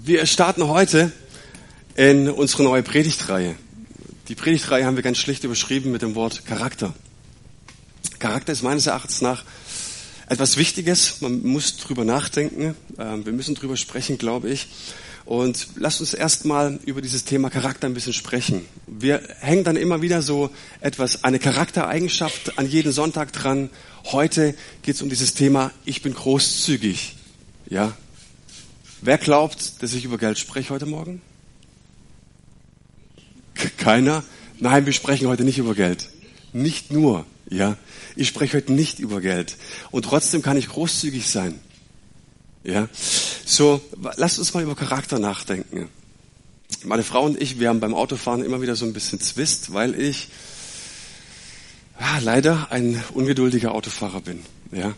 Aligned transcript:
Wir 0.00 0.26
starten 0.26 0.68
heute 0.68 1.10
in 1.96 2.30
unsere 2.30 2.62
neue 2.62 2.84
Predigtreihe. 2.84 3.56
Die 4.28 4.36
Predigtreihe 4.36 4.86
haben 4.86 4.94
wir 4.94 5.02
ganz 5.02 5.18
schlicht 5.18 5.42
überschrieben 5.42 5.90
mit 5.90 6.02
dem 6.02 6.14
Wort 6.14 6.46
Charakter. 6.46 6.94
Charakter 8.20 8.52
ist 8.52 8.62
meines 8.62 8.86
Erachtens 8.86 9.22
nach 9.22 9.42
etwas 10.28 10.56
Wichtiges. 10.56 11.20
Man 11.20 11.44
muss 11.44 11.78
drüber 11.78 12.04
nachdenken. 12.04 12.76
Ähm, 12.96 13.26
wir 13.26 13.32
müssen 13.32 13.56
drüber 13.56 13.76
sprechen, 13.76 14.18
glaube 14.18 14.50
ich. 14.50 14.68
Und 15.24 15.66
lasst 15.74 16.00
uns 16.00 16.14
erstmal 16.14 16.78
über 16.86 17.02
dieses 17.02 17.24
Thema 17.24 17.50
Charakter 17.50 17.88
ein 17.88 17.94
bisschen 17.94 18.12
sprechen. 18.12 18.66
Wir 18.86 19.20
hängen 19.40 19.64
dann 19.64 19.74
immer 19.74 20.00
wieder 20.00 20.22
so 20.22 20.50
etwas, 20.80 21.24
eine 21.24 21.40
Charaktereigenschaft 21.40 22.56
an 22.56 22.70
jeden 22.70 22.92
Sonntag 22.92 23.32
dran. 23.32 23.68
Heute 24.04 24.54
geht 24.82 24.94
es 24.94 25.02
um 25.02 25.08
dieses 25.08 25.34
Thema, 25.34 25.72
ich 25.84 26.02
bin 26.02 26.14
großzügig. 26.14 27.16
Ja, 27.68 27.96
Wer 29.00 29.18
glaubt, 29.18 29.82
dass 29.82 29.94
ich 29.94 30.04
über 30.04 30.18
Geld 30.18 30.38
spreche 30.38 30.70
heute 30.70 30.86
Morgen? 30.86 31.22
Keiner? 33.76 34.24
Nein, 34.58 34.86
wir 34.86 34.92
sprechen 34.92 35.28
heute 35.28 35.44
nicht 35.44 35.58
über 35.58 35.74
Geld. 35.74 36.08
Nicht 36.52 36.90
nur, 36.90 37.24
ja. 37.48 37.76
Ich 38.16 38.28
spreche 38.28 38.56
heute 38.56 38.72
nicht 38.72 38.98
über 38.98 39.20
Geld. 39.20 39.56
Und 39.92 40.04
trotzdem 40.04 40.42
kann 40.42 40.56
ich 40.56 40.68
großzügig 40.68 41.28
sein. 41.28 41.60
Ja. 42.64 42.88
So, 43.46 43.80
lasst 44.16 44.38
uns 44.38 44.52
mal 44.54 44.64
über 44.64 44.74
Charakter 44.74 45.20
nachdenken. 45.20 45.88
Meine 46.84 47.04
Frau 47.04 47.24
und 47.24 47.40
ich, 47.40 47.60
wir 47.60 47.68
haben 47.68 47.80
beim 47.80 47.94
Autofahren 47.94 48.44
immer 48.44 48.60
wieder 48.60 48.74
so 48.74 48.84
ein 48.84 48.92
bisschen 48.92 49.20
Zwist, 49.20 49.72
weil 49.72 49.98
ich 49.98 50.28
ja, 52.00 52.18
leider 52.18 52.70
ein 52.70 53.02
ungeduldiger 53.14 53.74
Autofahrer 53.74 54.20
bin. 54.20 54.40
Ja. 54.72 54.94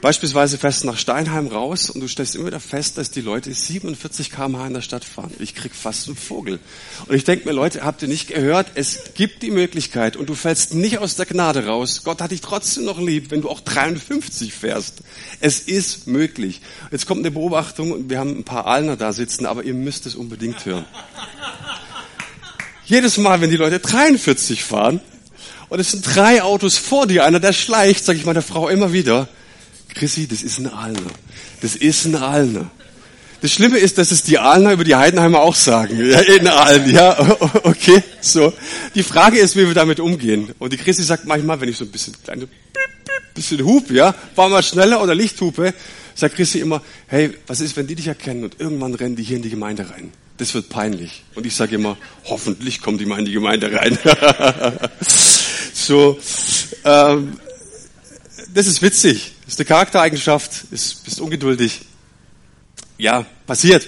Beispielsweise 0.00 0.56
fährst 0.56 0.82
du 0.82 0.86
nach 0.86 0.96
Steinheim 0.96 1.48
raus 1.48 1.90
und 1.90 2.00
du 2.00 2.08
stellst 2.08 2.34
immer 2.34 2.46
wieder 2.46 2.60
fest, 2.60 2.96
dass 2.96 3.10
die 3.10 3.20
Leute 3.20 3.52
47 3.52 4.30
km/h 4.30 4.66
in 4.66 4.72
der 4.72 4.80
Stadt 4.80 5.04
fahren. 5.04 5.30
Ich 5.38 5.54
krieg 5.54 5.74
fast 5.74 6.06
einen 6.06 6.16
Vogel. 6.16 6.58
Und 7.06 7.14
ich 7.14 7.24
denke 7.24 7.46
mir, 7.46 7.52
Leute, 7.52 7.84
habt 7.84 8.00
ihr 8.00 8.08
nicht 8.08 8.28
gehört? 8.28 8.68
Es 8.76 9.12
gibt 9.14 9.42
die 9.42 9.50
Möglichkeit 9.50 10.16
und 10.16 10.30
du 10.30 10.34
fällst 10.34 10.72
nicht 10.72 10.98
aus 10.98 11.16
der 11.16 11.26
Gnade 11.26 11.66
raus. 11.66 12.00
Gott 12.02 12.22
hat 12.22 12.30
dich 12.30 12.40
trotzdem 12.40 12.86
noch 12.86 12.98
lieb, 12.98 13.30
wenn 13.30 13.42
du 13.42 13.50
auch 13.50 13.60
53 13.60 14.54
fährst. 14.54 15.02
Es 15.40 15.60
ist 15.60 16.06
möglich. 16.06 16.62
Jetzt 16.90 17.06
kommt 17.06 17.20
eine 17.20 17.30
Beobachtung 17.30 17.92
und 17.92 18.08
wir 18.08 18.18
haben 18.18 18.38
ein 18.38 18.44
paar 18.44 18.66
Alner 18.66 18.96
da 18.96 19.12
sitzen, 19.12 19.44
aber 19.44 19.64
ihr 19.64 19.74
müsst 19.74 20.06
es 20.06 20.14
unbedingt 20.14 20.64
hören. 20.64 20.86
Jedes 22.86 23.18
Mal, 23.18 23.42
wenn 23.42 23.50
die 23.50 23.56
Leute 23.56 23.80
43 23.80 24.64
fahren 24.64 25.00
und 25.68 25.78
es 25.78 25.90
sind 25.90 26.04
drei 26.04 26.42
Autos 26.42 26.78
vor 26.78 27.06
dir, 27.06 27.26
einer 27.26 27.38
der 27.38 27.52
schleicht, 27.52 28.04
sage 28.04 28.18
ich 28.18 28.24
meiner 28.24 28.42
Frau 28.42 28.70
immer 28.70 28.94
wieder, 28.94 29.28
Chrissy, 29.94 30.26
das 30.26 30.42
ist 30.42 30.58
ein 30.58 30.66
Alner. 30.66 31.10
Das 31.60 31.76
ist 31.76 32.04
ein 32.04 32.16
Alner. 32.16 32.70
Das 33.40 33.52
Schlimme 33.52 33.78
ist, 33.78 33.96
dass 33.96 34.10
es 34.10 34.22
die 34.22 34.38
Alner 34.38 34.72
über 34.72 34.84
die 34.84 34.94
Heidenheimer 34.94 35.40
auch 35.40 35.54
sagen. 35.54 35.96
Ja, 36.10 36.20
in 36.20 36.46
Aalen, 36.46 36.90
ja, 36.92 37.18
okay, 37.64 38.02
so. 38.20 38.52
Die 38.94 39.02
Frage 39.02 39.38
ist, 39.38 39.56
wie 39.56 39.66
wir 39.66 39.74
damit 39.74 39.98
umgehen. 39.98 40.52
Und 40.58 40.72
die 40.72 40.76
Chrissy 40.76 41.02
sagt 41.02 41.24
manchmal, 41.24 41.60
wenn 41.60 41.68
ich 41.68 41.78
so 41.78 41.84
ein 41.84 41.90
bisschen 41.90 42.14
kleine, 42.22 42.48
bisschen 43.34 43.64
Hub, 43.64 43.90
ja, 43.90 44.14
fahr 44.34 44.50
mal 44.50 44.62
schneller 44.62 45.02
oder 45.02 45.14
Lichthupe, 45.14 45.72
sagt 46.14 46.34
Chrissy 46.36 46.60
immer, 46.60 46.82
hey, 47.06 47.32
was 47.46 47.60
ist, 47.60 47.76
wenn 47.76 47.86
die 47.86 47.94
dich 47.94 48.08
erkennen 48.08 48.44
und 48.44 48.60
irgendwann 48.60 48.94
rennen 48.94 49.16
die 49.16 49.22
hier 49.22 49.36
in 49.36 49.42
die 49.42 49.50
Gemeinde 49.50 49.88
rein? 49.88 50.12
Das 50.36 50.52
wird 50.54 50.68
peinlich. 50.68 51.24
Und 51.34 51.46
ich 51.46 51.54
sage 51.54 51.76
immer, 51.76 51.96
hoffentlich 52.24 52.82
kommen 52.82 52.98
die 52.98 53.06
mal 53.06 53.18
in 53.18 53.24
die 53.24 53.32
Gemeinde 53.32 53.72
rein. 53.72 53.98
so, 55.72 56.18
ähm, 56.84 57.38
das 58.52 58.66
ist 58.66 58.82
witzig. 58.82 59.32
Ist 59.50 59.58
eine 59.58 59.66
Charaktereigenschaft. 59.66 60.66
Ist, 60.70 61.02
bist 61.02 61.20
ungeduldig. 61.20 61.80
Ja, 62.98 63.26
passiert. 63.48 63.84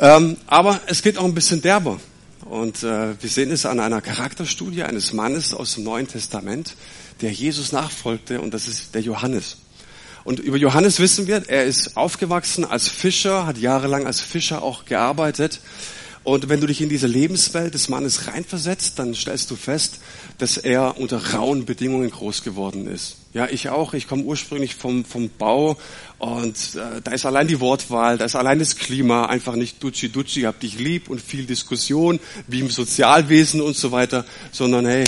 Ähm, 0.00 0.38
aber 0.46 0.80
es 0.86 1.02
geht 1.02 1.18
auch 1.18 1.26
ein 1.26 1.34
bisschen 1.34 1.60
derber. 1.60 2.00
Und 2.46 2.82
äh, 2.82 3.20
wir 3.20 3.28
sehen 3.28 3.50
es 3.50 3.66
an 3.66 3.78
einer 3.78 4.00
Charakterstudie 4.00 4.84
eines 4.84 5.12
Mannes 5.12 5.52
aus 5.52 5.74
dem 5.74 5.84
Neuen 5.84 6.08
Testament, 6.08 6.76
der 7.20 7.30
Jesus 7.30 7.72
nachfolgte, 7.72 8.40
und 8.40 8.54
das 8.54 8.68
ist 8.68 8.94
der 8.94 9.02
Johannes. 9.02 9.58
Und 10.24 10.40
über 10.40 10.56
Johannes 10.56 10.98
wissen 10.98 11.26
wir, 11.26 11.46
er 11.46 11.64
ist 11.64 11.98
aufgewachsen 11.98 12.64
als 12.64 12.88
Fischer, 12.88 13.44
hat 13.44 13.58
jahrelang 13.58 14.06
als 14.06 14.22
Fischer 14.22 14.62
auch 14.62 14.86
gearbeitet. 14.86 15.60
Und 16.24 16.48
wenn 16.48 16.62
du 16.62 16.66
dich 16.66 16.80
in 16.80 16.88
diese 16.88 17.06
Lebenswelt 17.06 17.74
des 17.74 17.90
Mannes 17.90 18.28
reinversetzt, 18.28 18.98
dann 18.98 19.14
stellst 19.14 19.50
du 19.50 19.56
fest, 19.56 20.00
dass 20.38 20.56
er 20.56 20.98
unter 20.98 21.34
rauen 21.34 21.66
Bedingungen 21.66 22.10
groß 22.10 22.42
geworden 22.42 22.86
ist. 22.86 23.16
Ja, 23.36 23.46
ich 23.50 23.68
auch. 23.68 23.92
Ich 23.92 24.08
komme 24.08 24.22
ursprünglich 24.22 24.76
vom, 24.76 25.04
vom 25.04 25.28
Bau 25.28 25.76
und 26.16 26.56
äh, 26.74 27.02
da 27.04 27.10
ist 27.10 27.26
allein 27.26 27.46
die 27.46 27.60
Wortwahl, 27.60 28.16
da 28.16 28.24
ist 28.24 28.34
allein 28.34 28.58
das 28.58 28.76
Klima 28.76 29.26
einfach 29.26 29.56
nicht 29.56 29.82
dutschi 29.82 30.08
dutschi, 30.08 30.44
hab 30.44 30.58
dich 30.58 30.78
lieb 30.78 31.10
und 31.10 31.20
viel 31.20 31.44
Diskussion, 31.44 32.18
wie 32.46 32.60
im 32.60 32.70
Sozialwesen 32.70 33.60
und 33.60 33.76
so 33.76 33.92
weiter, 33.92 34.24
sondern 34.52 34.86
hey, 34.86 35.04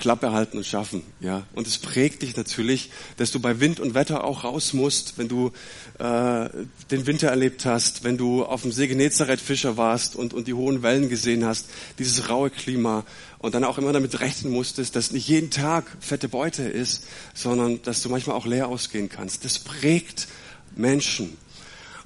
Klappe 0.00 0.32
halten 0.32 0.56
und 0.56 0.66
schaffen. 0.66 1.02
Ja, 1.20 1.46
und 1.54 1.66
es 1.66 1.78
prägt 1.78 2.22
dich 2.22 2.36
natürlich, 2.36 2.90
dass 3.16 3.30
du 3.30 3.38
bei 3.38 3.60
Wind 3.60 3.78
und 3.78 3.94
Wetter 3.94 4.24
auch 4.24 4.42
raus 4.42 4.72
musst, 4.72 5.18
wenn 5.18 5.28
du 5.28 5.52
äh, 5.98 6.48
den 6.90 7.06
Winter 7.06 7.28
erlebt 7.28 7.64
hast, 7.64 8.02
wenn 8.02 8.16
du 8.16 8.44
auf 8.44 8.62
dem 8.62 8.72
See 8.72 8.88
Genezareth 8.88 9.40
Fischer 9.40 9.76
warst 9.76 10.16
und, 10.16 10.34
und 10.34 10.48
die 10.48 10.54
hohen 10.54 10.82
Wellen 10.82 11.08
gesehen 11.08 11.44
hast, 11.44 11.70
dieses 11.98 12.28
raue 12.28 12.50
Klima 12.50 13.04
und 13.38 13.54
dann 13.54 13.62
auch 13.62 13.78
immer 13.78 13.92
damit 13.92 14.20
rechnen 14.20 14.52
musstest, 14.52 14.96
dass 14.96 15.12
nicht 15.12 15.28
jeden 15.28 15.50
Tag 15.50 15.84
fette 16.00 16.28
Beute 16.28 16.62
ist, 16.62 17.06
sondern 17.34 17.80
dass 17.82 18.02
du 18.02 18.08
manchmal 18.08 18.36
auch 18.36 18.46
leer 18.46 18.68
ausgehen 18.68 19.08
kannst. 19.08 19.44
Das 19.44 19.58
prägt 19.60 20.26
Menschen. 20.74 21.36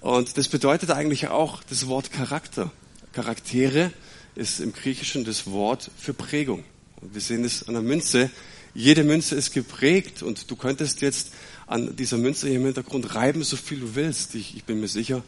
Und 0.01 0.37
das 0.37 0.49
bedeutet 0.49 0.91
eigentlich 0.91 1.29
auch 1.29 1.63
das 1.63 1.87
Wort 1.89 2.13
Charakter. 2.13 2.71
Charaktere 3.13 3.91
ist 4.35 4.61
im 4.61 4.73
Griechischen 4.73 5.25
das 5.25 5.47
Wort 5.47 5.91
für 5.97 6.13
Prägung. 6.13 6.65
Wir 7.13 7.21
sehen 7.21 7.45
es 7.45 7.69
an 7.69 7.75
der 7.75 7.83
Münze. 7.83 8.31
Jede 8.75 9.05
Münze 9.05 9.35
ist 9.37 9.53
geprägt 9.53 10.23
und 10.23 10.51
du 10.51 10.57
könntest 10.57 11.01
jetzt 11.01 11.33
an 11.67 11.97
dieser 11.97 12.19
Münze 12.19 12.49
hier 12.49 12.57
im 12.57 12.65
Hintergrund 12.65 13.15
reiben, 13.15 13.43
so 13.45 13.57
viel 13.57 13.81
du 13.81 13.95
willst. 13.95 14.35
Ich, 14.35 14.57
ich 14.57 14.65
bin 14.65 14.81
mir 14.81 14.89
sicher, 14.89 15.23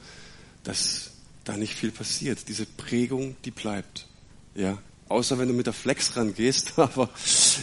dass 0.64 1.10
da 1.44 1.56
nicht 1.56 1.74
viel 1.74 1.90
passiert. 1.92 2.48
Diese 2.48 2.66
Prägung, 2.66 3.36
die 3.44 3.50
bleibt. 3.50 4.06
Ja. 4.54 4.78
Außer 5.08 5.38
wenn 5.38 5.46
du 5.46 5.54
mit 5.54 5.66
der 5.66 5.72
Flex 5.72 6.16
rangehst, 6.16 6.72
aber 6.76 7.10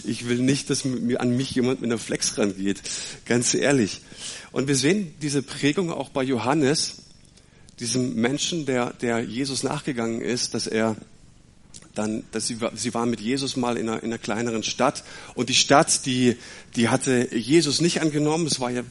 ich 0.06 0.28
will 0.28 0.40
nicht, 0.40 0.70
dass 0.70 0.86
an 0.86 1.36
mich 1.36 1.52
jemand 1.52 1.82
mit 1.82 1.92
einer 1.92 2.00
Flex 2.00 2.38
rangeht. 2.38 2.82
Ganz 3.26 3.54
ehrlich. 3.54 4.02
Und 4.52 4.68
wir 4.68 4.76
sehen 4.76 5.14
diese 5.22 5.44
Prägung 5.44 5.92
auch 5.92 6.10
bei 6.10 6.24
Johannes, 6.24 7.04
diesem 7.80 8.16
Menschen, 8.16 8.66
der, 8.66 8.94
der 8.94 9.22
Jesus 9.22 9.64
nachgegangen 9.64 10.22
ist, 10.22 10.54
dass 10.54 10.68
er 10.68 10.96
dann, 11.96 12.24
dass 12.32 12.48
sie, 12.48 12.58
sie 12.76 12.94
waren 12.94 13.10
mit 13.10 13.22
Jesus 13.22 13.56
mal 13.56 13.78
in 13.78 13.88
einer, 13.88 14.02
in 14.02 14.10
einer 14.10 14.18
kleineren 14.18 14.64
Stadt 14.64 15.04
und 15.36 15.50
die 15.50 15.56
Stadt, 15.56 16.06
die, 16.06 16.38
die 16.76 16.90
hatte 16.90 17.36
Jesus 17.36 17.82
nicht 17.82 18.02
angenommen. 18.02 18.48
Es 18.48 18.60
war 18.60 18.72
ja 18.72 18.84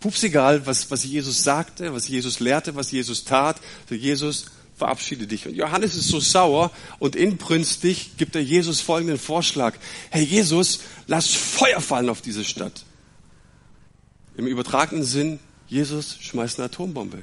pupsegal, 0.00 0.66
was, 0.66 0.90
was 0.90 1.04
Jesus 1.04 1.44
sagte, 1.44 1.94
was 1.94 2.08
Jesus 2.08 2.40
lehrte, 2.40 2.74
was 2.74 2.90
Jesus 2.90 3.24
tat. 3.24 3.60
So 3.88 3.94
Jesus, 3.94 4.46
verabschiede 4.76 5.26
dich. 5.26 5.46
Und 5.46 5.54
Johannes 5.54 5.94
ist 5.94 6.08
so 6.08 6.20
sauer 6.20 6.70
und 6.98 7.14
inbrünstig 7.14 8.16
gibt 8.16 8.34
er 8.34 8.42
Jesus 8.42 8.80
folgenden 8.80 9.18
Vorschlag. 9.18 9.78
Hey 10.10 10.24
Jesus, 10.24 10.80
lass 11.06 11.28
Feuer 11.28 11.80
fallen 11.80 12.08
auf 12.08 12.20
diese 12.20 12.44
Stadt. 12.44 12.84
Im 14.36 14.46
übertragenen 14.46 15.04
Sinn, 15.04 15.38
Jesus 15.68 16.16
schmeißt 16.20 16.58
eine 16.58 16.66
Atombombe. 16.66 17.22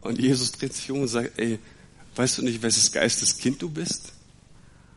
Und 0.00 0.18
Jesus 0.18 0.50
dreht 0.52 0.74
sich 0.74 0.90
um 0.90 1.02
und 1.02 1.08
sagt, 1.08 1.38
ey, 1.38 1.60
Weißt 2.14 2.38
du 2.38 2.42
nicht, 2.42 2.62
welches 2.62 2.92
Geistes 2.92 3.38
Kind 3.38 3.62
du 3.62 3.68
bist? 3.68 4.12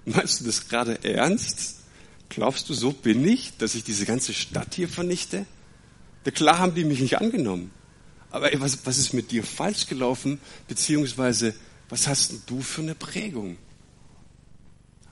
Meinst 0.05 0.41
du 0.41 0.45
das 0.45 0.67
gerade 0.67 1.03
ernst? 1.03 1.77
Glaubst 2.29 2.69
du, 2.69 2.73
so 2.73 2.91
bin 2.91 3.27
ich, 3.27 3.57
dass 3.57 3.75
ich 3.75 3.83
diese 3.83 4.05
ganze 4.05 4.33
Stadt 4.33 4.75
hier 4.75 4.89
vernichte? 4.89 5.45
Ja, 6.25 6.31
klar 6.31 6.59
haben 6.59 6.75
die 6.75 6.83
mich 6.83 6.99
nicht 6.99 7.19
angenommen. 7.19 7.71
Aber 8.31 8.51
ey, 8.51 8.59
was, 8.59 8.85
was 8.85 8.97
ist 8.97 9.13
mit 9.13 9.31
dir 9.31 9.43
falsch 9.43 9.87
gelaufen? 9.87 10.39
Beziehungsweise, 10.67 11.53
was 11.88 12.07
hast 12.07 12.33
du 12.47 12.62
für 12.62 12.81
eine 12.81 12.95
Prägung? 12.95 13.57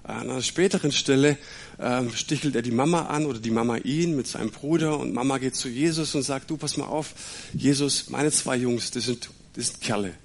An 0.03 0.29
einer 0.29 0.41
späteren 0.41 0.91
Stelle 0.91 1.37
ähm, 1.79 2.11
stichelt 2.13 2.55
er 2.57 2.61
die 2.61 2.71
Mama 2.71 3.05
an 3.05 3.25
oder 3.25 3.39
die 3.39 3.51
Mama 3.51 3.77
ihn 3.77 4.17
mit 4.17 4.27
seinem 4.27 4.49
Bruder 4.49 4.99
und 4.99 5.13
Mama 5.13 5.37
geht 5.37 5.55
zu 5.55 5.69
Jesus 5.69 6.13
und 6.15 6.23
sagt, 6.23 6.49
du 6.49 6.57
pass 6.57 6.75
mal 6.75 6.87
auf, 6.87 7.13
Jesus, 7.53 8.09
meine 8.09 8.31
zwei 8.31 8.57
Jungs, 8.57 8.91
das 8.91 9.05
sind, 9.05 9.29
das 9.53 9.67
sind 9.67 9.79
Kerle. 9.79 10.15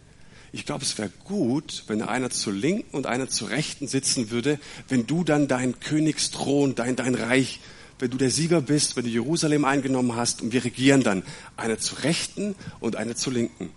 Ich 0.52 0.64
glaube, 0.64 0.84
es 0.84 0.96
wäre 0.96 1.10
gut, 1.24 1.84
wenn 1.88 2.00
einer 2.02 2.30
zur 2.30 2.52
Linken 2.52 2.96
und 2.96 3.06
einer 3.06 3.28
zur 3.28 3.50
Rechten 3.50 3.86
sitzen 3.86 4.30
würde, 4.30 4.58
wenn 4.88 5.06
du 5.06 5.24
dann 5.24 5.46
dein 5.46 5.78
Königsthron, 5.78 6.74
dein, 6.74 6.96
dein 6.96 7.14
Reich, 7.14 7.60
wenn 7.98 8.10
du 8.10 8.16
der 8.16 8.30
Sieger 8.30 8.60
bist, 8.60 8.96
wenn 8.96 9.04
du 9.04 9.10
Jerusalem 9.10 9.64
eingenommen 9.64 10.16
hast 10.16 10.40
und 10.40 10.52
wir 10.52 10.64
regieren 10.64 11.02
dann. 11.02 11.22
Einer 11.56 11.78
zur 11.78 12.02
Rechten 12.02 12.54
und 12.80 12.96
einer 12.96 13.16
zur 13.16 13.32
Linken. 13.32 13.70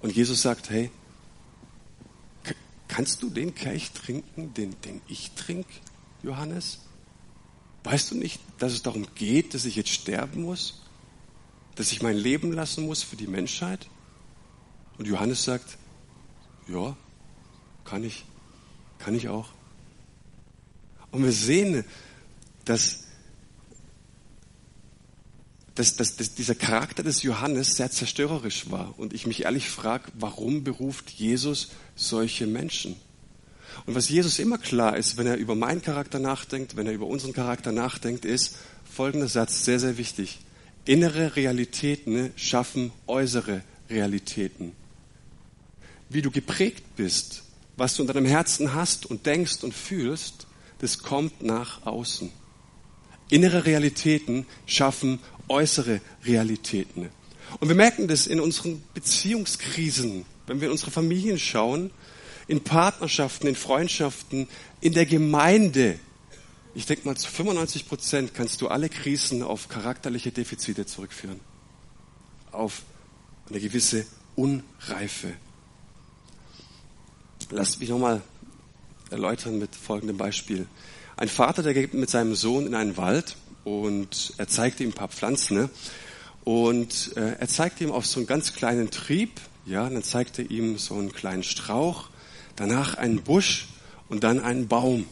Und 0.00 0.14
Jesus 0.16 0.42
sagt, 0.42 0.70
hey, 0.70 0.90
kannst 2.88 3.22
du 3.22 3.30
den 3.30 3.54
Kelch 3.54 3.92
trinken, 3.92 4.52
den, 4.54 4.74
den 4.82 5.00
ich 5.06 5.30
trinke, 5.32 5.70
Johannes? 6.22 6.80
Weißt 7.84 8.10
du 8.10 8.16
nicht, 8.16 8.40
dass 8.58 8.72
es 8.72 8.82
darum 8.82 9.06
geht, 9.14 9.54
dass 9.54 9.64
ich 9.64 9.76
jetzt 9.76 9.90
sterben 9.90 10.42
muss? 10.42 10.82
Dass 11.74 11.92
ich 11.92 12.02
mein 12.02 12.16
Leben 12.16 12.52
lassen 12.52 12.86
muss 12.86 13.02
für 13.02 13.16
die 13.16 13.26
Menschheit? 13.26 13.88
Und 14.98 15.06
Johannes 15.06 15.44
sagt, 15.44 15.78
ja, 16.68 16.96
kann 17.84 18.04
ich, 18.04 18.24
kann 18.98 19.14
ich 19.14 19.28
auch. 19.28 19.48
Und 21.10 21.24
wir 21.24 21.32
sehen, 21.32 21.84
dass, 22.64 23.04
dass, 25.74 25.96
dass, 25.96 26.16
dass 26.16 26.34
dieser 26.34 26.54
Charakter 26.54 27.02
des 27.02 27.22
Johannes 27.22 27.76
sehr 27.76 27.90
zerstörerisch 27.90 28.70
war. 28.70 28.98
Und 28.98 29.12
ich 29.12 29.26
mich 29.26 29.42
ehrlich 29.42 29.68
frage, 29.68 30.04
warum 30.14 30.64
beruft 30.64 31.10
Jesus 31.10 31.70
solche 31.96 32.46
Menschen? 32.46 32.96
Und 33.86 33.94
was 33.94 34.08
Jesus 34.08 34.38
immer 34.38 34.58
klar 34.58 34.96
ist, 34.96 35.16
wenn 35.16 35.26
er 35.26 35.36
über 35.36 35.54
meinen 35.54 35.82
Charakter 35.82 36.18
nachdenkt, 36.18 36.76
wenn 36.76 36.86
er 36.86 36.92
über 36.92 37.06
unseren 37.06 37.32
Charakter 37.32 37.72
nachdenkt, 37.72 38.24
ist 38.24 38.56
folgender 38.84 39.28
Satz, 39.28 39.64
sehr, 39.64 39.80
sehr 39.80 39.98
wichtig. 39.98 40.40
Innere 40.84 41.36
Realitäten 41.36 42.32
schaffen 42.36 42.92
äußere 43.06 43.62
Realitäten. 43.88 44.72
Wie 46.12 46.22
du 46.22 46.30
geprägt 46.30 46.84
bist, 46.96 47.42
was 47.76 47.96
du 47.96 48.02
in 48.02 48.08
deinem 48.08 48.26
Herzen 48.26 48.74
hast 48.74 49.06
und 49.06 49.26
denkst 49.26 49.62
und 49.62 49.72
fühlst, 49.72 50.46
das 50.78 50.98
kommt 50.98 51.42
nach 51.42 51.86
außen. 51.86 52.30
Innere 53.30 53.64
Realitäten 53.64 54.46
schaffen 54.66 55.20
äußere 55.48 56.00
Realitäten. 56.24 57.08
Und 57.60 57.68
wir 57.68 57.74
merken 57.74 58.08
das 58.08 58.26
in 58.26 58.40
unseren 58.40 58.82
Beziehungskrisen, 58.94 60.24
wenn 60.46 60.60
wir 60.60 60.68
in 60.68 60.72
unsere 60.72 60.90
Familien 60.90 61.38
schauen, 61.38 61.90
in 62.48 62.62
Partnerschaften, 62.62 63.46
in 63.46 63.54
Freundschaften, 63.54 64.48
in 64.80 64.92
der 64.92 65.06
Gemeinde. 65.06 65.98
Ich 66.74 66.86
denke 66.86 67.06
mal, 67.06 67.16
zu 67.16 67.30
95 67.30 67.88
Prozent 67.88 68.34
kannst 68.34 68.60
du 68.60 68.68
alle 68.68 68.88
Krisen 68.88 69.42
auf 69.42 69.68
charakterliche 69.68 70.32
Defizite 70.32 70.86
zurückführen. 70.86 71.40
Auf 72.50 72.82
eine 73.48 73.60
gewisse 73.60 74.06
Unreife. 74.34 75.34
Lasst 77.54 77.80
mich 77.80 77.90
nochmal 77.90 78.22
erläutern 79.10 79.58
mit 79.58 79.76
folgendem 79.76 80.16
Beispiel. 80.16 80.66
Ein 81.18 81.28
Vater, 81.28 81.62
der 81.62 81.74
geht 81.74 81.92
mit 81.92 82.08
seinem 82.08 82.34
Sohn 82.34 82.66
in 82.66 82.74
einen 82.74 82.96
Wald 82.96 83.36
und 83.64 84.32
er 84.38 84.48
zeigt 84.48 84.80
ihm 84.80 84.88
ein 84.88 84.94
paar 84.94 85.08
Pflanzen. 85.08 85.58
Ne? 85.58 85.70
Und 86.44 87.14
äh, 87.14 87.32
er 87.38 87.48
zeigt 87.48 87.82
ihm 87.82 87.92
auf 87.92 88.06
so 88.06 88.20
einen 88.20 88.26
ganz 88.26 88.54
kleinen 88.54 88.90
Trieb, 88.90 89.38
ja, 89.66 89.86
dann 89.86 90.02
zeigt 90.02 90.38
er 90.38 90.50
ihm 90.50 90.78
so 90.78 90.94
einen 90.94 91.12
kleinen 91.12 91.42
Strauch, 91.42 92.08
danach 92.56 92.94
einen 92.94 93.22
Busch 93.22 93.68
und 94.08 94.24
dann 94.24 94.40
einen 94.40 94.66
Baum. 94.66 95.04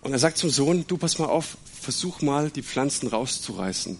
Und 0.00 0.12
er 0.12 0.18
sagt 0.18 0.38
zum 0.38 0.48
Sohn, 0.48 0.86
du 0.88 0.96
pass 0.96 1.18
mal 1.18 1.26
auf, 1.26 1.58
versuch 1.78 2.22
mal 2.22 2.48
die 2.48 2.62
Pflanzen 2.62 3.06
rauszureißen. 3.06 3.98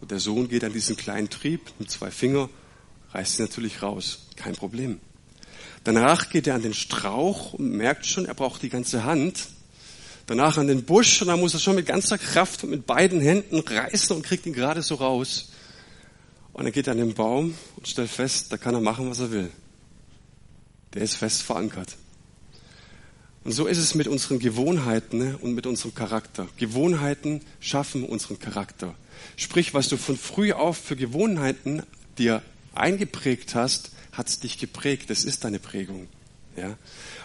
Und 0.00 0.10
der 0.10 0.18
Sohn 0.18 0.48
geht 0.48 0.64
an 0.64 0.72
diesen 0.72 0.96
kleinen 0.96 1.30
Trieb 1.30 1.70
mit 1.78 1.88
zwei 1.88 2.10
Finger, 2.10 2.48
reißt 3.12 3.36
sie 3.36 3.42
natürlich 3.42 3.80
raus, 3.80 4.26
kein 4.34 4.56
Problem. 4.56 4.98
Danach 5.84 6.30
geht 6.30 6.46
er 6.46 6.54
an 6.54 6.62
den 6.62 6.74
Strauch 6.74 7.54
und 7.54 7.70
merkt 7.70 8.06
schon, 8.06 8.26
er 8.26 8.34
braucht 8.34 8.62
die 8.62 8.68
ganze 8.68 9.04
Hand. 9.04 9.48
Danach 10.26 10.58
an 10.58 10.66
den 10.66 10.84
Busch 10.84 11.22
und 11.22 11.28
dann 11.28 11.40
muss 11.40 11.54
er 11.54 11.60
schon 11.60 11.76
mit 11.76 11.86
ganzer 11.86 12.18
Kraft 12.18 12.64
und 12.64 12.70
mit 12.70 12.86
beiden 12.86 13.20
Händen 13.20 13.60
reißen 13.60 14.14
und 14.14 14.22
kriegt 14.22 14.44
ihn 14.44 14.52
gerade 14.52 14.82
so 14.82 14.96
raus. 14.96 15.52
Und 16.52 16.64
dann 16.64 16.72
geht 16.72 16.86
er 16.86 16.92
an 16.92 16.98
den 16.98 17.14
Baum 17.14 17.54
und 17.76 17.88
stellt 17.88 18.10
fest, 18.10 18.52
da 18.52 18.56
kann 18.56 18.74
er 18.74 18.80
machen, 18.80 19.08
was 19.08 19.20
er 19.20 19.30
will. 19.30 19.50
Der 20.92 21.02
ist 21.02 21.14
fest 21.14 21.42
verankert. 21.42 21.96
Und 23.44 23.52
so 23.52 23.66
ist 23.66 23.78
es 23.78 23.94
mit 23.94 24.08
unseren 24.08 24.38
Gewohnheiten 24.38 25.18
ne, 25.18 25.38
und 25.38 25.54
mit 25.54 25.66
unserem 25.66 25.94
Charakter. 25.94 26.48
Gewohnheiten 26.58 27.40
schaffen 27.60 28.04
unseren 28.04 28.38
Charakter. 28.38 28.94
Sprich, 29.36 29.72
was 29.72 29.88
du 29.88 29.96
von 29.96 30.18
früh 30.18 30.52
auf 30.52 30.76
für 30.76 30.96
Gewohnheiten 30.96 31.82
dir 32.18 32.42
eingeprägt 32.74 33.54
hast, 33.54 33.92
hat 34.12 34.42
dich 34.42 34.58
geprägt. 34.58 35.10
Das 35.10 35.24
ist 35.24 35.44
deine 35.44 35.58
Prägung. 35.58 36.08
Ja? 36.56 36.76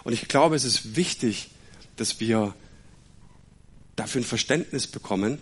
Und 0.03 0.13
ich 0.13 0.27
glaube, 0.27 0.56
es 0.56 0.63
ist 0.63 0.95
wichtig, 0.95 1.50
dass 1.95 2.19
wir 2.19 2.53
dafür 3.95 4.21
ein 4.21 4.25
Verständnis 4.25 4.88
bekommen. 4.88 5.39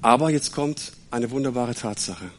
Aber 0.00 0.30
jetzt 0.30 0.52
kommt 0.52 0.92
eine 1.10 1.30
wunderbare 1.30 1.74
Tatsache. 1.74 2.30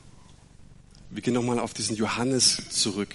Wir 1.09 1.21
gehen 1.21 1.35
nochmal 1.35 1.59
auf 1.59 1.73
diesen 1.73 1.95
Johannes 1.95 2.57
zurück. 2.69 3.13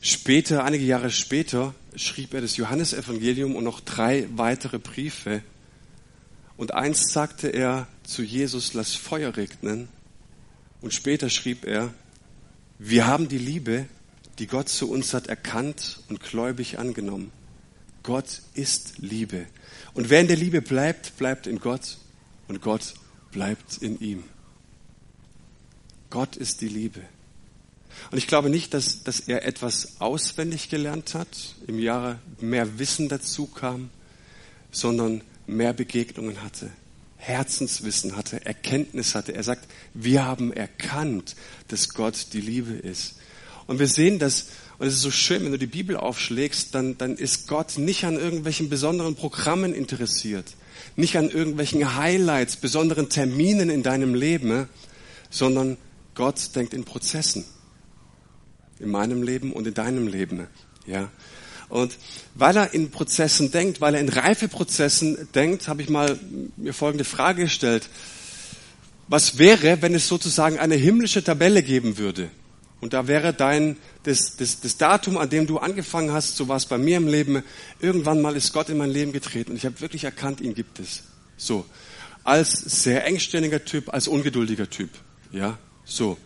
Später, 0.00 0.64
einige 0.64 0.84
Jahre 0.84 1.10
später, 1.10 1.74
schrieb 1.94 2.32
er 2.32 2.40
das 2.40 2.56
Johannesevangelium 2.56 3.56
und 3.56 3.64
noch 3.64 3.80
drei 3.80 4.26
weitere 4.34 4.78
Briefe. 4.78 5.42
Und 6.56 6.74
einst 6.74 7.10
sagte 7.12 7.48
er 7.48 7.88
zu 8.04 8.22
Jesus, 8.22 8.74
lass 8.74 8.94
Feuer 8.94 9.36
regnen. 9.36 9.88
Und 10.80 10.94
später 10.94 11.28
schrieb 11.28 11.64
er, 11.64 11.92
wir 12.78 13.06
haben 13.06 13.28
die 13.28 13.38
Liebe, 13.38 13.86
die 14.38 14.46
Gott 14.46 14.68
zu 14.68 14.90
uns 14.90 15.14
hat, 15.14 15.26
erkannt 15.26 16.00
und 16.08 16.20
gläubig 16.20 16.78
angenommen. 16.78 17.32
Gott 18.02 18.42
ist 18.54 18.98
Liebe. 18.98 19.46
Und 19.94 20.10
wer 20.10 20.20
in 20.20 20.28
der 20.28 20.36
Liebe 20.36 20.62
bleibt, 20.62 21.16
bleibt 21.16 21.46
in 21.46 21.58
Gott 21.58 21.98
und 22.46 22.62
Gott 22.62 22.94
bleibt 23.32 23.78
in 23.78 24.00
ihm. 24.00 24.24
Gott 26.10 26.36
ist 26.36 26.60
die 26.60 26.68
Liebe. 26.68 27.00
Und 28.10 28.18
ich 28.18 28.26
glaube 28.26 28.48
nicht, 28.48 28.74
dass, 28.74 29.02
dass 29.02 29.20
er 29.20 29.44
etwas 29.44 30.00
auswendig 30.00 30.68
gelernt 30.68 31.14
hat, 31.14 31.56
im 31.66 31.78
Jahre 31.78 32.20
mehr 32.40 32.78
Wissen 32.78 33.08
dazu 33.08 33.46
kam, 33.46 33.90
sondern 34.70 35.22
mehr 35.46 35.72
Begegnungen 35.72 36.42
hatte. 36.42 36.70
Herzenswissen 37.18 38.16
hatte, 38.16 38.44
Erkenntnis 38.46 39.14
hatte. 39.14 39.34
Er 39.34 39.42
sagt, 39.42 39.68
wir 39.92 40.24
haben 40.24 40.52
erkannt, 40.52 41.36
dass 41.68 41.90
Gott 41.90 42.28
die 42.32 42.40
Liebe 42.40 42.72
ist. 42.72 43.16
Und 43.66 43.78
wir 43.78 43.88
sehen 43.88 44.18
das, 44.18 44.46
und 44.78 44.86
es 44.86 44.94
ist 44.94 45.02
so 45.02 45.10
schön, 45.10 45.44
wenn 45.44 45.52
du 45.52 45.58
die 45.58 45.66
Bibel 45.66 45.96
aufschlägst, 45.96 46.74
dann, 46.74 46.96
dann 46.96 47.16
ist 47.16 47.48
Gott 47.48 47.76
nicht 47.76 48.04
an 48.04 48.16
irgendwelchen 48.16 48.70
besonderen 48.70 49.16
Programmen 49.16 49.74
interessiert, 49.74 50.46
nicht 50.96 51.18
an 51.18 51.28
irgendwelchen 51.28 51.96
Highlights, 51.96 52.56
besonderen 52.56 53.08
Terminen 53.08 53.68
in 53.68 53.82
deinem 53.82 54.14
Leben, 54.14 54.68
sondern 55.30 55.76
Gott 56.14 56.54
denkt 56.54 56.72
in 56.72 56.84
Prozessen. 56.84 57.44
In 58.78 58.90
meinem 58.90 59.24
Leben 59.24 59.52
und 59.52 59.66
in 59.66 59.74
deinem 59.74 60.06
Leben. 60.06 60.46
Ja. 60.86 61.10
Und 61.68 61.98
weil 62.34 62.56
er 62.56 62.72
in 62.72 62.90
Prozessen 62.90 63.50
denkt, 63.50 63.80
weil 63.80 63.94
er 63.94 64.00
in 64.00 64.08
Reifeprozessen 64.08 65.28
denkt, 65.34 65.68
habe 65.68 65.82
ich 65.82 65.90
mal 65.90 66.18
mir 66.56 66.72
folgende 66.72 67.04
Frage 67.04 67.44
gestellt. 67.44 67.88
Was 69.08 69.38
wäre, 69.38 69.82
wenn 69.82 69.94
es 69.94 70.08
sozusagen 70.08 70.58
eine 70.58 70.74
himmlische 70.74 71.22
Tabelle 71.22 71.62
geben 71.62 71.98
würde? 71.98 72.30
Und 72.80 72.92
da 72.92 73.08
wäre 73.08 73.34
dein, 73.34 73.76
das, 74.04 74.36
das, 74.36 74.60
das 74.60 74.76
Datum, 74.76 75.18
an 75.18 75.28
dem 75.28 75.46
du 75.46 75.58
angefangen 75.58 76.12
hast, 76.12 76.36
so 76.36 76.46
war 76.48 76.56
es 76.56 76.66
bei 76.66 76.78
mir 76.78 76.96
im 76.96 77.08
Leben, 77.08 77.42
irgendwann 77.80 78.22
mal 78.22 78.36
ist 78.36 78.52
Gott 78.52 78.68
in 78.68 78.76
mein 78.76 78.90
Leben 78.90 79.12
getreten 79.12 79.50
und 79.50 79.56
ich 79.56 79.66
habe 79.66 79.80
wirklich 79.80 80.04
erkannt, 80.04 80.40
ihn 80.40 80.54
gibt 80.54 80.78
es. 80.78 81.02
So. 81.36 81.64
Als 82.22 82.52
sehr 82.52 83.04
engständiger 83.04 83.64
Typ, 83.64 83.92
als 83.92 84.06
ungeduldiger 84.06 84.70
Typ. 84.70 84.90
Ja, 85.32 85.58
so. 85.84 86.18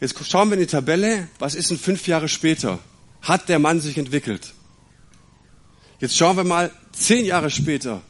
Jetzt 0.00 0.14
schauen 0.26 0.48
wir 0.48 0.54
in 0.54 0.60
die 0.60 0.66
Tabelle, 0.66 1.28
was 1.38 1.54
ist 1.54 1.70
denn 1.70 1.78
fünf 1.78 2.06
Jahre 2.06 2.28
später? 2.28 2.78
Hat 3.20 3.48
der 3.48 3.58
Mann 3.58 3.80
sich 3.80 3.98
entwickelt? 3.98 4.54
Jetzt 6.02 6.16
schauen 6.16 6.36
wir 6.36 6.42
mal, 6.42 6.72
zehn 6.90 7.24
Jahre 7.24 7.48
später, 7.48 8.02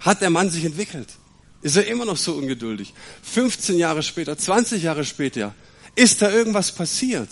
hat 0.00 0.20
der 0.20 0.30
Mann 0.30 0.50
sich 0.50 0.64
entwickelt? 0.64 1.06
Ist 1.62 1.76
er 1.76 1.86
immer 1.86 2.04
noch 2.04 2.16
so 2.16 2.32
ungeduldig? 2.32 2.92
15 3.22 3.78
Jahre 3.78 4.02
später, 4.02 4.36
20 4.36 4.82
Jahre 4.82 5.04
später, 5.04 5.54
ist 5.94 6.22
da 6.22 6.28
irgendwas 6.28 6.72
passiert? 6.72 7.28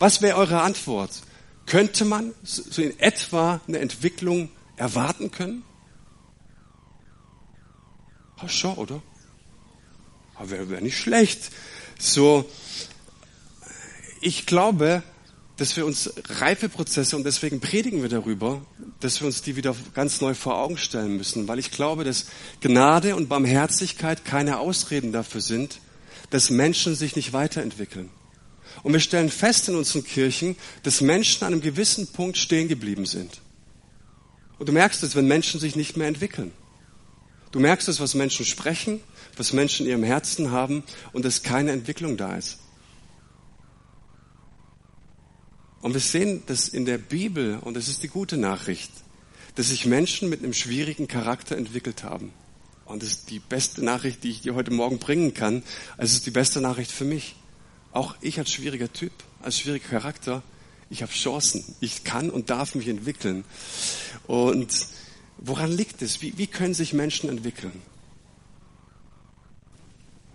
Was 0.00 0.22
wäre 0.22 0.38
eure 0.38 0.62
Antwort? 0.62 1.22
Könnte 1.66 2.04
man 2.04 2.34
so 2.42 2.82
in 2.82 2.98
etwa 2.98 3.60
eine 3.68 3.78
Entwicklung 3.78 4.50
erwarten 4.76 5.30
können? 5.30 5.62
Ja, 8.42 8.48
schon, 8.48 8.74
oder? 8.74 9.00
Aber 10.34 10.50
wäre 10.50 10.68
wär 10.68 10.80
nicht 10.80 10.98
schlecht. 10.98 11.52
So, 11.96 12.50
ich 14.20 14.46
glaube, 14.46 15.04
dass 15.58 15.76
wir 15.76 15.84
uns 15.84 16.12
Reifeprozesse 16.28 17.16
und 17.16 17.24
deswegen 17.24 17.60
predigen 17.60 18.00
wir 18.00 18.08
darüber, 18.08 18.64
dass 19.00 19.20
wir 19.20 19.26
uns 19.26 19.42
die 19.42 19.56
wieder 19.56 19.74
ganz 19.92 20.20
neu 20.20 20.34
vor 20.34 20.56
Augen 20.56 20.78
stellen 20.78 21.16
müssen, 21.16 21.48
weil 21.48 21.58
ich 21.58 21.72
glaube, 21.72 22.04
dass 22.04 22.26
Gnade 22.60 23.16
und 23.16 23.28
Barmherzigkeit 23.28 24.24
keine 24.24 24.60
Ausreden 24.60 25.12
dafür 25.12 25.40
sind, 25.40 25.80
dass 26.30 26.50
Menschen 26.50 26.94
sich 26.94 27.16
nicht 27.16 27.32
weiterentwickeln. 27.32 28.08
Und 28.84 28.92
wir 28.92 29.00
stellen 29.00 29.30
fest 29.30 29.68
in 29.68 29.74
unseren 29.74 30.04
Kirchen, 30.04 30.54
dass 30.84 31.00
Menschen 31.00 31.44
an 31.44 31.52
einem 31.52 31.62
gewissen 31.62 32.06
Punkt 32.06 32.38
stehen 32.38 32.68
geblieben 32.68 33.04
sind. 33.04 33.40
Und 34.60 34.68
du 34.68 34.72
merkst 34.72 35.02
es, 35.02 35.16
wenn 35.16 35.26
Menschen 35.26 35.58
sich 35.58 35.74
nicht 35.74 35.96
mehr 35.96 36.06
entwickeln. 36.06 36.52
Du 37.50 37.58
merkst 37.58 37.88
es, 37.88 37.98
was 37.98 38.14
Menschen 38.14 38.46
sprechen, 38.46 39.00
was 39.36 39.52
Menschen 39.52 39.86
in 39.86 39.90
ihrem 39.90 40.04
Herzen 40.04 40.52
haben 40.52 40.84
und 41.12 41.24
dass 41.24 41.42
keine 41.42 41.72
Entwicklung 41.72 42.16
da 42.16 42.36
ist. 42.36 42.58
Und 45.80 45.92
wir 45.92 46.00
sehen 46.00 46.42
das 46.46 46.68
in 46.68 46.84
der 46.84 46.98
Bibel, 46.98 47.58
und 47.58 47.74
das 47.74 47.88
ist 47.88 48.02
die 48.02 48.08
gute 48.08 48.36
Nachricht, 48.36 48.90
dass 49.54 49.68
sich 49.68 49.86
Menschen 49.86 50.28
mit 50.28 50.42
einem 50.42 50.52
schwierigen 50.52 51.08
Charakter 51.08 51.56
entwickelt 51.56 52.04
haben. 52.04 52.32
Und 52.84 53.02
das 53.02 53.10
ist 53.10 53.30
die 53.30 53.38
beste 53.38 53.84
Nachricht, 53.84 54.24
die 54.24 54.30
ich 54.30 54.40
dir 54.40 54.54
heute 54.54 54.72
Morgen 54.72 54.98
bringen 54.98 55.34
kann. 55.34 55.62
Es 55.98 56.12
ist 56.12 56.26
die 56.26 56.30
beste 56.30 56.60
Nachricht 56.60 56.90
für 56.90 57.04
mich. 57.04 57.36
auch 57.92 58.16
ich 58.20 58.38
als 58.38 58.52
schwieriger 58.52 58.92
Typ, 58.92 59.12
als 59.42 59.58
schwieriger 59.58 59.88
Charakter, 59.88 60.42
ich 60.90 61.02
habe 61.02 61.12
Chancen. 61.12 61.64
Ich 61.80 62.04
kann 62.04 62.30
und 62.30 62.50
darf 62.50 62.74
mich 62.74 62.88
entwickeln. 62.88 63.44
Und 64.26 64.86
woran 65.38 65.70
liegt 65.70 66.02
es? 66.02 66.22
Wie, 66.22 66.38
wie 66.38 66.46
können 66.46 66.74
sich 66.74 66.92
Menschen 66.92 67.28
entwickeln? 67.28 67.82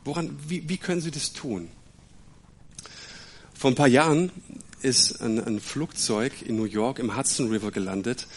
Woran, 0.04 0.38
wie, 0.48 0.68
wie 0.70 0.78
können 0.78 1.02
sie 1.02 1.12
das 1.12 1.34
tun? 1.34 1.70
Vor 3.54 3.72
ein 3.72 3.76
paar 3.76 3.88
Jahren 3.88 4.32
ist 4.84 5.22
ein, 5.22 5.44
ein 5.44 5.60
Flugzeug 5.60 6.34
in 6.46 6.56
New 6.58 6.66
York 6.66 7.00
im 7.00 7.18
Hudson 7.18 7.50
River 7.50 7.72
gelandet. 7.72 8.28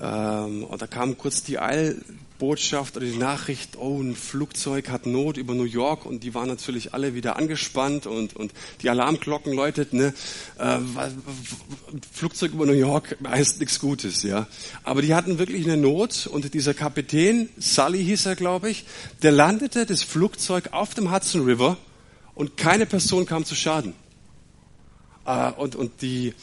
Ähm, 0.00 0.64
und 0.64 0.80
da 0.80 0.86
kam 0.86 1.18
kurz 1.18 1.42
die 1.42 1.58
Eilbotschaft 1.58 2.96
oder 2.96 3.06
die 3.06 3.16
Nachricht, 3.16 3.76
oh, 3.76 4.00
ein 4.00 4.16
Flugzeug 4.16 4.88
hat 4.88 5.06
Not 5.06 5.36
über 5.36 5.54
New 5.54 5.64
York 5.64 6.06
und 6.06 6.24
die 6.24 6.34
waren 6.34 6.48
natürlich 6.48 6.94
alle 6.94 7.14
wieder 7.14 7.36
angespannt 7.36 8.06
und, 8.06 8.34
und 8.34 8.52
die 8.80 8.90
Alarmglocken 8.90 9.52
läuteten. 9.52 9.98
Ne? 9.98 10.14
Äh, 10.58 10.78
Flugzeug 12.12 12.52
über 12.52 12.66
New 12.66 12.72
York 12.72 13.16
heißt 13.26 13.60
nichts 13.60 13.78
Gutes, 13.78 14.22
ja. 14.22 14.48
Aber 14.82 15.02
die 15.02 15.14
hatten 15.14 15.38
wirklich 15.38 15.64
eine 15.66 15.76
Not 15.76 16.26
und 16.26 16.52
dieser 16.54 16.74
Kapitän, 16.74 17.48
Sully 17.58 18.02
hieß 18.04 18.26
er, 18.26 18.34
glaube 18.34 18.70
ich, 18.70 18.86
der 19.22 19.32
landete 19.32 19.86
das 19.86 20.02
Flugzeug 20.02 20.70
auf 20.72 20.94
dem 20.94 21.12
Hudson 21.12 21.44
River 21.44 21.76
und 22.34 22.56
keine 22.56 22.86
Person 22.86 23.26
kam 23.26 23.44
zu 23.44 23.54
Schaden. 23.54 23.94
Äh, 25.26 25.52
und, 25.52 25.76
und 25.76 26.02
die, 26.02 26.34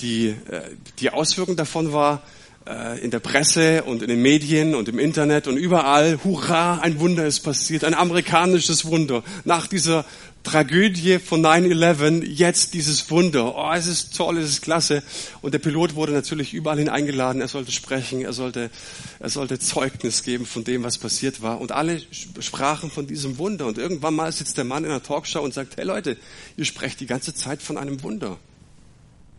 die, 0.00 0.28
äh, 0.28 0.62
die 0.98 1.10
Auswirkung 1.10 1.56
davon 1.56 1.92
war, 1.92 2.22
äh, 2.66 3.00
in 3.00 3.10
der 3.10 3.20
Presse 3.20 3.84
und 3.84 4.02
in 4.02 4.08
den 4.08 4.20
Medien 4.20 4.74
und 4.74 4.88
im 4.88 4.98
Internet 4.98 5.46
und 5.48 5.56
überall, 5.56 6.18
hurra, 6.24 6.78
ein 6.80 7.00
Wunder 7.00 7.26
ist 7.26 7.40
passiert, 7.40 7.84
ein 7.84 7.94
amerikanisches 7.94 8.84
Wunder. 8.84 9.22
Nach 9.44 9.66
dieser 9.66 10.04
Tragödie 10.42 11.18
von 11.18 11.44
9-11, 11.44 12.24
jetzt 12.24 12.72
dieses 12.72 13.10
Wunder. 13.10 13.54
Oh, 13.56 13.72
es 13.74 13.86
ist 13.86 14.16
toll, 14.16 14.38
es 14.38 14.48
ist 14.48 14.62
klasse. 14.62 15.02
Und 15.42 15.52
der 15.52 15.58
Pilot 15.58 15.94
wurde 15.94 16.12
natürlich 16.12 16.54
überall 16.54 16.78
hin 16.78 16.88
eingeladen. 16.88 17.42
Er 17.42 17.48
sollte 17.48 17.72
sprechen, 17.72 18.22
er 18.22 18.32
sollte, 18.32 18.70
er 19.18 19.28
sollte 19.28 19.58
Zeugnis 19.58 20.22
geben 20.22 20.46
von 20.46 20.64
dem, 20.64 20.82
was 20.82 20.96
passiert 20.96 21.42
war. 21.42 21.60
Und 21.60 21.72
alle 21.72 22.00
sprachen 22.40 22.90
von 22.90 23.06
diesem 23.06 23.36
Wunder. 23.36 23.66
Und 23.66 23.76
irgendwann 23.76 24.14
mal 24.14 24.32
sitzt 24.32 24.56
der 24.56 24.64
Mann 24.64 24.84
in 24.84 24.90
einer 24.90 25.02
Talkshow 25.02 25.40
und 25.40 25.52
sagt, 25.52 25.76
hey 25.76 25.84
Leute, 25.84 26.16
ihr 26.56 26.64
sprecht 26.64 27.00
die 27.00 27.06
ganze 27.06 27.34
Zeit 27.34 27.60
von 27.60 27.76
einem 27.76 28.02
Wunder. 28.02 28.38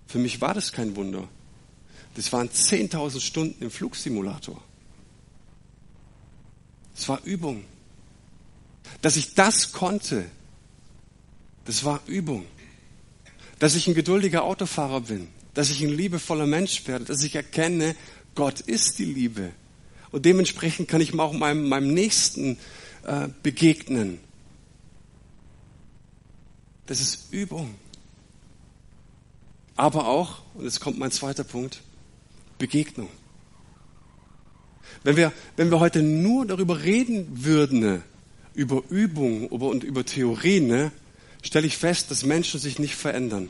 Für 0.08 0.20
mich 0.20 0.40
war 0.40 0.54
das 0.54 0.72
kein 0.72 0.96
Wunder. 0.96 1.28
Das 2.16 2.32
waren 2.32 2.50
10.000 2.50 3.20
Stunden 3.22 3.64
im 3.64 3.72
Flugsimulator. 3.72 4.62
Es 6.96 7.10
war 7.10 7.22
Übung. 7.24 7.64
Dass 9.02 9.16
ich 9.16 9.34
das 9.34 9.72
konnte, 9.72 10.26
das 11.66 11.84
war 11.84 12.02
Übung. 12.08 12.46
Dass 13.60 13.76
ich 13.76 13.88
ein 13.88 13.94
geduldiger 13.94 14.44
Autofahrer 14.44 15.02
bin, 15.02 15.28
dass 15.54 15.70
ich 15.70 15.82
ein 15.82 15.90
liebevoller 15.90 16.48
Mensch 16.48 16.88
werde, 16.88 17.06
dass 17.06 17.24
ich 17.24 17.36
erkenne, 17.36 17.96
Gott 18.36 18.62
ist 18.62 19.00
die 19.00 19.06
Liebe. 19.06 19.52
Und 20.12 20.26
dementsprechend 20.26 20.88
kann 20.88 21.02
ich 21.02 21.18
auch 21.18 21.34
meinem, 21.34 21.70
meinem 21.70 21.94
Nächsten 21.94 22.58
äh, 23.06 23.28
begegnen. 23.44 24.20
Das 26.86 27.00
ist 27.00 27.32
Übung. 27.32 27.76
Aber 29.76 30.08
auch, 30.08 30.42
und 30.56 30.66
jetzt 30.66 30.80
kommt 30.80 31.00
mein 31.00 31.12
zweiter 31.12 31.44
Punkt, 31.44 31.82
Begegnung. 32.58 33.10
Wenn 35.04 35.16
wir, 35.16 35.32
wenn 35.56 35.72
wir 35.72 35.80
heute 35.80 36.04
nur 36.04 36.46
darüber 36.46 36.84
reden 36.84 37.44
würden, 37.44 38.04
über 38.54 38.84
Übung 38.90 39.48
und 39.48 39.84
über 39.84 40.06
Theorien, 40.06 40.68
ne, 40.68 40.92
stelle 41.42 41.68
ich 41.68 41.78
fest, 41.78 42.12
dass 42.12 42.24
Menschen 42.24 42.60
sich 42.60 42.80
nicht 42.80 42.96
verändern. 42.96 43.50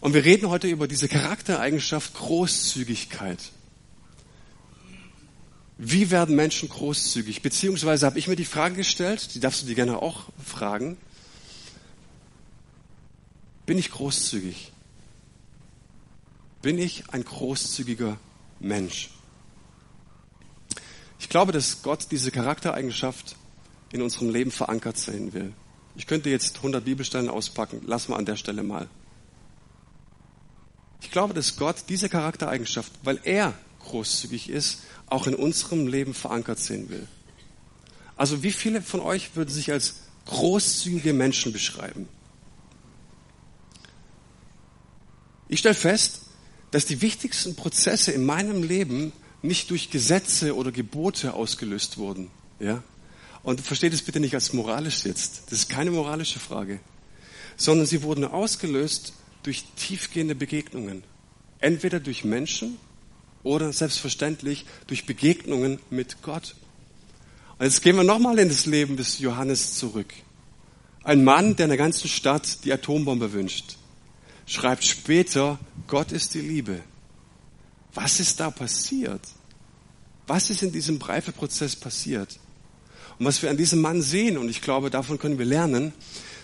Und 0.00 0.14
wir 0.14 0.24
reden 0.24 0.48
heute 0.48 0.68
über 0.68 0.86
diese 0.86 1.08
Charaktereigenschaft 1.08 2.14
Großzügigkeit. 2.14 3.38
Wie 5.76 6.10
werden 6.10 6.34
Menschen 6.34 6.68
großzügig? 6.68 7.42
Beziehungsweise 7.42 8.06
habe 8.06 8.18
ich 8.18 8.26
mir 8.26 8.36
die 8.36 8.44
Frage 8.44 8.74
gestellt, 8.74 9.34
die 9.34 9.40
darfst 9.40 9.62
du 9.62 9.66
dir 9.66 9.76
gerne 9.76 10.02
auch 10.02 10.24
fragen. 10.44 10.96
Bin 13.64 13.78
ich 13.78 13.90
großzügig? 13.90 14.72
Bin 16.62 16.78
ich 16.78 17.04
ein 17.10 17.24
großzügiger 17.24 18.18
Mensch? 18.58 19.10
Ich 21.20 21.28
glaube, 21.28 21.52
dass 21.52 21.82
Gott 21.82 22.08
diese 22.10 22.30
Charaktereigenschaft 22.30 23.36
in 23.92 24.02
unserem 24.02 24.30
Leben 24.30 24.50
verankert 24.50 24.96
sehen 24.98 25.32
will. 25.32 25.52
Ich 25.98 26.06
könnte 26.06 26.30
jetzt 26.30 26.56
100 26.58 26.84
Bibelstellen 26.84 27.28
auspacken. 27.28 27.82
Lass 27.84 28.08
mal 28.08 28.16
an 28.16 28.24
der 28.24 28.36
Stelle 28.36 28.62
mal. 28.62 28.88
Ich 31.02 31.10
glaube, 31.10 31.34
dass 31.34 31.56
Gott 31.56 31.84
diese 31.88 32.08
Charaktereigenschaft, 32.08 32.92
weil 33.02 33.18
er 33.24 33.52
großzügig 33.80 34.48
ist, 34.48 34.82
auch 35.06 35.26
in 35.26 35.34
unserem 35.34 35.88
Leben 35.88 36.14
verankert 36.14 36.60
sehen 36.60 36.88
will. 36.88 37.06
Also 38.16 38.44
wie 38.44 38.52
viele 38.52 38.80
von 38.80 39.00
euch 39.00 39.34
würden 39.34 39.50
sich 39.50 39.72
als 39.72 39.96
großzügige 40.26 41.12
Menschen 41.12 41.52
beschreiben? 41.52 42.08
Ich 45.48 45.60
stelle 45.60 45.74
fest, 45.74 46.22
dass 46.70 46.86
die 46.86 47.00
wichtigsten 47.00 47.56
Prozesse 47.56 48.12
in 48.12 48.24
meinem 48.24 48.62
Leben 48.62 49.12
nicht 49.42 49.70
durch 49.70 49.90
Gesetze 49.90 50.54
oder 50.54 50.70
Gebote 50.70 51.34
ausgelöst 51.34 51.98
wurden. 51.98 52.30
Ja? 52.60 52.84
Und 53.42 53.60
versteht 53.60 53.92
es 53.92 54.02
bitte 54.02 54.20
nicht 54.20 54.34
als 54.34 54.52
moralisch 54.52 55.04
jetzt. 55.04 55.42
Das 55.46 55.60
ist 55.60 55.68
keine 55.68 55.90
moralische 55.90 56.38
Frage. 56.38 56.80
Sondern 57.56 57.86
sie 57.86 58.02
wurden 58.02 58.24
ausgelöst 58.24 59.12
durch 59.42 59.64
tiefgehende 59.76 60.34
Begegnungen. 60.34 61.02
Entweder 61.60 62.00
durch 62.00 62.24
Menschen 62.24 62.76
oder 63.42 63.72
selbstverständlich 63.72 64.66
durch 64.86 65.06
Begegnungen 65.06 65.78
mit 65.90 66.22
Gott. 66.22 66.54
Und 67.58 67.64
jetzt 67.66 67.82
gehen 67.82 67.96
wir 67.96 68.04
nochmal 68.04 68.38
in 68.38 68.48
das 68.48 68.66
Leben 68.66 68.96
des 68.96 69.18
Johannes 69.18 69.76
zurück. 69.76 70.12
Ein 71.02 71.24
Mann, 71.24 71.56
der 71.56 71.64
in 71.64 71.70
der 71.70 71.78
ganzen 71.78 72.08
Stadt 72.08 72.64
die 72.64 72.72
Atombombe 72.72 73.32
wünscht 73.32 73.78
schreibt 74.48 74.82
später, 74.82 75.58
Gott 75.86 76.10
ist 76.10 76.34
die 76.34 76.40
Liebe. 76.40 76.80
Was 77.94 78.18
ist 78.18 78.40
da 78.40 78.50
passiert? 78.50 79.20
Was 80.26 80.50
ist 80.50 80.62
in 80.62 80.72
diesem 80.72 81.00
Reifeprozess 81.00 81.76
passiert? 81.76 82.38
Und 83.18 83.26
was 83.26 83.42
wir 83.42 83.50
an 83.50 83.56
diesem 83.56 83.80
Mann 83.80 84.02
sehen, 84.02 84.38
und 84.38 84.48
ich 84.48 84.62
glaube, 84.62 84.90
davon 84.90 85.18
können 85.18 85.38
wir 85.38 85.44
lernen, 85.44 85.92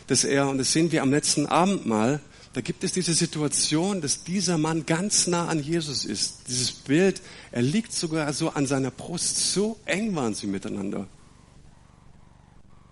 dass 0.06 0.24
er, 0.24 0.48
und 0.48 0.58
das 0.58 0.72
sehen 0.72 0.92
wir 0.92 1.02
am 1.02 1.10
letzten 1.10 1.46
Abend 1.46 1.86
mal, 1.86 2.20
da 2.52 2.60
gibt 2.60 2.84
es 2.84 2.92
diese 2.92 3.14
Situation, 3.14 4.00
dass 4.00 4.22
dieser 4.22 4.58
Mann 4.58 4.86
ganz 4.86 5.26
nah 5.26 5.48
an 5.48 5.60
Jesus 5.62 6.04
ist. 6.04 6.42
Dieses 6.46 6.70
Bild, 6.70 7.20
er 7.50 7.62
liegt 7.62 7.92
sogar 7.92 8.32
so 8.32 8.50
an 8.50 8.66
seiner 8.66 8.92
Brust. 8.92 9.52
So 9.52 9.78
eng 9.86 10.14
waren 10.14 10.34
sie 10.34 10.46
miteinander. 10.46 11.08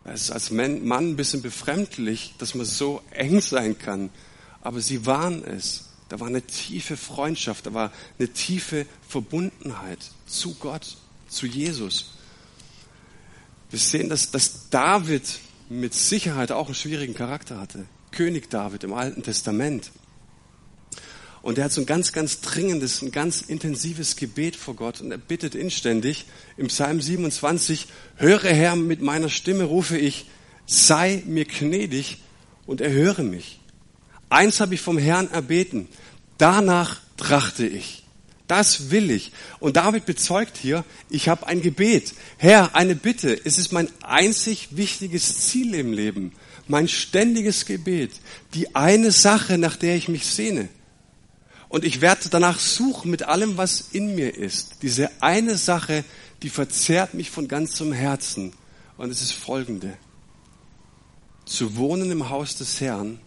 Es 0.04 0.22
ist 0.22 0.30
als 0.32 0.50
Mann 0.50 0.82
ein 0.82 1.16
bisschen 1.16 1.42
befremdlich, 1.42 2.34
dass 2.38 2.56
man 2.56 2.66
so 2.66 3.02
eng 3.12 3.40
sein 3.40 3.78
kann 3.78 4.10
aber 4.62 4.80
sie 4.80 5.04
waren 5.04 5.44
es. 5.44 5.88
Da 6.08 6.20
war 6.20 6.28
eine 6.28 6.42
tiefe 6.42 6.96
Freundschaft, 6.96 7.66
da 7.66 7.74
war 7.74 7.92
eine 8.18 8.28
tiefe 8.28 8.86
Verbundenheit 9.08 9.98
zu 10.26 10.54
Gott, 10.54 10.96
zu 11.28 11.46
Jesus. 11.46 12.14
Wir 13.72 13.78
sehen, 13.78 14.10
dass, 14.10 14.30
dass 14.30 14.68
David 14.68 15.22
mit 15.70 15.94
Sicherheit 15.94 16.52
auch 16.52 16.66
einen 16.66 16.74
schwierigen 16.74 17.14
Charakter 17.14 17.58
hatte. 17.58 17.86
König 18.10 18.50
David 18.50 18.84
im 18.84 18.92
Alten 18.92 19.22
Testament. 19.22 19.90
Und 21.40 21.56
er 21.56 21.64
hat 21.64 21.72
so 21.72 21.80
ein 21.80 21.86
ganz, 21.86 22.12
ganz 22.12 22.42
dringendes, 22.42 23.00
ein 23.00 23.12
ganz 23.12 23.40
intensives 23.40 24.16
Gebet 24.16 24.56
vor 24.56 24.76
Gott 24.76 25.00
und 25.00 25.10
er 25.10 25.16
bittet 25.16 25.54
inständig 25.54 26.26
im 26.58 26.66
Psalm 26.66 27.00
27, 27.00 27.86
höre 28.16 28.50
Herr, 28.50 28.76
mit 28.76 29.00
meiner 29.00 29.30
Stimme 29.30 29.64
rufe 29.64 29.96
ich, 29.96 30.26
sei 30.66 31.22
mir 31.26 31.46
gnädig 31.46 32.18
und 32.66 32.82
erhöre 32.82 33.22
mich. 33.22 33.58
Eins 34.28 34.60
habe 34.60 34.74
ich 34.74 34.82
vom 34.82 34.98
Herrn 34.98 35.30
erbeten. 35.30 35.88
Danach 36.36 37.00
trachte 37.16 37.66
ich. 37.66 38.01
Das 38.52 38.90
will 38.90 39.10
ich. 39.10 39.32
Und 39.60 39.78
David 39.78 40.04
bezeugt 40.04 40.58
hier, 40.58 40.84
ich 41.08 41.30
habe 41.30 41.46
ein 41.46 41.62
Gebet. 41.62 42.12
Herr, 42.36 42.76
eine 42.76 42.94
Bitte. 42.94 43.40
Es 43.46 43.56
ist 43.56 43.72
mein 43.72 43.88
einzig 44.02 44.76
wichtiges 44.76 45.48
Ziel 45.48 45.72
im 45.72 45.94
Leben. 45.94 46.32
Mein 46.68 46.86
ständiges 46.86 47.64
Gebet. 47.64 48.10
Die 48.52 48.74
eine 48.74 49.10
Sache, 49.10 49.56
nach 49.56 49.76
der 49.76 49.96
ich 49.96 50.08
mich 50.08 50.26
sehne. 50.26 50.68
Und 51.70 51.86
ich 51.86 52.02
werde 52.02 52.28
danach 52.28 52.58
suchen 52.58 53.10
mit 53.10 53.22
allem, 53.22 53.56
was 53.56 53.86
in 53.92 54.14
mir 54.14 54.36
ist. 54.36 54.82
Diese 54.82 55.10
eine 55.22 55.56
Sache, 55.56 56.04
die 56.42 56.50
verzehrt 56.50 57.14
mich 57.14 57.30
von 57.30 57.48
ganzem 57.48 57.90
Herzen. 57.90 58.52
Und 58.98 59.08
es 59.08 59.22
ist 59.22 59.32
folgende. 59.32 59.96
Zu 61.46 61.76
wohnen 61.76 62.10
im 62.10 62.28
Haus 62.28 62.54
des 62.56 62.82
Herrn 62.82 63.18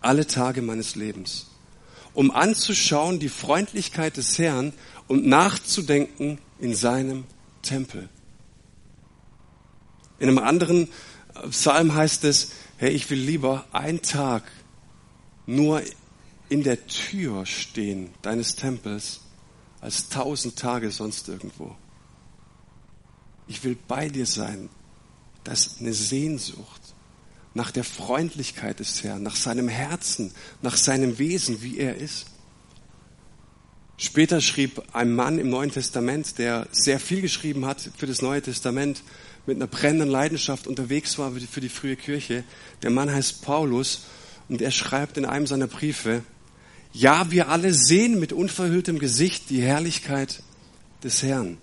alle 0.00 0.26
Tage 0.26 0.62
meines 0.62 0.96
Lebens, 0.96 1.44
um 2.16 2.30
anzuschauen 2.30 3.20
die 3.20 3.28
Freundlichkeit 3.28 4.16
des 4.16 4.38
Herrn 4.38 4.72
und 5.06 5.26
nachzudenken 5.26 6.38
in 6.58 6.74
seinem 6.74 7.24
Tempel. 7.60 8.08
In 10.18 10.30
einem 10.30 10.38
anderen 10.38 10.88
Psalm 11.50 11.94
heißt 11.94 12.24
es, 12.24 12.52
Hey, 12.78 12.92
ich 12.92 13.10
will 13.10 13.18
lieber 13.18 13.66
einen 13.70 14.00
Tag 14.00 14.44
nur 15.44 15.82
in 16.48 16.62
der 16.62 16.86
Tür 16.86 17.44
stehen 17.44 18.08
deines 18.22 18.56
Tempels 18.56 19.20
als 19.82 20.08
tausend 20.08 20.58
Tage 20.58 20.90
sonst 20.90 21.28
irgendwo. 21.28 21.76
Ich 23.46 23.62
will 23.62 23.76
bei 23.88 24.08
dir 24.08 24.26
sein. 24.26 24.70
Das 25.44 25.66
ist 25.66 25.80
eine 25.80 25.92
Sehnsucht 25.92 26.85
nach 27.56 27.70
der 27.70 27.84
Freundlichkeit 27.84 28.80
des 28.80 29.02
Herrn, 29.02 29.22
nach 29.22 29.34
seinem 29.34 29.68
Herzen, 29.68 30.30
nach 30.60 30.76
seinem 30.76 31.18
Wesen, 31.18 31.62
wie 31.62 31.78
er 31.78 31.96
ist. 31.96 32.26
Später 33.96 34.42
schrieb 34.42 34.82
ein 34.92 35.14
Mann 35.14 35.38
im 35.38 35.48
Neuen 35.48 35.70
Testament, 35.70 36.36
der 36.36 36.68
sehr 36.70 37.00
viel 37.00 37.22
geschrieben 37.22 37.64
hat 37.64 37.90
für 37.96 38.06
das 38.06 38.20
Neue 38.20 38.42
Testament, 38.42 39.02
mit 39.46 39.56
einer 39.56 39.68
brennenden 39.68 40.10
Leidenschaft 40.10 40.66
unterwegs 40.66 41.16
war 41.18 41.32
für 41.32 41.62
die 41.62 41.70
frühe 41.70 41.96
Kirche. 41.96 42.44
Der 42.82 42.90
Mann 42.90 43.10
heißt 43.10 43.40
Paulus 43.40 44.02
und 44.50 44.60
er 44.60 44.70
schreibt 44.70 45.16
in 45.16 45.24
einem 45.24 45.46
seiner 45.46 45.66
Briefe, 45.66 46.22
ja, 46.92 47.30
wir 47.30 47.48
alle 47.48 47.72
sehen 47.72 48.20
mit 48.20 48.34
unverhülltem 48.34 48.98
Gesicht 48.98 49.48
die 49.48 49.62
Herrlichkeit 49.62 50.42
des 51.02 51.22
Herrn. 51.22 51.56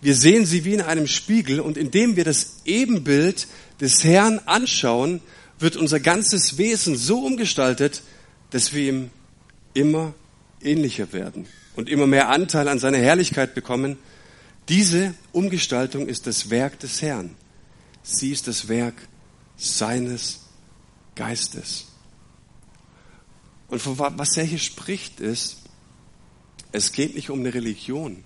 Wir 0.00 0.14
sehen 0.14 0.46
sie 0.46 0.64
wie 0.64 0.74
in 0.74 0.80
einem 0.80 1.08
Spiegel 1.08 1.58
und 1.58 1.76
indem 1.76 2.14
wir 2.14 2.24
das 2.24 2.58
Ebenbild 2.66 3.48
des 3.80 4.04
Herrn 4.04 4.40
anschauen, 4.46 5.20
wird 5.58 5.76
unser 5.76 6.00
ganzes 6.00 6.58
Wesen 6.58 6.96
so 6.96 7.24
umgestaltet, 7.24 8.02
dass 8.50 8.72
wir 8.72 8.88
ihm 8.88 9.10
immer 9.72 10.14
ähnlicher 10.60 11.12
werden 11.12 11.46
und 11.76 11.88
immer 11.88 12.06
mehr 12.06 12.28
Anteil 12.28 12.68
an 12.68 12.78
seiner 12.78 12.98
Herrlichkeit 12.98 13.54
bekommen. 13.54 13.98
Diese 14.68 15.14
Umgestaltung 15.32 16.08
ist 16.08 16.26
das 16.26 16.50
Werk 16.50 16.78
des 16.80 17.02
Herrn. 17.02 17.36
Sie 18.02 18.30
ist 18.30 18.48
das 18.48 18.68
Werk 18.68 18.94
seines 19.56 20.40
Geistes. 21.14 21.86
Und 23.68 23.80
von 23.80 23.98
was 23.98 24.36
er 24.36 24.44
hier 24.44 24.58
spricht 24.58 25.20
ist, 25.20 25.58
es 26.72 26.92
geht 26.92 27.14
nicht 27.14 27.30
um 27.30 27.40
eine 27.40 27.54
Religion. 27.54 28.24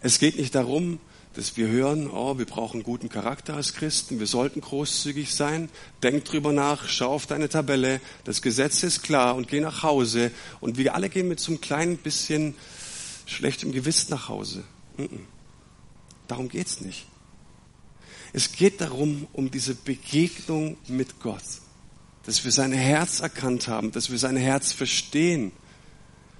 Es 0.00 0.18
geht 0.18 0.36
nicht 0.36 0.54
darum, 0.54 1.00
dass 1.38 1.56
wir 1.56 1.68
hören, 1.68 2.10
oh, 2.10 2.36
wir 2.36 2.46
brauchen 2.46 2.82
guten 2.82 3.08
Charakter 3.08 3.54
als 3.54 3.74
Christen, 3.74 4.18
wir 4.18 4.26
sollten 4.26 4.60
großzügig 4.60 5.32
sein. 5.32 5.68
Denk 6.02 6.24
drüber 6.24 6.52
nach, 6.52 6.88
schau 6.88 7.12
auf 7.12 7.26
deine 7.26 7.48
Tabelle, 7.48 8.00
das 8.24 8.42
Gesetz 8.42 8.82
ist 8.82 9.04
klar 9.04 9.36
und 9.36 9.46
geh 9.46 9.60
nach 9.60 9.84
Hause. 9.84 10.32
Und 10.58 10.78
wir 10.78 10.96
alle 10.96 11.08
gehen 11.08 11.28
mit 11.28 11.38
so 11.38 11.52
einem 11.52 11.60
kleinen 11.60 11.96
bisschen 11.96 12.56
schlechtem 13.24 13.70
Gewissen 13.70 14.10
nach 14.10 14.28
Hause. 14.28 14.64
Darum 16.26 16.48
geht's 16.48 16.80
nicht. 16.80 17.06
Es 18.32 18.50
geht 18.50 18.80
darum, 18.80 19.28
um 19.32 19.48
diese 19.48 19.76
Begegnung 19.76 20.76
mit 20.88 21.20
Gott, 21.20 21.44
dass 22.26 22.44
wir 22.44 22.50
sein 22.50 22.72
Herz 22.72 23.20
erkannt 23.20 23.68
haben, 23.68 23.92
dass 23.92 24.10
wir 24.10 24.18
sein 24.18 24.36
Herz 24.36 24.72
verstehen 24.72 25.52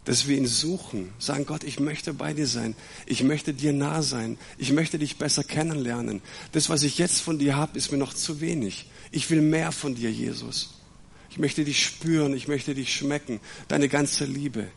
dass 0.09 0.27
wir 0.27 0.39
ihn 0.39 0.47
suchen, 0.47 1.11
sagen, 1.19 1.45
Gott, 1.45 1.65
ich 1.65 1.81
möchte 1.81 2.15
bei 2.15 2.33
dir 2.33 2.47
sein, 2.47 2.75
ich 3.05 3.23
möchte 3.23 3.53
dir 3.53 3.75
nah 3.75 4.01
sein, 4.01 4.39
ich 4.57 4.73
möchte 4.73 4.99
dich 4.99 5.19
besser 5.19 5.45
kennenlernen. 5.45 6.23
Das, 6.53 6.71
was 6.71 6.83
ich 6.83 6.97
jetzt 6.97 7.21
von 7.21 7.39
dir 7.39 7.57
habe, 7.57 7.77
ist 7.77 7.93
mir 7.93 7.99
noch 7.99 8.15
zu 8.15 8.41
wenig. 8.41 8.87
Ich 9.11 9.29
will 9.29 9.43
mehr 9.43 9.71
von 9.71 9.95
dir, 9.95 10.11
Jesus. 10.11 10.81
Ich 11.29 11.39
möchte 11.39 11.63
dich 11.63 11.85
spüren, 11.85 12.33
ich 12.33 12.49
möchte 12.49 12.75
dich 12.75 12.91
schmecken, 12.95 13.39
deine 13.69 13.91
ganze 13.91 14.25
Liebe. 14.25 14.69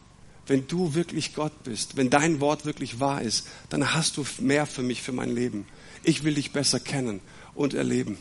Wenn 0.48 0.68
du 0.68 0.96
wirklich 0.96 1.34
Gott 1.34 1.64
bist, 1.64 1.96
wenn 1.96 2.10
dein 2.10 2.42
Wort 2.42 2.66
wirklich 2.66 3.00
wahr 3.00 3.22
ist, 3.22 3.48
dann 3.70 3.94
hast 3.94 4.18
du 4.18 4.26
mehr 4.40 4.66
für 4.66 4.84
mich, 4.84 5.02
für 5.02 5.14
mein 5.14 5.34
Leben. 5.34 5.66
Ich 6.04 6.26
will 6.26 6.34
dich 6.34 6.52
besser 6.52 6.82
kennen 6.82 7.22
und 7.56 7.74
erleben. 7.74 8.18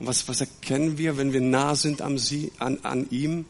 Und 0.00 0.08
was, 0.08 0.26
was 0.26 0.40
erkennen 0.40 0.98
wir, 0.98 1.16
wenn 1.16 1.32
wir 1.32 1.40
nah 1.40 1.76
sind 1.76 2.02
an, 2.02 2.18
sie, 2.18 2.50
an, 2.58 2.80
an 2.82 3.08
ihm? 3.10 3.44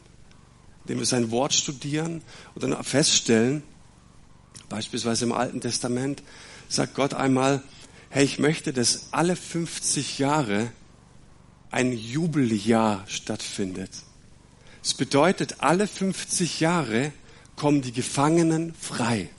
Indem 0.87 0.99
wir 0.99 1.05
sein 1.05 1.31
Wort 1.31 1.53
studieren 1.53 2.21
und 2.55 2.63
dann 2.63 2.81
feststellen, 2.81 3.61
beispielsweise 4.69 5.25
im 5.25 5.33
Alten 5.33 5.59
Testament, 5.59 6.23
sagt 6.69 6.95
Gott 6.95 7.13
einmal, 7.13 7.61
hey, 8.09 8.23
ich 8.23 8.39
möchte, 8.39 8.71
dass 8.71 9.09
alle 9.11 9.35
50 9.35 10.17
Jahre 10.17 10.71
ein 11.71 11.91
Jubeljahr 11.91 13.03
stattfindet. 13.07 13.91
Es 14.81 14.93
bedeutet, 14.93 15.55
alle 15.59 15.87
50 15.87 16.61
Jahre 16.61 17.11
kommen 17.57 17.81
die 17.81 17.91
Gefangenen 17.91 18.73
frei. 18.73 19.29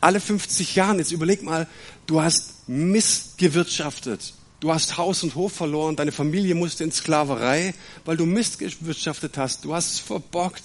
Alle 0.00 0.18
50 0.18 0.74
Jahre, 0.74 0.98
jetzt 0.98 1.12
überleg 1.12 1.44
mal, 1.44 1.68
du 2.06 2.20
hast 2.20 2.68
missgewirtschaftet. 2.68 4.34
Du 4.62 4.72
hast 4.72 4.96
Haus 4.96 5.24
und 5.24 5.34
Hof 5.34 5.54
verloren, 5.54 5.96
deine 5.96 6.12
Familie 6.12 6.54
musste 6.54 6.84
in 6.84 6.92
Sklaverei, 6.92 7.74
weil 8.04 8.16
du 8.16 8.26
Mist 8.26 8.60
gewirtschaftet 8.60 9.36
hast. 9.36 9.64
Du 9.64 9.74
hast 9.74 9.94
es 9.94 9.98
verbockt. 9.98 10.62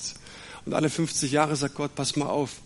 Und 0.65 0.75
alle 0.75 0.91
50 0.91 1.31
Jahre 1.31 1.55
sagt 1.55 1.73
Gott, 1.73 1.95
pass 1.95 2.15
mal 2.15 2.27
auf, 2.27 2.62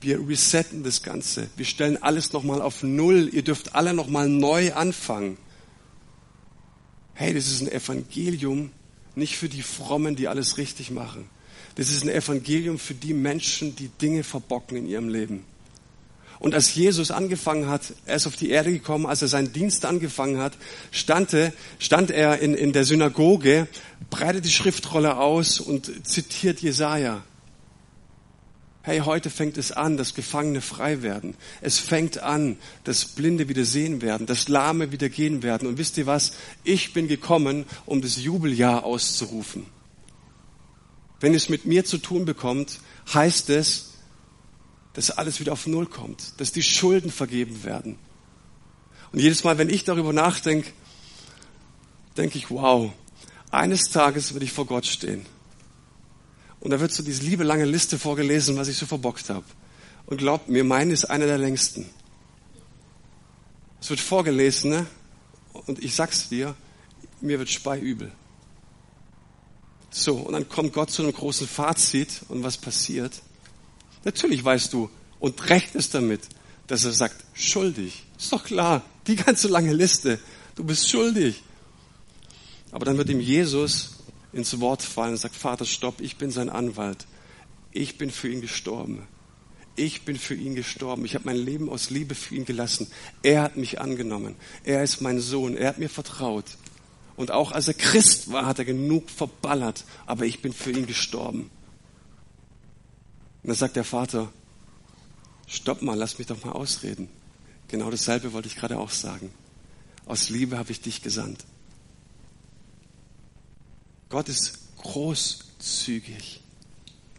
wir 0.00 0.18
resetten 0.28 0.82
das 0.82 1.04
Ganze. 1.04 1.48
Wir 1.56 1.66
stellen 1.66 2.02
alles 2.02 2.32
nochmal 2.32 2.60
auf 2.60 2.82
Null. 2.82 3.30
Ihr 3.32 3.42
dürft 3.42 3.76
alle 3.76 3.94
nochmal 3.94 4.28
neu 4.28 4.72
anfangen. 4.72 5.38
Hey, 7.14 7.32
das 7.32 7.46
ist 7.46 7.60
ein 7.60 7.70
Evangelium 7.70 8.72
nicht 9.14 9.36
für 9.36 9.48
die 9.48 9.62
Frommen, 9.62 10.16
die 10.16 10.26
alles 10.26 10.58
richtig 10.58 10.90
machen. 10.90 11.30
Das 11.76 11.90
ist 11.90 12.02
ein 12.02 12.08
Evangelium 12.08 12.80
für 12.80 12.94
die 12.94 13.14
Menschen, 13.14 13.76
die 13.76 13.86
Dinge 13.86 14.24
verbocken 14.24 14.78
in 14.78 14.88
ihrem 14.88 15.08
Leben. 15.08 15.44
Und 16.42 16.56
als 16.56 16.74
Jesus 16.74 17.12
angefangen 17.12 17.68
hat, 17.68 17.94
er 18.04 18.16
ist 18.16 18.26
auf 18.26 18.34
die 18.34 18.50
Erde 18.50 18.72
gekommen, 18.72 19.06
als 19.06 19.22
er 19.22 19.28
seinen 19.28 19.52
Dienst 19.52 19.84
angefangen 19.84 20.38
hat, 20.38 20.54
stand, 20.90 21.36
stand 21.78 22.10
er 22.10 22.40
in, 22.40 22.54
in 22.54 22.72
der 22.72 22.84
Synagoge, 22.84 23.68
breitet 24.10 24.44
die 24.44 24.50
Schriftrolle 24.50 25.18
aus 25.18 25.60
und 25.60 26.04
zitiert 26.04 26.58
Jesaja. 26.58 27.22
Hey, 28.82 29.02
heute 29.04 29.30
fängt 29.30 29.56
es 29.56 29.70
an, 29.70 29.96
dass 29.96 30.14
Gefangene 30.14 30.62
frei 30.62 31.02
werden. 31.02 31.36
Es 31.60 31.78
fängt 31.78 32.18
an, 32.18 32.56
dass 32.82 33.04
Blinde 33.04 33.48
wieder 33.48 33.64
sehen 33.64 34.02
werden, 34.02 34.26
dass 34.26 34.48
Lahme 34.48 34.90
wieder 34.90 35.08
gehen 35.08 35.44
werden. 35.44 35.68
Und 35.68 35.78
wisst 35.78 35.96
ihr 35.96 36.06
was? 36.06 36.32
Ich 36.64 36.92
bin 36.92 37.06
gekommen, 37.06 37.66
um 37.86 38.02
das 38.02 38.20
Jubeljahr 38.20 38.82
auszurufen. 38.82 39.66
Wenn 41.20 41.34
es 41.34 41.48
mit 41.48 41.66
mir 41.66 41.84
zu 41.84 41.98
tun 41.98 42.24
bekommt, 42.24 42.80
heißt 43.14 43.48
es, 43.50 43.91
dass 44.94 45.10
alles 45.10 45.40
wieder 45.40 45.52
auf 45.52 45.66
Null 45.66 45.86
kommt, 45.86 46.40
dass 46.40 46.52
die 46.52 46.62
Schulden 46.62 47.10
vergeben 47.10 47.64
werden. 47.64 47.98
Und 49.12 49.18
jedes 49.18 49.44
Mal, 49.44 49.58
wenn 49.58 49.70
ich 49.70 49.84
darüber 49.84 50.12
nachdenke, 50.12 50.70
denke 52.16 52.38
ich, 52.38 52.50
wow, 52.50 52.92
eines 53.50 53.90
Tages 53.90 54.32
werde 54.32 54.44
ich 54.44 54.52
vor 54.52 54.66
Gott 54.66 54.86
stehen. 54.86 55.26
Und 56.60 56.70
da 56.70 56.80
wird 56.80 56.92
so 56.92 57.02
diese 57.02 57.22
liebe 57.22 57.44
lange 57.44 57.64
Liste 57.64 57.98
vorgelesen, 57.98 58.56
was 58.56 58.68
ich 58.68 58.76
so 58.76 58.86
verbockt 58.86 59.30
habe. 59.30 59.44
Und 60.06 60.18
glaubt 60.18 60.48
mir, 60.48 60.64
meine 60.64 60.92
ist 60.92 61.06
eine 61.06 61.26
der 61.26 61.38
längsten. 61.38 61.88
Es 63.80 63.90
wird 63.90 64.00
vorgelesen, 64.00 64.70
ne? 64.70 64.86
Und 65.66 65.82
ich 65.82 65.94
sag's 65.94 66.28
dir, 66.28 66.54
mir 67.20 67.38
wird 67.38 67.50
speiübel. 67.50 68.12
So, 69.90 70.16
und 70.16 70.32
dann 70.32 70.48
kommt 70.48 70.72
Gott 70.72 70.90
zu 70.90 71.02
einem 71.02 71.12
großen 71.12 71.46
Fazit 71.46 72.22
und 72.28 72.42
was 72.42 72.56
passiert? 72.56 73.20
Natürlich 74.04 74.44
weißt 74.44 74.72
du 74.72 74.90
und 75.20 75.48
rechnest 75.48 75.94
damit, 75.94 76.20
dass 76.66 76.84
er 76.84 76.92
sagt, 76.92 77.24
schuldig. 77.34 78.04
Ist 78.18 78.32
doch 78.32 78.44
klar, 78.44 78.82
die 79.06 79.16
ganze 79.16 79.48
lange 79.48 79.72
Liste. 79.72 80.18
Du 80.54 80.64
bist 80.64 80.88
schuldig. 80.88 81.42
Aber 82.70 82.84
dann 82.84 82.96
wird 82.96 83.10
ihm 83.10 83.20
Jesus 83.20 83.98
ins 84.32 84.58
Wort 84.60 84.82
fallen 84.82 85.12
und 85.12 85.18
sagt, 85.18 85.36
Vater, 85.36 85.64
stopp, 85.64 86.00
ich 86.00 86.16
bin 86.16 86.30
sein 86.30 86.48
Anwalt. 86.48 87.06
Ich 87.70 87.98
bin 87.98 88.10
für 88.10 88.28
ihn 88.28 88.40
gestorben. 88.40 89.06
Ich 89.76 90.02
bin 90.02 90.16
für 90.16 90.34
ihn 90.34 90.54
gestorben. 90.54 91.04
Ich 91.04 91.14
habe 91.14 91.24
mein 91.24 91.36
Leben 91.36 91.70
aus 91.70 91.90
Liebe 91.90 92.14
für 92.14 92.34
ihn 92.34 92.44
gelassen. 92.44 92.88
Er 93.22 93.42
hat 93.42 93.56
mich 93.56 93.80
angenommen. 93.80 94.34
Er 94.64 94.82
ist 94.82 95.00
mein 95.00 95.20
Sohn. 95.20 95.56
Er 95.56 95.68
hat 95.68 95.78
mir 95.78 95.88
vertraut. 95.88 96.44
Und 97.16 97.30
auch 97.30 97.52
als 97.52 97.68
er 97.68 97.74
Christ 97.74 98.32
war, 98.32 98.46
hat 98.46 98.58
er 98.58 98.64
genug 98.64 99.08
verballert. 99.08 99.84
Aber 100.06 100.26
ich 100.26 100.42
bin 100.42 100.52
für 100.52 100.70
ihn 100.70 100.86
gestorben. 100.86 101.50
Und 103.42 103.48
dann 103.48 103.56
sagt 103.56 103.76
der 103.76 103.84
Vater, 103.84 104.32
stopp 105.46 105.82
mal, 105.82 105.96
lass 105.96 106.18
mich 106.18 106.26
doch 106.28 106.44
mal 106.44 106.52
ausreden. 106.52 107.08
Genau 107.68 107.90
dasselbe 107.90 108.32
wollte 108.32 108.48
ich 108.48 108.56
gerade 108.56 108.78
auch 108.78 108.90
sagen. 108.90 109.32
Aus 110.06 110.28
Liebe 110.28 110.58
habe 110.58 110.72
ich 110.72 110.80
dich 110.80 111.02
gesandt. 111.02 111.44
Gott 114.08 114.28
ist 114.28 114.76
großzügig. 114.78 116.42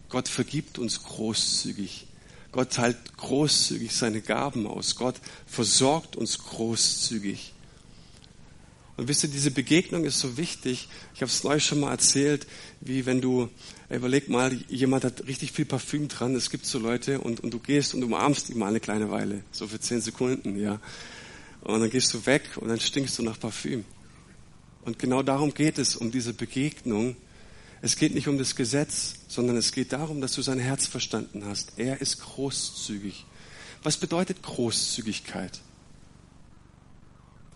Gott 0.09 0.27
vergibt 0.27 0.77
uns 0.77 1.01
großzügig. 1.03 2.07
Gott 2.51 2.71
teilt 2.71 3.17
großzügig 3.17 3.95
seine 3.95 4.21
Gaben 4.21 4.67
aus. 4.67 4.95
Gott 4.95 5.15
versorgt 5.47 6.15
uns 6.15 6.37
großzügig. 6.37 7.52
Und 8.95 9.07
wisst 9.07 9.23
ihr, 9.23 9.29
diese 9.29 9.49
Begegnung 9.49 10.05
ist 10.05 10.19
so 10.19 10.37
wichtig. 10.37 10.87
Ich 11.15 11.21
habe 11.21 11.31
es 11.31 11.43
euch 11.43 11.65
schon 11.65 11.79
mal 11.79 11.91
erzählt, 11.91 12.45
wie 12.79 13.05
wenn 13.05 13.21
du, 13.21 13.49
überleg 13.89 14.29
mal, 14.29 14.53
jemand 14.69 15.03
hat 15.03 15.25
richtig 15.25 15.51
viel 15.51 15.65
Parfüm 15.65 16.07
dran, 16.07 16.35
es 16.35 16.51
gibt 16.51 16.65
so 16.65 16.77
Leute 16.77 17.19
und, 17.19 17.39
und 17.39 17.51
du 17.51 17.59
gehst 17.59 17.95
und 17.95 18.03
umarmst 18.03 18.49
ihn 18.49 18.59
mal 18.59 18.67
eine 18.67 18.79
kleine 18.79 19.09
Weile, 19.09 19.43
so 19.51 19.67
für 19.67 19.79
zehn 19.79 19.99
Sekunden, 19.99 20.59
ja. 20.59 20.79
Und 21.61 21.79
dann 21.79 21.89
gehst 21.89 22.13
du 22.13 22.25
weg 22.25 22.43
und 22.57 22.67
dann 22.67 22.79
stinkst 22.79 23.17
du 23.17 23.23
nach 23.23 23.39
Parfüm. 23.39 23.83
Und 24.85 24.99
genau 24.99 25.23
darum 25.23 25.53
geht 25.53 25.79
es, 25.79 25.95
um 25.95 26.11
diese 26.11 26.33
Begegnung. 26.33 27.15
Es 27.81 27.95
geht 27.95 28.13
nicht 28.13 28.27
um 28.27 28.37
das 28.37 28.55
Gesetz, 28.55 29.15
sondern 29.27 29.57
es 29.57 29.71
geht 29.71 29.93
darum, 29.93 30.21
dass 30.21 30.33
du 30.33 30.41
sein 30.41 30.59
Herz 30.59 30.87
verstanden 30.87 31.45
hast. 31.45 31.73
Er 31.77 32.01
ist 32.01 32.19
großzügig. 32.19 33.25
Was 33.81 33.97
bedeutet 33.97 34.43
Großzügigkeit? 34.43 35.61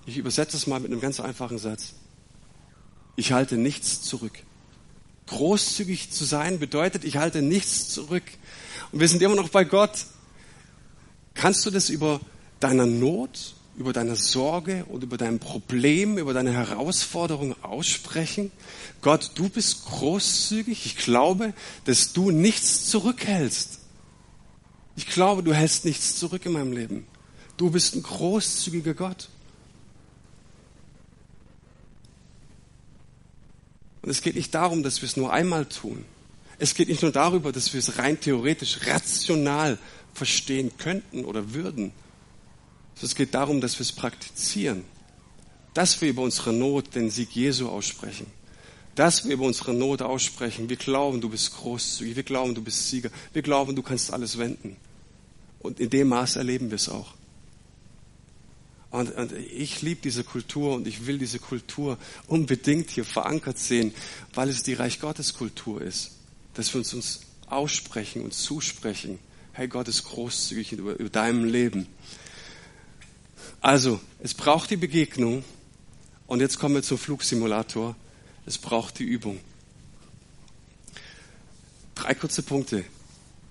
Ich 0.08 0.16
übersetze 0.18 0.56
es 0.56 0.68
mal 0.68 0.80
mit 0.80 0.90
einem 0.90 1.02
ganz 1.02 1.20
einfachen 1.20 1.58
Satz. 1.58 1.94
Ich 3.18 3.34
halte 3.34 3.58
nichts 3.58 4.02
zurück. 4.02 4.32
Großzügig 5.28 6.12
zu 6.12 6.24
sein 6.24 6.60
bedeutet, 6.60 7.04
ich 7.04 7.18
halte 7.18 7.42
nichts 7.42 7.90
zurück. 7.90 8.24
Und 8.94 9.02
wir 9.02 9.10
sind 9.10 9.22
immer 9.22 9.36
noch 9.36 9.50
bei 9.50 9.66
Gott. 9.66 10.06
Kannst 11.34 11.66
du 11.66 11.72
das 11.72 11.90
über 11.90 12.22
deiner 12.62 12.86
Not, 12.86 13.56
über 13.78 13.92
deine 13.92 14.16
Sorge 14.16 14.86
und 14.86 15.04
über 15.04 15.18
dein 15.18 15.40
Problem, 15.40 16.18
über 16.18 16.34
deine 16.34 16.54
Herausforderung 16.54 17.62
aussprechen? 17.62 18.54
Gott, 19.02 19.32
du 19.36 19.50
bist 19.50 19.84
großzügig. 19.88 20.86
Ich 20.86 20.96
glaube, 20.96 21.54
dass 21.84 22.14
du 22.14 22.32
nichts 22.32 22.86
zurückhältst. 22.86 23.80
Ich 24.96 25.08
glaube, 25.08 25.44
du 25.44 25.54
hältst 25.54 25.84
nichts 25.84 26.16
zurück 26.16 26.46
in 26.46 26.54
meinem 26.54 26.72
Leben. 26.72 27.06
Du 27.58 27.72
bist 27.72 27.94
ein 27.94 28.04
großzügiger 28.04 28.94
Gott. 28.94 29.28
Und 34.08 34.12
es 34.12 34.22
geht 34.22 34.36
nicht 34.36 34.56
darum, 34.56 34.84
dass 34.84 35.02
wir 35.02 35.06
es 35.06 35.18
nur 35.18 35.34
einmal 35.34 35.66
tun. 35.66 36.06
Es 36.60 36.76
geht 36.76 36.88
nicht 36.88 37.02
nur 37.02 37.12
darüber, 37.12 37.52
dass 37.52 37.74
wir 37.74 37.80
es 37.80 37.98
rein 37.98 38.18
theoretisch, 38.18 38.88
rational 38.88 39.78
verstehen 40.14 40.72
könnten 40.78 41.26
oder 41.26 41.54
würden. 41.54 41.92
Es 43.02 43.16
geht 43.16 43.34
darum, 43.34 43.60
dass 43.60 43.78
wir 43.78 43.82
es 43.82 43.92
praktizieren. 43.92 44.86
Dass 45.74 46.00
wir 46.00 46.08
über 46.08 46.22
unsere 46.22 46.54
Not 46.54 46.96
den 46.96 47.10
Sieg 47.10 47.32
Jesu 47.36 47.68
aussprechen. 47.68 48.28
Dass 48.96 49.26
wir 49.26 49.34
über 49.34 49.46
unsere 49.46 49.74
Not 49.74 50.02
aussprechen. 50.02 50.70
Wir 50.70 50.78
glauben, 50.78 51.20
du 51.20 51.28
bist 51.28 51.54
großzügig. 51.58 52.16
Wir 52.16 52.24
glauben, 52.24 52.56
du 52.56 52.62
bist 52.62 52.88
Sieger. 52.88 53.10
Wir 53.34 53.42
glauben, 53.42 53.76
du 53.76 53.84
kannst 53.84 54.14
alles 54.14 54.38
wenden. 54.38 54.78
Und 55.60 55.82
in 55.82 55.90
dem 55.90 56.08
Maß 56.08 56.38
erleben 56.38 56.70
wir 56.72 56.78
es 56.78 56.88
auch. 56.88 57.14
Und, 58.90 59.16
und 59.16 59.34
ich 59.34 59.82
liebe 59.82 60.02
diese 60.02 60.24
Kultur 60.24 60.76
und 60.76 60.88
ich 60.88 61.06
will 61.06 61.18
diese 61.18 61.40
Kultur 61.40 61.98
unbedingt 62.28 62.90
hier 62.90 63.04
verankert 63.04 63.60
sehen, 63.60 63.94
weil 64.34 64.50
es 64.50 64.64
die 64.64 64.74
Reich 64.74 65.00
Gottes 65.00 65.34
Kultur 65.34 65.82
ist. 65.82 66.12
Dass 66.54 66.74
wir 66.74 66.80
uns, 66.80 66.94
uns 66.94 67.22
aussprechen 67.48 68.22
und 68.24 68.34
zusprechen. 68.34 69.20
Hey, 69.52 69.68
Gott 69.68 69.88
ist 69.88 70.04
großzügig 70.06 70.72
über, 70.74 71.00
über 71.00 71.10
deinem 71.10 71.46
Leben. 71.46 71.88
Also, 73.62 74.00
es 74.20 74.34
braucht 74.34 74.70
die 74.70 74.78
Begegnung. 74.78 75.44
Und 76.28 76.42
jetzt 76.42 76.60
kommen 76.60 76.76
wir 76.76 76.84
zum 76.84 76.98
Flugsimulator. 76.98 77.96
Es 78.46 78.58
braucht 78.58 79.00
die 79.00 79.04
Übung. 79.04 79.40
Drei 81.96 82.14
kurze 82.14 82.44
Punkte. 82.44 82.86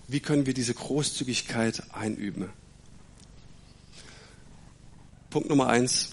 Wie 0.09 0.21
können 0.21 0.47
wir 0.47 0.55
diese 0.55 0.75
Großzügigkeit 0.75 1.83
einüben? 1.93 2.49
Punkt 5.37 5.51
Nummer 5.51 5.69
eins. 5.69 6.13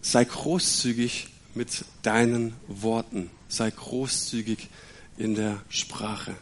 Sei 0.00 0.24
großzügig 0.24 1.28
mit 1.54 1.84
deinen 2.00 2.54
Worten. 2.66 3.28
Sei 3.46 3.70
großzügig 3.70 4.70
in 5.18 5.34
der 5.34 5.60
Sprache. 5.68 6.34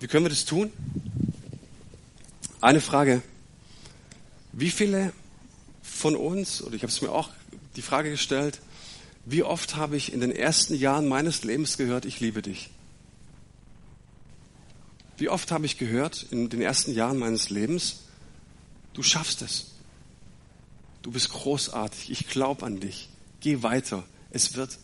Wie 0.00 0.06
können 0.06 0.24
wir 0.24 0.30
das 0.30 0.46
tun? 0.46 0.72
Eine 2.62 2.80
Frage. 2.80 3.20
Wie 4.54 4.70
viele 4.70 5.12
von 5.82 6.16
uns, 6.16 6.62
oder 6.62 6.74
ich 6.74 6.80
habe 6.80 6.90
es 6.90 7.02
mir 7.02 7.12
auch 7.12 7.28
die 7.76 7.82
Frage 7.82 8.08
gestellt, 8.08 8.62
wie 9.26 9.42
oft 9.42 9.76
habe 9.76 9.98
ich 9.98 10.14
in 10.14 10.20
den 10.20 10.32
ersten 10.32 10.76
Jahren 10.76 11.06
meines 11.06 11.44
Lebens 11.44 11.76
gehört, 11.76 12.06
ich 12.06 12.20
liebe 12.20 12.40
dich? 12.40 12.70
Wie 15.18 15.28
oft 15.28 15.52
habe 15.52 15.66
ich 15.66 15.76
gehört 15.76 16.24
in 16.30 16.48
den 16.48 16.62
ersten 16.62 16.94
Jahren 16.94 17.18
meines 17.18 17.50
Lebens, 17.50 18.07
du 18.98 19.04
schaffst 19.04 19.42
es. 19.42 19.66
Du 21.02 21.12
bist 21.12 21.30
großartig. 21.30 22.10
Ich 22.10 22.26
glaube 22.26 22.66
an 22.66 22.80
dich. 22.80 23.08
Geh 23.38 23.62
weiter. 23.62 24.02
Es 24.32 24.56
wird. 24.56 24.76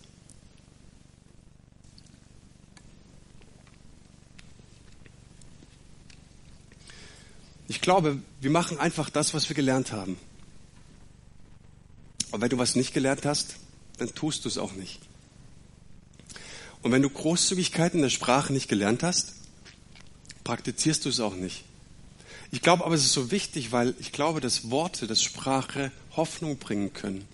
Ich 7.66 7.80
glaube, 7.80 8.22
wir 8.40 8.50
machen 8.50 8.78
einfach 8.78 9.10
das, 9.10 9.34
was 9.34 9.48
wir 9.48 9.56
gelernt 9.56 9.90
haben. 9.90 10.16
Und 12.30 12.40
wenn 12.40 12.50
du 12.50 12.58
was 12.58 12.76
nicht 12.76 12.94
gelernt 12.94 13.26
hast, 13.26 13.56
dann 13.98 14.14
tust 14.14 14.44
du 14.44 14.48
es 14.48 14.58
auch 14.58 14.74
nicht. 14.74 15.00
Und 16.82 16.92
wenn 16.92 17.02
du 17.02 17.10
Großzügigkeit 17.10 17.94
in 17.94 18.02
der 18.02 18.10
Sprache 18.10 18.52
nicht 18.52 18.68
gelernt 18.68 19.02
hast, 19.02 19.32
praktizierst 20.44 21.04
du 21.04 21.08
es 21.08 21.18
auch 21.18 21.34
nicht. 21.34 21.64
Ich 22.54 22.62
glaube 22.62 22.84
aber, 22.84 22.94
es 22.94 23.04
ist 23.04 23.14
so 23.14 23.32
wichtig, 23.32 23.72
weil 23.72 23.96
ich 23.98 24.12
glaube, 24.12 24.40
dass 24.40 24.70
Worte, 24.70 25.08
dass 25.08 25.20
Sprache 25.20 25.90
Hoffnung 26.14 26.56
bringen 26.56 26.92
können. 26.92 27.24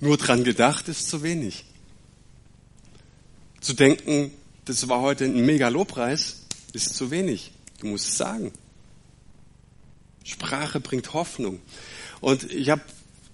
Nur 0.00 0.16
dran 0.16 0.42
gedacht 0.42 0.88
ist 0.88 1.10
zu 1.10 1.22
wenig. 1.22 1.66
Zu 3.60 3.74
denken, 3.74 4.30
das 4.64 4.88
war 4.88 5.02
heute 5.02 5.26
ein 5.26 5.44
mega 5.44 5.68
Lobpreis, 5.68 6.44
ist 6.72 6.96
zu 6.96 7.10
wenig. 7.10 7.50
Du 7.80 7.88
musst 7.88 8.08
es 8.08 8.16
sagen. 8.16 8.52
Sprache 10.24 10.80
bringt 10.80 11.12
Hoffnung. 11.12 11.60
Und 12.22 12.50
ich 12.50 12.70
habe 12.70 12.80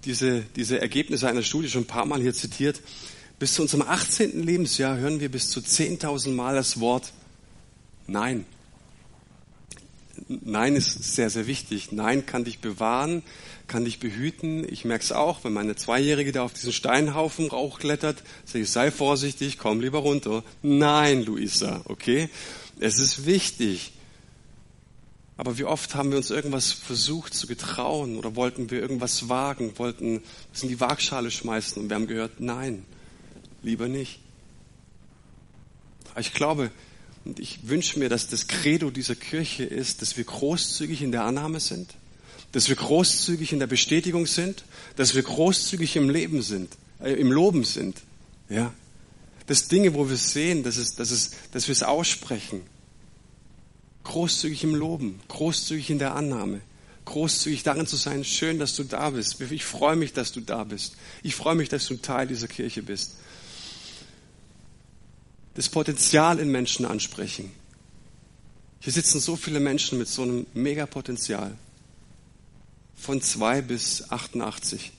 diese, 0.05 0.41
diese 0.57 0.81
Ergebnisse 0.81 1.29
einer 1.29 1.45
Studie 1.45 1.69
schon 1.69 1.83
ein 1.83 1.87
paar 1.87 2.07
Mal 2.07 2.21
hier 2.21 2.35
zitiert. 2.35 2.81
Bis 3.39 3.55
zu 3.55 3.63
unserem 3.63 3.83
18. 3.83 4.43
Lebensjahr 4.43 4.97
hören 4.97 5.21
wir 5.21 5.31
bis 5.31 5.49
zu 5.49 5.61
10.000 5.61 6.31
Mal 6.33 6.57
das 6.57 6.81
Wort 6.81 7.13
Nein. 8.09 8.47
Nein 10.29 10.77
ist 10.77 11.15
sehr, 11.15 11.31
sehr 11.31 11.47
wichtig. 11.47 11.93
Nein 11.93 12.27
kann 12.27 12.45
dich 12.45 12.61
bewahren, 12.61 13.23
kann 13.67 13.85
dich 13.85 13.99
behüten. 13.99 14.67
Ich 14.71 14.85
merke 14.85 15.05
es 15.05 15.13
auch, 15.13 15.45
wenn 15.45 15.53
meine 15.53 15.77
Zweijährige 15.77 16.33
da 16.33 16.43
auf 16.43 16.53
diesen 16.53 16.73
Steinhaufen 16.73 17.49
Rauch 17.49 17.79
klettert, 17.79 18.23
sage 18.45 18.65
ich, 18.65 18.71
sei 18.71 18.91
vorsichtig, 18.91 19.59
komm 19.59 19.81
lieber 19.81 19.99
runter. 19.99 20.45
Nein, 20.63 21.25
Luisa, 21.25 21.83
okay? 21.85 22.29
Es 22.79 22.99
ist 22.99 23.27
wichtig. 23.27 23.93
Aber 25.37 25.59
wie 25.59 25.65
oft 25.65 25.95
haben 25.95 26.11
wir 26.11 26.19
uns 26.19 26.31
irgendwas 26.31 26.73
versucht 26.73 27.35
zu 27.35 27.47
getrauen 27.47 28.17
oder 28.17 28.37
wollten 28.37 28.71
wir 28.71 28.81
irgendwas 28.81 29.29
wagen, 29.29 29.73
wollten 29.77 30.23
es 30.53 30.63
in 30.63 30.69
die 30.69 30.79
Waagschale 30.79 31.31
schmeißen 31.31 31.83
und 31.83 31.89
wir 31.89 31.97
haben 31.97 32.07
gehört, 32.07 32.39
nein, 32.39 32.85
lieber 33.63 33.89
nicht. 33.89 34.21
Aber 36.13 36.21
ich 36.21 36.35
glaube, 36.35 36.71
und 37.25 37.39
ich 37.39 37.69
wünsche 37.69 37.99
mir, 37.99 38.09
dass 38.09 38.29
das 38.29 38.49
Credo 38.49 38.91
dieser 38.91 39.15
Kirche 39.15 39.65
ist, 39.65 40.03
dass 40.03 40.17
wir 40.17 40.25
großzügig 40.25 41.03
in 41.03 41.13
der 41.13 41.25
Annahme 41.25 41.61
sind, 41.61 41.95
dass 42.51 42.69
wir 42.69 42.77
großzügig 42.77 43.53
in 43.53 43.61
der 43.61 43.67
Bestätigung 43.67 44.27
sind, 44.27 44.65
dass 44.97 45.15
wir 45.15 45.23
großzügig 45.23 45.97
im 45.97 46.11
Leben 46.11 46.43
sind, 46.43 46.77
äh, 47.01 47.13
im 47.13 47.31
Loben 47.31 47.65
sind. 47.65 47.99
Ja, 48.49 48.75
das 49.47 49.69
Dinge, 49.69 49.95
wo 49.95 50.09
wir 50.09 50.17
sehen, 50.17 50.63
dass 50.63 50.77
es, 50.77 50.95
dass 50.97 51.11
es, 51.11 51.31
dass 51.53 51.69
wir 51.69 51.73
es 51.73 51.83
aussprechen. 51.83 52.63
Großzügig 54.05 54.65
im 54.65 54.75
Loben, 54.75 55.21
großzügig 55.29 55.91
in 55.91 56.01
der 56.01 56.17
Annahme, 56.17 56.61
großzügig 57.05 57.63
darin 57.63 57.87
zu 57.87 57.97
sein. 57.97 58.25
Schön, 58.25 58.59
dass 58.59 58.75
du 58.75 58.83
da 58.83 59.11
bist. 59.11 59.41
Ich 59.41 59.65
freue 59.65 59.95
mich, 59.95 60.13
dass 60.13 60.33
du 60.33 60.41
da 60.41 60.65
bist. 60.65 60.97
Ich 61.23 61.37
freue 61.37 61.55
mich, 61.55 61.69
dass 61.69 61.87
du 61.87 61.97
Teil 61.97 62.27
dieser 62.27 62.49
Kirche 62.49 62.83
bist 62.83 63.13
das 65.55 65.69
Potenzial 65.69 66.39
in 66.39 66.51
Menschen 66.51 66.87
ansprechen. 66.87 67.53
Hier 68.81 68.93
sitzen 68.93 69.21
so 69.21 69.37
viele 69.37 69.61
Menschen 69.61 69.99
mit 69.99 70.09
so 70.09 70.23
einem 70.23 70.47
Megapotenzial. 70.55 71.57
Von 72.97 73.21
zwei 73.21 73.63
bis 73.63 74.11
88. 74.11 74.93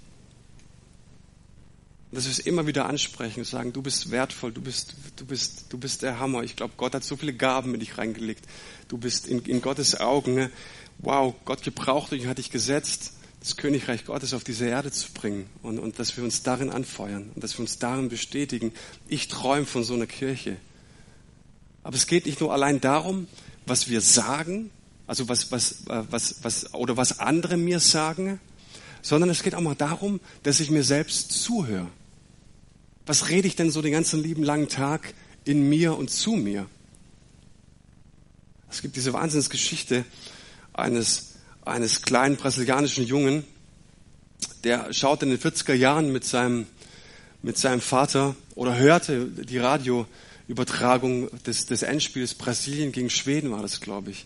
Und 2.11 2.17
dass 2.17 2.25
wir 2.25 2.31
es 2.31 2.39
immer 2.39 2.67
wieder 2.67 2.85
ansprechen 2.85 3.39
und 3.39 3.45
sagen, 3.45 3.73
du 3.73 3.81
bist 3.81 4.11
wertvoll, 4.11 4.51
du 4.51 4.61
bist, 4.61 4.95
du 5.15 5.25
bist, 5.25 5.65
du 5.69 5.77
bist 5.77 6.01
der 6.01 6.19
Hammer. 6.19 6.43
Ich 6.43 6.55
glaube, 6.55 6.73
Gott 6.77 6.93
hat 6.93 7.03
so 7.03 7.15
viele 7.15 7.33
Gaben 7.33 7.73
in 7.73 7.79
dich 7.79 7.97
reingelegt. 7.97 8.45
Du 8.87 8.97
bist 8.97 9.27
in, 9.27 9.39
in 9.45 9.61
Gottes 9.61 9.99
Augen, 9.99 10.35
ne? 10.35 10.51
wow, 10.99 11.33
Gott 11.45 11.63
gebraucht 11.63 12.11
dich 12.11 12.23
und 12.23 12.29
hat 12.29 12.37
dich 12.37 12.51
gesetzt 12.51 13.13
das 13.43 13.57
Königreich 13.57 14.05
Gottes 14.05 14.33
auf 14.33 14.45
diese 14.45 14.67
Erde 14.67 14.89
zu 14.89 15.11
bringen 15.11 15.49
und, 15.63 15.77
und 15.77 15.99
dass 15.99 16.15
wir 16.15 16.23
uns 16.23 16.43
darin 16.43 16.69
anfeuern 16.69 17.29
und 17.35 17.43
dass 17.43 17.57
wir 17.57 17.59
uns 17.59 17.77
darin 17.77 18.07
bestätigen. 18.07 18.71
Ich 19.09 19.27
träume 19.27 19.65
von 19.65 19.83
so 19.83 19.95
einer 19.95 20.07
Kirche. 20.07 20.55
Aber 21.83 21.97
es 21.97 22.07
geht 22.07 22.25
nicht 22.25 22.39
nur 22.39 22.53
allein 22.53 22.79
darum, 22.79 23.27
was 23.65 23.89
wir 23.89 23.99
sagen, 23.99 24.69
also 25.07 25.27
was, 25.27 25.51
was, 25.51 25.79
was, 25.85 26.37
was, 26.41 26.73
oder 26.73 26.95
was 26.95 27.19
andere 27.19 27.57
mir 27.57 27.81
sagen, 27.81 28.39
sondern 29.01 29.29
es 29.29 29.43
geht 29.43 29.55
auch 29.55 29.61
mal 29.61 29.75
darum, 29.75 30.21
dass 30.43 30.61
ich 30.61 30.71
mir 30.71 30.85
selbst 30.85 31.33
zuhöre. 31.33 31.89
Was 33.05 33.27
rede 33.27 33.49
ich 33.49 33.57
denn 33.57 33.71
so 33.71 33.81
den 33.81 33.91
ganzen 33.91 34.23
lieben 34.23 34.43
langen 34.43 34.69
Tag 34.69 35.13
in 35.43 35.67
mir 35.67 35.97
und 35.97 36.09
zu 36.09 36.31
mir? 36.31 36.65
Es 38.71 38.81
gibt 38.81 38.95
diese 38.95 39.11
Wahnsinnsgeschichte 39.11 40.05
eines 40.71 41.32
eines 41.65 42.01
kleinen 42.01 42.35
brasilianischen 42.35 43.05
Jungen, 43.05 43.45
der 44.63 44.93
schaute 44.93 45.25
in 45.25 45.31
den 45.31 45.39
40er 45.39 45.73
Jahren 45.73 46.11
mit 46.11 46.25
seinem, 46.25 46.67
mit 47.41 47.57
seinem 47.57 47.81
Vater 47.81 48.35
oder 48.55 48.77
hörte 48.77 49.25
die 49.27 49.57
Radioübertragung 49.57 51.29
des, 51.43 51.65
des 51.65 51.83
Endspiels 51.83 52.33
Brasilien 52.33 52.91
gegen 52.91 53.09
Schweden 53.09 53.51
war 53.51 53.61
das, 53.61 53.81
glaube 53.81 54.11
ich. 54.11 54.25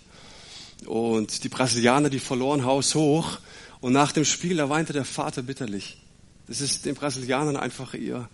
Und 0.86 1.44
die 1.44 1.50
Brasilianer, 1.50 2.10
die 2.10 2.20
verloren 2.20 2.66
Haus 2.66 2.94
hoch. 2.96 3.40
Und 3.80 3.94
nach 3.94 4.12
dem 4.12 4.26
Spiel, 4.26 4.58
da 4.58 4.70
weinte 4.70 4.94
der 4.94 5.06
Vater 5.06 5.42
bitterlich. 5.42 5.98
Das 6.48 6.62
ist 6.62 6.86
den 6.86 6.96
Brasilianern 6.96 7.58
einfach 7.58 7.94
ihr 7.94 8.30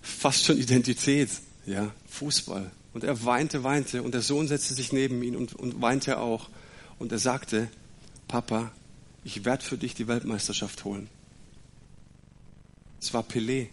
fast 0.00 0.44
schon 0.44 0.58
Identität, 0.58 1.30
ja, 1.66 1.92
Fußball. 2.08 2.70
Und 2.92 3.04
er 3.04 3.24
weinte, 3.24 3.64
weinte 3.64 4.02
und 4.02 4.14
der 4.14 4.22
Sohn 4.22 4.48
setzte 4.48 4.74
sich 4.74 4.92
neben 4.92 5.22
ihn 5.22 5.36
und, 5.36 5.54
und 5.54 5.80
weinte 5.80 6.18
auch. 6.18 6.48
Und 6.98 7.12
er 7.12 7.18
sagte, 7.18 7.68
Papa, 8.32 8.72
ich 9.24 9.44
werde 9.44 9.62
für 9.62 9.76
dich 9.76 9.92
die 9.92 10.08
Weltmeisterschaft 10.08 10.86
holen. 10.86 11.10
Es 12.98 13.12
war 13.12 13.22
Pelé. 13.22 13.68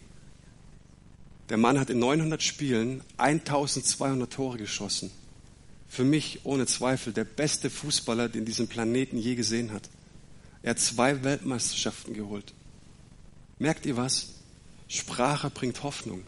Der 1.47 1.55
Mann 1.55 1.79
hat 1.79 1.89
in 1.89 1.99
900 1.99 2.43
Spielen 2.43 3.01
1200 3.15 4.29
Tore 4.29 4.57
geschossen. 4.57 5.11
Für 5.87 6.03
mich 6.03 6.41
ohne 6.43 6.65
Zweifel 6.65 7.13
der 7.13 7.23
beste 7.23 7.69
Fußballer, 7.69 8.27
den 8.27 8.43
diesen 8.43 8.67
Planeten 8.67 9.17
je 9.17 9.35
gesehen 9.35 9.71
hat. 9.71 9.89
Er 10.61 10.71
hat 10.71 10.79
zwei 10.79 11.23
Weltmeisterschaften 11.23 12.13
geholt. 12.13 12.53
Merkt 13.59 13.85
ihr 13.85 13.95
was? 13.95 14.33
Sprache 14.89 15.49
bringt 15.49 15.83
Hoffnung. 15.83 16.25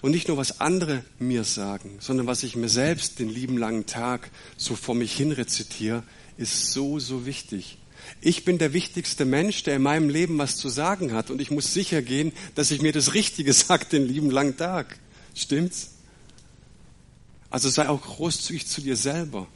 Und 0.00 0.12
nicht 0.12 0.28
nur, 0.28 0.36
was 0.36 0.60
andere 0.60 1.04
mir 1.18 1.42
sagen, 1.42 1.96
sondern 1.98 2.28
was 2.28 2.44
ich 2.44 2.54
mir 2.54 2.68
selbst 2.68 3.18
den 3.18 3.28
lieben 3.28 3.58
langen 3.58 3.86
Tag 3.86 4.30
so 4.56 4.76
vor 4.76 4.94
mich 4.94 5.12
hin 5.16 5.32
rezitiere, 5.32 6.04
ist 6.38 6.72
so, 6.72 6.98
so 6.98 7.26
wichtig. 7.26 7.76
Ich 8.20 8.44
bin 8.44 8.58
der 8.58 8.72
wichtigste 8.72 9.24
Mensch, 9.24 9.64
der 9.64 9.76
in 9.76 9.82
meinem 9.82 10.08
Leben 10.08 10.38
was 10.38 10.56
zu 10.56 10.68
sagen 10.68 11.12
hat. 11.12 11.30
Und 11.30 11.40
ich 11.40 11.50
muss 11.50 11.74
sicher 11.74 12.00
gehen, 12.00 12.32
dass 12.54 12.70
ich 12.70 12.80
mir 12.80 12.92
das 12.92 13.12
Richtige 13.12 13.52
sage 13.52 13.84
den 13.86 14.06
lieben 14.06 14.30
langen 14.30 14.56
Tag. 14.56 14.98
Stimmt's? 15.34 15.90
Also 17.50 17.68
sei 17.68 17.88
auch 17.88 18.02
großzügig 18.02 18.66
zu 18.66 18.80
dir 18.80 18.96
selber. 18.96 19.46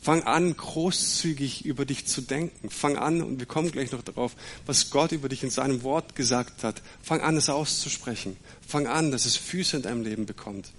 Fang 0.00 0.22
an, 0.22 0.56
großzügig 0.56 1.64
über 1.64 1.84
dich 1.84 2.06
zu 2.06 2.20
denken. 2.20 2.70
Fang 2.70 2.96
an, 2.96 3.22
und 3.22 3.38
wir 3.38 3.46
kommen 3.46 3.72
gleich 3.72 3.90
noch 3.90 4.02
darauf, 4.02 4.36
was 4.64 4.90
Gott 4.90 5.12
über 5.12 5.28
dich 5.28 5.42
in 5.42 5.50
seinem 5.50 5.82
Wort 5.82 6.14
gesagt 6.14 6.62
hat. 6.62 6.82
Fang 7.02 7.20
an, 7.22 7.36
es 7.36 7.48
auszusprechen. 7.48 8.36
Fang 8.66 8.86
an, 8.86 9.10
dass 9.10 9.26
es 9.26 9.36
Füße 9.36 9.78
in 9.78 9.82
deinem 9.82 10.02
Leben 10.02 10.26
bekommt. 10.26 10.72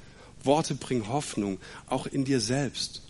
Worte 0.44 0.76
bringen 0.76 1.10
Hoffnung, 1.10 1.58
auch 1.88 2.06
in 2.06 2.24
dir 2.24 2.40
selbst. 2.40 3.02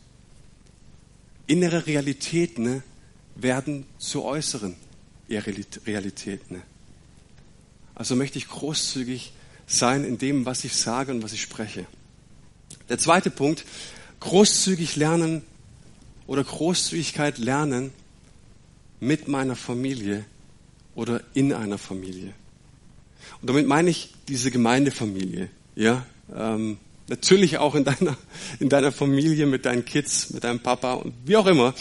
Innere 1.47 1.87
Realitäten 1.87 2.63
ne, 2.63 2.83
werden 3.35 3.85
zu 3.97 4.23
äußeren 4.23 4.75
Realitäten. 5.29 6.57
Ne. 6.57 6.61
Also 7.95 8.15
möchte 8.15 8.37
ich 8.37 8.47
großzügig 8.47 9.33
sein 9.65 10.03
in 10.03 10.17
dem, 10.17 10.45
was 10.45 10.63
ich 10.63 10.75
sage 10.75 11.11
und 11.11 11.23
was 11.23 11.33
ich 11.33 11.41
spreche. 11.41 11.85
Der 12.89 12.97
zweite 12.97 13.29
Punkt, 13.29 13.65
großzügig 14.19 14.95
lernen 14.95 15.41
oder 16.25 16.43
Großzügigkeit 16.43 17.37
lernen 17.37 17.91
mit 18.99 19.27
meiner 19.27 19.55
Familie 19.55 20.25
oder 20.95 21.21
in 21.33 21.53
einer 21.53 21.77
Familie. 21.77 22.33
Und 23.41 23.49
damit 23.49 23.67
meine 23.67 23.89
ich 23.89 24.13
diese 24.27 24.51
Gemeindefamilie. 24.51 25.49
Ja, 25.75 26.05
ähm, 26.35 26.77
natürlich 27.07 27.57
auch 27.57 27.75
in 27.75 27.83
deiner 27.83 28.17
in 28.59 28.69
deiner 28.69 28.91
Familie 28.91 29.45
mit 29.45 29.65
deinen 29.65 29.85
Kids, 29.85 30.31
mit 30.31 30.43
deinem 30.43 30.59
Papa 30.59 30.93
und 30.93 31.13
wie 31.25 31.37
auch 31.37 31.47
immer. 31.47 31.73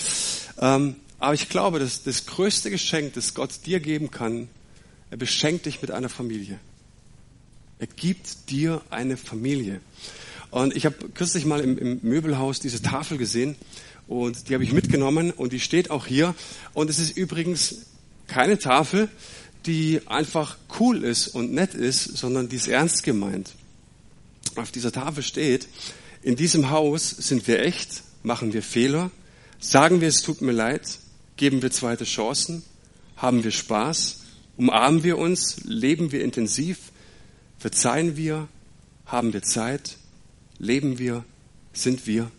Ähm, 0.61 0.97
aber 1.19 1.35
ich 1.35 1.49
glaube, 1.49 1.79
dass 1.79 2.03
das 2.03 2.27
größte 2.27 2.71
Geschenk, 2.71 3.15
das 3.15 3.35
Gott 3.35 3.51
dir 3.65 3.81
geben 3.81 4.11
kann, 4.11 4.49
er 5.11 5.17
beschenkt 5.17 5.67
dich 5.67 5.81
mit 5.83 5.91
einer 5.91 6.09
Familie. 6.09 6.59
Er 7.79 7.87
gibt 7.87 8.51
dir 8.51 8.83
eine 8.91 9.17
Familie. 9.17 9.81
Und 10.51 10.75
ich 10.75 10.87
habe 10.87 10.97
kürzlich 11.15 11.45
mal 11.45 11.61
im, 11.61 11.77
im 11.79 12.01
Möbelhaus 12.03 12.61
diese 12.61 12.83
Tafel 12.83 13.19
gesehen 13.19 13.57
und 14.09 14.49
die 14.49 14.55
habe 14.55 14.65
ich 14.65 14.73
mitgenommen 14.73 15.31
und 15.31 15.53
die 15.53 15.61
steht 15.61 15.91
auch 15.91 16.07
hier. 16.07 16.35
Und 16.75 16.91
es 16.91 16.99
ist 16.99 17.17
übrigens 17.17 17.87
keine 18.27 18.59
Tafel, 18.59 19.09
die 19.67 20.01
einfach 20.07 20.57
cool 20.79 21.03
ist 21.03 21.29
und 21.29 21.53
nett 21.53 21.75
ist, 21.75 22.17
sondern 22.17 22.49
die 22.49 22.57
ist 22.57 22.69
ernst 22.69 23.03
gemeint. 23.03 23.53
Auf 24.57 24.71
dieser 24.71 24.93
Tafel 24.93 25.23
steht, 25.23 25.69
in 26.23 26.37
diesem 26.37 26.71
Haus 26.71 27.11
sind 27.11 27.47
wir 27.47 27.61
echt, 27.61 28.03
machen 28.23 28.53
wir 28.53 28.63
Fehler, 28.63 29.11
sagen 29.59 30.01
wir 30.01 30.09
es 30.09 30.23
tut 30.23 30.41
mir 30.41 30.53
leid, 30.53 30.99
geben 31.37 31.63
wir 31.63 31.71
zweite 31.71 32.05
Chancen, 32.05 32.63
haben 33.17 33.45
wir 33.45 33.51
Spaß, 33.51 34.21
umarmen 34.57 35.03
wir 35.03 35.19
uns, 35.19 35.59
leben 35.65 36.13
wir 36.13 36.23
intensiv, 36.23 36.79
verzeihen 37.59 38.17
wir, 38.17 38.49
haben 39.07 39.33
wir 39.33 39.43
Zeit, 39.43 39.97
leben 40.59 40.99
wir, 40.99 41.25
sind 41.73 42.07
wir 42.07 42.31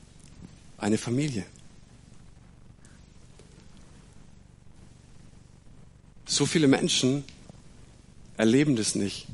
eine 0.78 0.98
Familie. 0.98 1.46
So 6.26 6.46
viele 6.46 6.68
Menschen 6.68 7.24
erleben 8.36 8.76
das 8.76 8.96
nicht, 8.96 9.28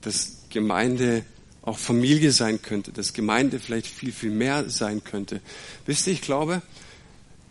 dass 0.00 0.38
Gemeinde 0.48 1.24
auch 1.62 1.78
Familie 1.78 2.32
sein 2.32 2.60
könnte, 2.60 2.92
dass 2.92 3.12
Gemeinde 3.12 3.60
vielleicht 3.60 3.86
viel, 3.86 4.12
viel 4.12 4.30
mehr 4.30 4.68
sein 4.68 5.04
könnte. 5.04 5.40
Wisst 5.86 6.06
ihr, 6.06 6.12
ich 6.12 6.22
glaube, 6.22 6.60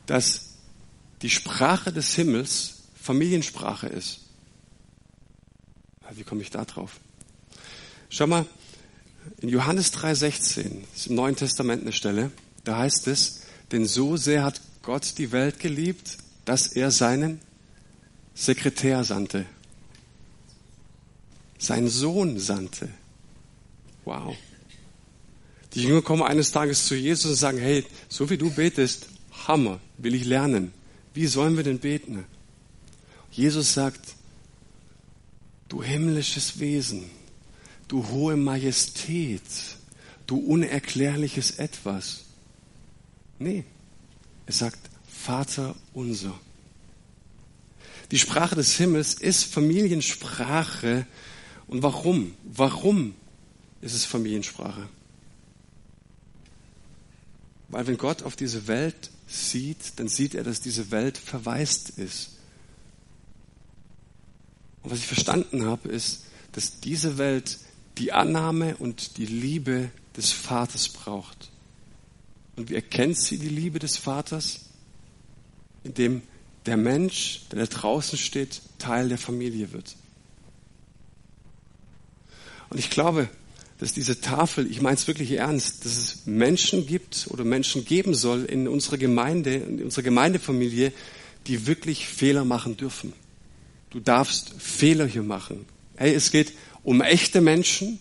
dass 0.06 0.52
die 1.22 1.30
Sprache 1.30 1.92
des 1.94 2.14
Himmels 2.16 2.74
Familiensprache 3.02 3.88
ist. 3.88 4.20
Wie 6.14 6.24
komme 6.24 6.42
ich 6.42 6.50
da 6.50 6.66
drauf? 6.66 7.00
Schau 8.10 8.28
mal, 8.28 8.46
in 9.40 9.50
Johannes 9.50 9.94
3,16, 9.94 10.84
ist 10.94 11.08
im 11.08 11.16
Neuen 11.16 11.36
Testament 11.36 11.84
eine 11.84 11.94
Stelle, 11.94 12.32
da 12.64 12.80
heißt 12.80 13.08
es, 13.08 13.44
denn 13.72 13.86
so 13.86 14.18
sehr 14.18 14.44
hat 14.44 14.60
Gott 14.82 15.18
die 15.18 15.32
Welt 15.32 15.60
geliebt, 15.60 16.18
dass 16.44 16.68
er 16.68 16.92
seinen 16.92 17.40
Sekretär 18.34 19.04
sandte, 19.04 19.46
sein 21.58 21.88
Sohn 21.88 22.40
sandte. 22.40 22.90
Wow. 24.06 24.36
Die 25.74 25.84
Jünger 25.84 26.02
kommen 26.02 26.24
eines 26.24 26.52
Tages 26.52 26.86
zu 26.86 26.96
Jesus 26.96 27.32
und 27.32 27.38
sagen, 27.38 27.58
hey, 27.58 27.86
so 28.10 28.30
wie 28.30 28.38
du 28.38 28.50
betest, 28.50 29.08
Hammer, 29.48 29.80
will 29.98 30.16
ich 30.16 30.26
lernen. 30.26 30.74
Wie 31.14 31.28
sollen 31.28 31.56
wir 31.56 31.64
denn 31.64 31.80
beten? 31.80 32.26
Jesus 33.32 33.74
sagt, 33.74 34.16
du 35.70 35.82
himmlisches 35.82 36.60
Wesen, 36.60 37.10
du 37.88 38.08
hohe 38.10 38.36
Majestät, 38.36 39.42
du 40.28 40.38
unerklärliches 40.38 41.52
Etwas. 41.52 42.26
Nee, 43.40 43.64
er 44.46 44.54
sagt, 44.54 44.80
Vater 45.08 45.76
unser. 45.94 46.38
Die 48.12 48.20
Sprache 48.20 48.56
des 48.56 48.76
Himmels 48.76 49.14
ist 49.14 49.46
Familiensprache. 49.46 51.06
Und 51.68 51.82
warum? 51.82 52.34
Warum 52.44 53.14
ist 53.82 53.94
es 53.94 54.06
Familiensprache? 54.06 54.88
Weil 57.70 57.88
wenn 57.88 57.98
Gott 57.98 58.24
auf 58.24 58.36
diese 58.36 58.68
Welt 58.68 59.12
sieht, 59.28 60.00
dann 60.00 60.08
sieht 60.08 60.36
er, 60.36 60.44
dass 60.44 60.62
diese 60.62 60.92
Welt 60.92 61.18
verwaist 61.18 61.92
ist. 61.92 62.32
Und 64.84 64.92
was 64.92 65.00
ich 65.00 65.08
verstanden 65.08 65.66
habe, 65.66 65.90
ist, 65.90 66.26
dass 66.52 66.80
diese 66.80 67.18
Welt 67.18 67.60
die 67.98 68.12
Annahme 68.12 68.76
und 68.78 69.18
die 69.18 69.26
Liebe 69.26 69.90
des 70.18 70.32
Vaters 70.32 70.90
braucht. 70.90 71.50
Und 72.56 72.70
wie 72.70 72.76
erkennt 72.76 73.18
sie 73.18 73.38
die 73.38 73.50
Liebe 73.50 73.80
des 73.80 73.98
Vaters? 73.98 74.62
Indem 75.84 76.22
der 76.66 76.78
Mensch, 76.78 77.42
der 77.52 77.60
da 77.60 77.66
draußen 77.66 78.18
steht, 78.18 78.62
Teil 78.78 79.10
der 79.10 79.18
Familie 79.18 79.72
wird. 79.72 79.96
Und 82.70 82.80
ich 82.80 82.90
glaube, 82.90 83.30
dass 83.82 83.94
diese 83.94 84.22
Tafel, 84.22 84.70
ich 84.70 84.80
meine 84.80 84.96
es 84.96 85.08
wirklich 85.08 85.32
ernst, 85.32 85.86
dass 85.86 85.98
es 85.98 86.28
Menschen 86.28 86.86
gibt 86.86 87.26
oder 87.32 87.44
Menschen 87.44 87.84
geben 87.84 88.14
soll 88.14 88.46
in 88.46 88.68
unserer 88.68 88.98
Gemeinde, 88.98 89.56
in 89.56 89.82
unserer 89.82 90.04
Gemeindefamilie, 90.04 90.94
die 91.48 91.66
wirklich 91.66 92.08
Fehler 92.08 92.46
machen 92.46 92.78
dürfen. 92.78 93.12
Du 93.90 94.00
darfst 94.00 94.54
Fehler 94.60 95.08
hier 95.08 95.24
machen. 95.24 95.66
Hey, 95.96 96.14
es 96.14 96.30
geht 96.30 96.54
um 96.84 97.02
echte 97.02 97.42
Menschen 97.42 97.98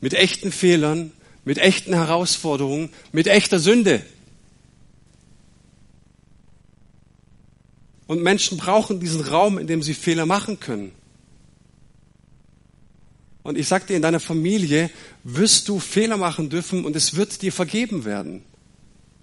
mit 0.00 0.14
echten 0.14 0.50
Fehlern, 0.50 1.12
mit 1.44 1.58
echten 1.58 1.92
Herausforderungen, 1.92 2.88
mit 3.12 3.26
echter 3.26 3.58
Sünde. 3.58 4.02
Und 8.06 8.22
Menschen 8.22 8.56
brauchen 8.56 8.98
diesen 8.98 9.20
Raum, 9.20 9.58
in 9.58 9.66
dem 9.66 9.82
sie 9.82 9.92
Fehler 9.92 10.24
machen 10.24 10.58
können. 10.58 10.92
Und 13.48 13.56
ich 13.56 13.66
sage 13.66 13.86
dir, 13.86 13.96
in 13.96 14.02
deiner 14.02 14.20
Familie 14.20 14.90
wirst 15.36 15.68
du 15.68 15.78
Fehler 15.78 16.16
machen 16.16 16.48
dürfen 16.50 16.84
und 16.84 16.96
es 16.96 17.14
wird 17.14 17.42
dir 17.42 17.52
vergeben 17.52 18.04
werden, 18.04 18.42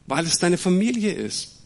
weil 0.07 0.25
es 0.25 0.37
deine 0.37 0.57
Familie 0.57 1.13
ist. 1.13 1.59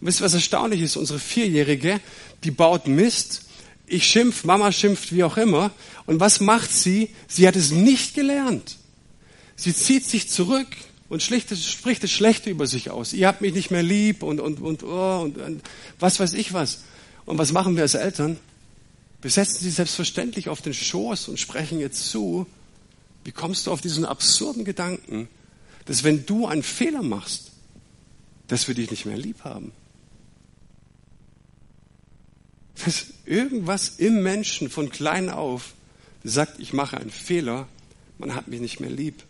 Und 0.00 0.08
wisst 0.08 0.20
ihr, 0.20 0.24
was 0.24 0.34
erstaunlich 0.34 0.80
ist? 0.80 0.96
Unsere 0.96 1.18
Vierjährige, 1.18 2.00
die 2.42 2.50
baut 2.50 2.88
Mist 2.88 3.44
ich 3.86 4.06
schimpf, 4.06 4.44
Mama 4.44 4.72
schimpft, 4.72 5.12
wie 5.12 5.24
auch 5.24 5.36
immer. 5.36 5.70
Und 6.06 6.20
was 6.20 6.40
macht 6.40 6.72
sie? 6.72 7.10
Sie 7.28 7.46
hat 7.46 7.56
es 7.56 7.70
nicht 7.70 8.14
gelernt. 8.14 8.76
Sie 9.56 9.74
zieht 9.74 10.04
sich 10.04 10.28
zurück 10.28 10.66
und 11.08 11.22
spricht 11.22 11.50
das 11.50 12.10
Schlechte 12.10 12.50
über 12.50 12.66
sich 12.66 12.90
aus. 12.90 13.12
Ihr 13.12 13.28
habt 13.28 13.40
mich 13.40 13.54
nicht 13.54 13.70
mehr 13.70 13.82
lieb 13.82 14.22
und, 14.22 14.40
und, 14.40 14.60
und, 14.60 14.82
oh, 14.82 15.20
und, 15.22 15.38
und 15.38 15.62
was 16.00 16.18
weiß 16.18 16.32
ich 16.34 16.52
was. 16.52 16.82
Und 17.26 17.38
was 17.38 17.52
machen 17.52 17.76
wir 17.76 17.82
als 17.82 17.94
Eltern? 17.94 18.38
Wir 19.22 19.30
setzen 19.30 19.62
sie 19.62 19.70
selbstverständlich 19.70 20.48
auf 20.48 20.60
den 20.60 20.74
Schoß 20.74 21.28
und 21.28 21.38
sprechen 21.38 21.78
ihr 21.78 21.92
zu. 21.92 22.46
Wie 23.24 23.32
kommst 23.32 23.66
du 23.66 23.72
auf 23.72 23.80
diesen 23.80 24.04
absurden 24.04 24.64
Gedanken, 24.64 25.28
dass 25.86 26.04
wenn 26.04 26.26
du 26.26 26.46
einen 26.46 26.62
Fehler 26.62 27.02
machst, 27.02 27.52
dass 28.48 28.68
wir 28.68 28.74
dich 28.74 28.90
nicht 28.90 29.06
mehr 29.06 29.16
lieb 29.16 29.44
haben? 29.44 29.72
Dass 32.84 33.06
irgendwas 33.24 33.96
im 33.98 34.22
Menschen 34.22 34.68
von 34.68 34.90
klein 34.90 35.30
auf 35.30 35.74
sagt, 36.22 36.58
ich 36.58 36.72
mache 36.72 36.98
einen 36.98 37.10
Fehler, 37.10 37.68
man 38.18 38.34
hat 38.34 38.48
mich 38.48 38.60
nicht 38.60 38.80
mehr 38.80 38.90
lieb. 38.90 39.22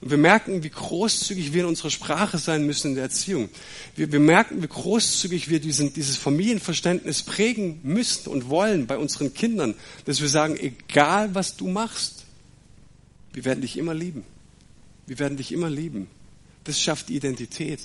Und 0.00 0.10
wir 0.10 0.18
merken, 0.18 0.62
wie 0.62 0.70
großzügig 0.70 1.52
wir 1.52 1.62
in 1.62 1.68
unserer 1.68 1.90
Sprache 1.90 2.38
sein 2.38 2.64
müssen 2.64 2.88
in 2.88 2.94
der 2.94 3.04
Erziehung. 3.04 3.50
Wir, 3.96 4.10
wir 4.10 4.20
merken, 4.20 4.62
wie 4.62 4.66
großzügig 4.66 5.50
wir 5.50 5.60
diesen, 5.60 5.92
dieses 5.92 6.16
Familienverständnis 6.16 7.22
prägen 7.22 7.80
müssen 7.82 8.30
und 8.30 8.48
wollen 8.48 8.86
bei 8.86 8.96
unseren 8.96 9.34
Kindern, 9.34 9.74
dass 10.06 10.22
wir 10.22 10.28
sagen, 10.28 10.56
egal 10.58 11.34
was 11.34 11.56
du 11.56 11.68
machst, 11.68 12.19
wir 13.32 13.44
werden 13.44 13.60
dich 13.60 13.76
immer 13.76 13.94
lieben. 13.94 14.24
Wir 15.06 15.18
werden 15.18 15.36
dich 15.36 15.52
immer 15.52 15.70
lieben. 15.70 16.08
Das 16.64 16.80
schafft 16.80 17.10
Identität. 17.10 17.80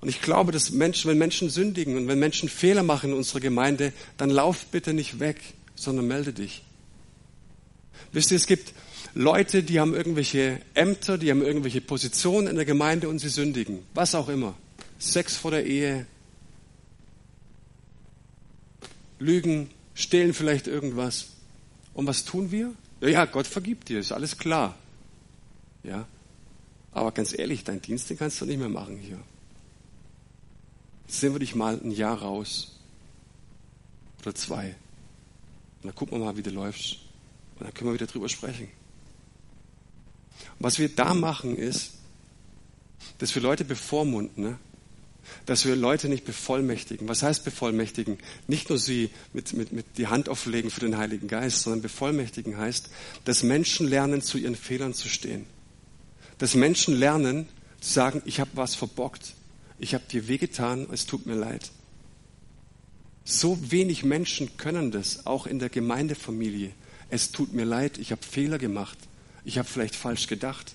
Und 0.00 0.08
ich 0.08 0.20
glaube, 0.20 0.50
dass 0.50 0.70
Menschen, 0.70 1.10
wenn 1.10 1.18
Menschen 1.18 1.48
sündigen 1.48 1.96
und 1.96 2.08
wenn 2.08 2.18
Menschen 2.18 2.48
Fehler 2.48 2.82
machen 2.82 3.10
in 3.10 3.16
unserer 3.16 3.40
Gemeinde, 3.40 3.92
dann 4.16 4.30
lauf 4.30 4.66
bitte 4.66 4.94
nicht 4.94 5.20
weg, 5.20 5.38
sondern 5.76 6.08
melde 6.08 6.32
dich. 6.32 6.62
Wisst 8.10 8.32
ihr, 8.32 8.36
es 8.36 8.46
gibt 8.46 8.74
Leute, 9.14 9.62
die 9.62 9.78
haben 9.78 9.94
irgendwelche 9.94 10.60
Ämter, 10.74 11.18
die 11.18 11.30
haben 11.30 11.42
irgendwelche 11.42 11.80
Positionen 11.80 12.48
in 12.48 12.56
der 12.56 12.64
Gemeinde 12.64 13.08
und 13.08 13.18
sie 13.18 13.28
sündigen. 13.28 13.80
Was 13.94 14.14
auch 14.14 14.28
immer. 14.28 14.54
Sex 14.98 15.36
vor 15.36 15.50
der 15.50 15.66
Ehe, 15.66 16.06
Lügen, 19.18 19.70
stehlen 19.94 20.34
vielleicht 20.34 20.66
irgendwas. 20.66 21.26
Und 21.94 22.06
was 22.06 22.24
tun 22.24 22.50
wir? 22.50 22.72
Ja, 23.00 23.24
Gott 23.24 23.46
vergibt 23.46 23.88
dir, 23.88 24.00
ist 24.00 24.12
alles 24.12 24.38
klar. 24.38 24.76
Ja. 25.82 26.06
Aber 26.92 27.12
ganz 27.12 27.36
ehrlich, 27.36 27.64
deinen 27.64 27.82
Dienst, 27.82 28.10
den 28.10 28.18
kannst 28.18 28.40
du 28.40 28.44
nicht 28.44 28.58
mehr 28.58 28.68
machen 28.68 28.98
hier. 28.98 29.18
Sehen 31.06 31.32
wir 31.32 31.40
dich 31.40 31.54
mal 31.54 31.80
ein 31.82 31.90
Jahr 31.90 32.18
raus. 32.18 32.78
Oder 34.20 34.34
zwei. 34.34 34.76
Und 35.82 35.88
dann 35.88 35.94
gucken 35.94 36.18
wir 36.18 36.24
mal, 36.24 36.36
wie 36.36 36.42
du 36.42 36.50
läufst. 36.50 36.98
Und 37.58 37.66
dann 37.66 37.74
können 37.74 37.90
wir 37.90 37.94
wieder 37.94 38.06
drüber 38.06 38.28
sprechen. 38.28 38.68
Und 40.58 40.60
was 40.60 40.78
wir 40.78 40.88
da 40.88 41.14
machen 41.14 41.56
ist, 41.56 41.94
dass 43.18 43.34
wir 43.34 43.42
Leute 43.42 43.64
bevormunden, 43.64 44.44
ne? 44.44 44.58
Dass 45.46 45.64
wir 45.64 45.76
Leute 45.76 46.08
nicht 46.08 46.24
bevollmächtigen. 46.24 47.08
Was 47.08 47.22
heißt 47.22 47.44
bevollmächtigen? 47.44 48.18
Nicht 48.48 48.68
nur 48.68 48.78
sie 48.78 49.10
mit, 49.32 49.52
mit, 49.52 49.72
mit 49.72 49.86
die 49.96 50.06
Hand 50.06 50.28
auflegen 50.28 50.70
für 50.70 50.80
den 50.80 50.96
Heiligen 50.96 51.28
Geist, 51.28 51.62
sondern 51.62 51.82
bevollmächtigen 51.82 52.56
heißt, 52.56 52.90
dass 53.24 53.42
Menschen 53.42 53.88
lernen, 53.88 54.22
zu 54.22 54.38
ihren 54.38 54.56
Fehlern 54.56 54.94
zu 54.94 55.08
stehen. 55.08 55.46
Dass 56.38 56.54
Menschen 56.54 56.94
lernen, 56.94 57.48
zu 57.80 57.92
sagen, 57.92 58.22
ich 58.24 58.40
habe 58.40 58.50
was 58.54 58.74
verbockt, 58.74 59.34
ich 59.78 59.94
habe 59.94 60.04
dir 60.10 60.28
wehgetan, 60.28 60.86
es 60.92 61.06
tut 61.06 61.26
mir 61.26 61.34
leid. 61.34 61.70
So 63.24 63.58
wenig 63.70 64.04
Menschen 64.04 64.56
können 64.56 64.90
das, 64.90 65.26
auch 65.26 65.46
in 65.46 65.58
der 65.58 65.68
Gemeindefamilie 65.68 66.72
es 67.12 67.30
tut 67.30 67.52
mir 67.52 67.66
leid, 67.66 67.98
ich 67.98 68.10
habe 68.10 68.22
Fehler 68.22 68.56
gemacht, 68.56 68.96
ich 69.44 69.58
habe 69.58 69.68
vielleicht 69.68 69.94
falsch 69.94 70.28
gedacht. 70.28 70.74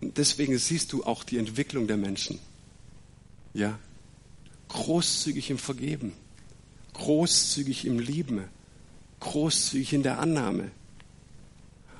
Deswegen 0.00 0.56
siehst 0.58 0.92
du 0.92 1.04
auch 1.04 1.24
die 1.24 1.38
Entwicklung 1.38 1.86
der 1.86 1.96
Menschen. 1.96 2.38
Ja, 3.52 3.78
großzügig 4.68 5.50
im 5.50 5.58
Vergeben, 5.58 6.12
großzügig 6.94 7.84
im 7.84 7.98
Lieben, 7.98 8.44
großzügig 9.20 9.92
in 9.92 10.02
der 10.02 10.18
Annahme. 10.18 10.70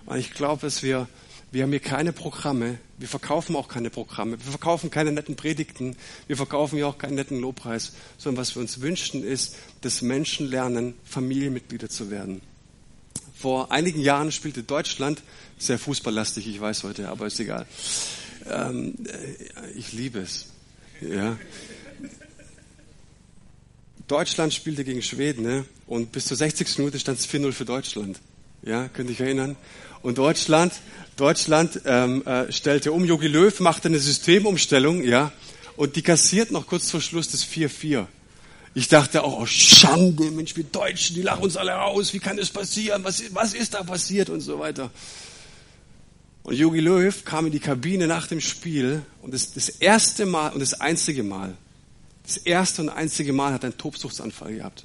Und 0.06 0.18
ich 0.18 0.32
glaube, 0.32 0.62
dass 0.62 0.82
wir 0.82 1.08
wir 1.52 1.64
haben 1.64 1.70
hier 1.70 1.80
keine 1.80 2.12
Programme. 2.12 2.78
Wir 2.98 3.08
verkaufen 3.08 3.56
auch 3.56 3.66
keine 3.66 3.90
Programme. 3.90 4.32
Wir 4.32 4.50
verkaufen 4.52 4.88
keine 4.90 5.10
netten 5.10 5.34
Predigten. 5.34 5.96
Wir 6.28 6.36
verkaufen 6.36 6.78
ja 6.78 6.86
auch 6.86 6.96
keinen 6.96 7.16
netten 7.16 7.40
Lobpreis. 7.40 7.92
Sondern 8.18 8.40
was 8.40 8.54
wir 8.54 8.62
uns 8.62 8.80
wünschen, 8.80 9.24
ist, 9.24 9.56
dass 9.80 10.00
Menschen 10.00 10.48
lernen, 10.48 10.94
Familienmitglieder 11.04 11.88
zu 11.88 12.10
werden. 12.10 12.40
Vor 13.40 13.72
einigen 13.72 14.02
Jahren 14.02 14.32
spielte 14.32 14.62
Deutschland, 14.62 15.22
sehr 15.58 15.78
fußballlastig, 15.78 16.46
ich 16.46 16.60
weiß 16.60 16.84
heute, 16.84 17.08
aber 17.08 17.26
ist 17.26 17.40
egal. 17.40 17.64
Ähm, 18.50 18.96
äh, 19.06 19.70
ich 19.78 19.94
liebe 19.94 20.18
es. 20.18 20.48
Ja. 21.00 21.38
Deutschland 24.08 24.52
spielte 24.52 24.84
gegen 24.84 25.00
Schweden 25.00 25.42
ne? 25.42 25.64
und 25.86 26.12
bis 26.12 26.26
zur 26.26 26.36
60. 26.36 26.76
Minute 26.80 26.98
stand 26.98 27.18
es 27.18 27.26
4-0 27.26 27.52
für 27.52 27.64
Deutschland. 27.64 28.20
Ja, 28.60 28.88
könnt 28.88 29.08
ihr 29.08 29.14
euch 29.14 29.20
erinnern? 29.20 29.56
Und 30.02 30.18
Deutschland, 30.18 30.74
Deutschland 31.16 31.80
ähm, 31.86 32.22
äh, 32.26 32.52
stellte 32.52 32.92
um. 32.92 33.06
Jogi 33.06 33.28
Löw 33.28 33.58
machte 33.60 33.88
eine 33.88 34.00
Systemumstellung, 34.00 35.02
ja, 35.02 35.32
und 35.76 35.96
die 35.96 36.02
kassiert 36.02 36.50
noch 36.50 36.66
kurz 36.66 36.90
vor 36.90 37.00
Schluss 37.00 37.30
das 37.30 37.46
4-4. 37.46 38.06
Ich 38.72 38.88
dachte 38.88 39.24
auch, 39.24 39.40
oh 39.40 39.46
Schande, 39.46 40.30
Mensch, 40.30 40.56
wir 40.56 40.64
Deutschen, 40.64 41.16
die 41.16 41.22
lachen 41.22 41.42
uns 41.42 41.56
alle 41.56 41.82
aus. 41.82 42.12
Wie 42.12 42.20
kann 42.20 42.36
das 42.36 42.50
passieren? 42.50 43.02
Was, 43.02 43.22
was 43.34 43.54
ist 43.54 43.74
da 43.74 43.82
passiert 43.82 44.30
und 44.30 44.40
so 44.40 44.60
weiter? 44.60 44.90
Und 46.44 46.54
Jogi 46.54 46.80
Löw 46.80 47.24
kam 47.24 47.46
in 47.46 47.52
die 47.52 47.60
Kabine 47.60 48.06
nach 48.06 48.26
dem 48.26 48.40
Spiel 48.40 49.02
und 49.22 49.34
das, 49.34 49.52
das 49.52 49.68
erste 49.68 50.24
Mal 50.24 50.52
und 50.52 50.60
das 50.60 50.80
einzige 50.80 51.22
Mal, 51.22 51.56
das 52.24 52.36
erste 52.38 52.82
und 52.82 52.88
einzige 52.88 53.32
Mal 53.32 53.52
hat 53.52 53.64
er 53.64 53.70
einen 53.70 53.78
Tobsuchtsanfall 53.78 54.54
gehabt. 54.54 54.84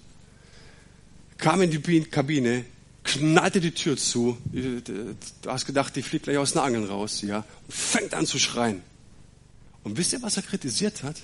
Kam 1.37 1.61
in 1.61 1.69
die 1.69 2.01
Kabine, 2.01 2.65
knallte 3.03 3.61
die 3.61 3.71
Tür 3.71 3.97
zu. 3.97 4.37
Du 4.51 5.49
hast 5.49 5.65
gedacht, 5.65 5.95
die 5.95 6.01
fliegt 6.01 6.23
gleich 6.23 6.37
aus 6.37 6.53
den 6.53 6.61
Angeln 6.61 6.85
raus, 6.85 7.21
ja, 7.21 7.45
und 7.67 7.73
fängt 7.73 8.13
an 8.13 8.25
zu 8.25 8.39
schreien. 8.39 8.81
Und 9.83 9.97
wisst 9.97 10.13
ihr, 10.13 10.21
was 10.21 10.37
er 10.37 10.43
kritisiert 10.43 11.03
hat? 11.03 11.17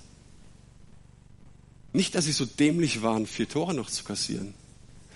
Nicht, 1.93 2.15
dass 2.15 2.25
sie 2.25 2.31
so 2.31 2.45
dämlich 2.45 3.01
waren, 3.01 3.27
vier 3.27 3.49
Tore 3.49 3.73
noch 3.73 3.89
zu 3.89 4.03
kassieren, 4.03 4.53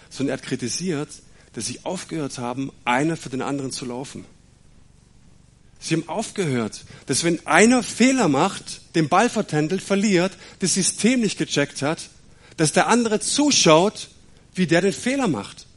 sondern 0.09 0.35
er 0.35 0.37
hat 0.39 0.45
kritisiert, 0.45 1.09
dass 1.53 1.67
sie 1.67 1.79
aufgehört 1.83 2.37
haben, 2.37 2.71
einer 2.83 3.15
für 3.15 3.29
den 3.29 3.41
anderen 3.41 3.71
zu 3.71 3.85
laufen. 3.85 4.25
Sie 5.79 5.93
haben 5.95 6.09
aufgehört, 6.09 6.83
dass 7.05 7.23
wenn 7.23 7.45
einer 7.45 7.83
Fehler 7.83 8.27
macht, 8.27 8.81
den 8.95 9.07
Ball 9.07 9.29
vertändelt, 9.29 9.81
verliert, 9.81 10.33
das 10.59 10.73
System 10.73 11.21
nicht 11.21 11.37
gecheckt 11.37 11.81
hat, 11.81 12.09
dass 12.57 12.73
der 12.73 12.87
andere 12.87 13.19
zuschaut, 13.19 14.09
wie 14.53 14.67
der 14.67 14.81
den 14.81 14.93
Fehler 14.93 15.27
macht. 15.27 15.67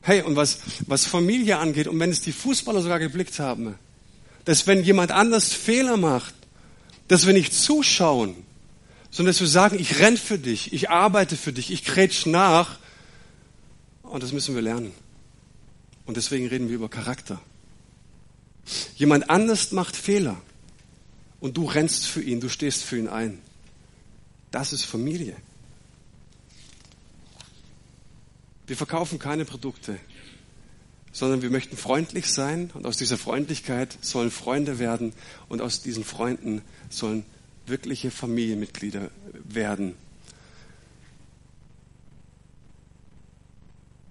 Hey, 0.00 0.22
und 0.22 0.36
was, 0.36 0.58
was 0.86 1.06
Familie 1.06 1.58
angeht, 1.58 1.88
und 1.88 1.98
wenn 1.98 2.10
es 2.10 2.20
die 2.20 2.32
Fußballer 2.32 2.82
sogar 2.82 2.98
geblickt 2.98 3.38
haben, 3.38 3.76
dass 4.44 4.66
wenn 4.66 4.84
jemand 4.84 5.10
anders 5.10 5.52
Fehler 5.52 5.96
macht, 5.96 6.34
dass 7.08 7.26
wir 7.26 7.32
nicht 7.32 7.54
zuschauen, 7.54 8.36
sondern 9.14 9.30
dass 9.30 9.40
wir 9.40 9.46
sagen, 9.46 9.78
ich 9.78 10.00
renn 10.00 10.16
für 10.16 10.40
dich, 10.40 10.72
ich 10.72 10.90
arbeite 10.90 11.36
für 11.36 11.52
dich, 11.52 11.70
ich 11.70 11.84
kretsch 11.84 12.26
nach. 12.26 12.80
Und 14.02 14.24
das 14.24 14.32
müssen 14.32 14.56
wir 14.56 14.62
lernen. 14.62 14.90
Und 16.04 16.16
deswegen 16.16 16.48
reden 16.48 16.68
wir 16.68 16.74
über 16.74 16.88
Charakter. 16.88 17.40
Jemand 18.96 19.30
anders 19.30 19.70
macht 19.70 19.94
Fehler 19.94 20.36
und 21.38 21.56
du 21.56 21.64
rennst 21.64 22.08
für 22.08 22.22
ihn, 22.22 22.40
du 22.40 22.48
stehst 22.48 22.82
für 22.82 22.98
ihn 22.98 23.06
ein. 23.06 23.38
Das 24.50 24.72
ist 24.72 24.84
Familie. 24.84 25.36
Wir 28.66 28.76
verkaufen 28.76 29.20
keine 29.20 29.44
Produkte, 29.44 29.96
sondern 31.12 31.40
wir 31.40 31.50
möchten 31.50 31.76
freundlich 31.76 32.32
sein 32.32 32.72
und 32.74 32.84
aus 32.84 32.96
dieser 32.96 33.16
Freundlichkeit 33.16 33.96
sollen 34.00 34.32
Freunde 34.32 34.80
werden 34.80 35.12
und 35.48 35.60
aus 35.60 35.82
diesen 35.82 36.02
Freunden 36.02 36.62
sollen 36.90 37.24
wirkliche 37.66 38.10
Familienmitglieder 38.10 39.10
werden. 39.44 39.94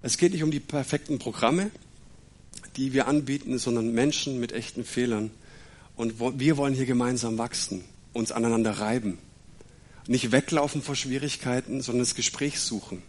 Es 0.02 0.18
geht 0.18 0.32
nicht 0.32 0.42
um 0.42 0.50
die 0.50 0.60
perfekten 0.60 1.18
Programme, 1.18 1.70
die 2.76 2.92
wir 2.92 3.08
anbieten, 3.08 3.58
sondern 3.58 3.92
Menschen 3.92 4.40
mit 4.40 4.52
echten 4.52 4.84
Fehlern. 4.84 5.30
Und 5.96 6.18
wir 6.18 6.56
wollen 6.56 6.74
hier 6.74 6.86
gemeinsam 6.86 7.38
wachsen, 7.38 7.84
uns 8.12 8.32
aneinander 8.32 8.72
reiben. 8.72 9.18
Nicht 10.06 10.32
weglaufen 10.32 10.82
vor 10.82 10.96
Schwierigkeiten, 10.96 11.80
sondern 11.80 12.04
das 12.04 12.14
Gespräch 12.14 12.60
suchen 12.60 13.02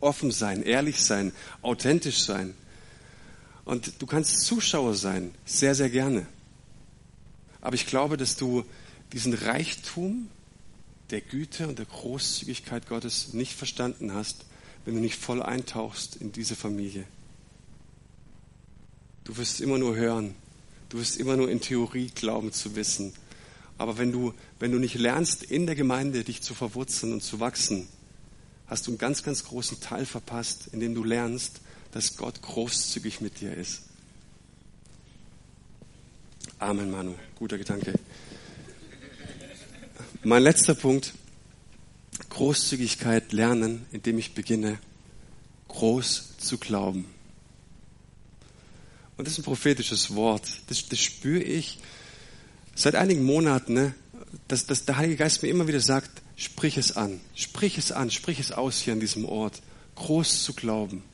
offen 0.00 0.30
sein, 0.30 0.62
ehrlich 0.62 1.02
sein, 1.02 1.32
authentisch 1.62 2.22
sein. 2.22 2.54
Und 3.64 4.00
du 4.00 4.06
kannst 4.06 4.40
Zuschauer 4.42 4.94
sein, 4.94 5.34
sehr, 5.44 5.74
sehr 5.74 5.90
gerne. 5.90 6.26
Aber 7.60 7.74
ich 7.74 7.86
glaube, 7.86 8.16
dass 8.16 8.36
du 8.36 8.64
diesen 9.12 9.34
Reichtum 9.34 10.28
der 11.10 11.20
Güte 11.20 11.68
und 11.68 11.78
der 11.78 11.86
Großzügigkeit 11.86 12.88
Gottes 12.88 13.32
nicht 13.32 13.54
verstanden 13.54 14.12
hast, 14.12 14.44
wenn 14.84 14.94
du 14.94 15.00
nicht 15.00 15.16
voll 15.16 15.42
eintauchst 15.42 16.16
in 16.16 16.32
diese 16.32 16.56
Familie. 16.56 17.04
Du 19.24 19.36
wirst 19.36 19.60
immer 19.60 19.78
nur 19.78 19.96
hören. 19.96 20.34
Du 20.88 20.98
wirst 20.98 21.16
immer 21.16 21.36
nur 21.36 21.50
in 21.50 21.60
Theorie 21.60 22.10
glauben 22.14 22.52
zu 22.52 22.76
wissen. 22.76 23.12
Aber 23.78 23.98
wenn 23.98 24.12
du, 24.12 24.32
wenn 24.58 24.72
du 24.72 24.78
nicht 24.78 24.94
lernst, 24.94 25.42
in 25.42 25.66
der 25.66 25.74
Gemeinde 25.74 26.24
dich 26.24 26.42
zu 26.42 26.54
verwurzeln 26.54 27.12
und 27.12 27.22
zu 27.22 27.40
wachsen, 27.40 27.88
hast 28.68 28.86
du 28.86 28.92
einen 28.92 28.98
ganz, 28.98 29.22
ganz 29.22 29.44
großen 29.44 29.80
Teil 29.80 30.06
verpasst, 30.06 30.68
indem 30.72 30.94
du 30.94 31.04
lernst, 31.04 31.60
dass 31.92 32.16
Gott 32.16 32.40
großzügig 32.42 33.20
mit 33.20 33.40
dir 33.40 33.54
ist. 33.54 33.82
Amen, 36.58 36.90
Manu. 36.90 37.14
Guter 37.38 37.58
Gedanke. 37.58 37.94
Mein 40.28 40.42
letzter 40.42 40.74
Punkt. 40.74 41.12
Großzügigkeit 42.30 43.32
lernen, 43.32 43.86
indem 43.92 44.18
ich 44.18 44.34
beginne, 44.34 44.80
groß 45.68 46.36
zu 46.38 46.58
glauben. 46.58 47.04
Und 49.16 49.24
das 49.24 49.34
ist 49.34 49.38
ein 49.38 49.44
prophetisches 49.44 50.16
Wort. 50.16 50.42
Das, 50.66 50.88
das 50.88 50.98
spüre 50.98 51.44
ich 51.44 51.78
seit 52.74 52.96
einigen 52.96 53.22
Monaten, 53.22 53.74
ne, 53.74 53.94
dass, 54.48 54.66
dass 54.66 54.84
der 54.84 54.96
Heilige 54.96 55.14
Geist 55.14 55.44
mir 55.44 55.48
immer 55.48 55.68
wieder 55.68 55.78
sagt, 55.78 56.10
sprich 56.34 56.76
es 56.76 56.96
an, 56.96 57.20
sprich 57.36 57.78
es 57.78 57.92
an, 57.92 58.10
sprich 58.10 58.40
es 58.40 58.50
aus 58.50 58.80
hier 58.80 58.94
an 58.94 59.00
diesem 59.00 59.26
Ort, 59.26 59.62
groß 59.94 60.42
zu 60.42 60.54
glauben. 60.54 61.04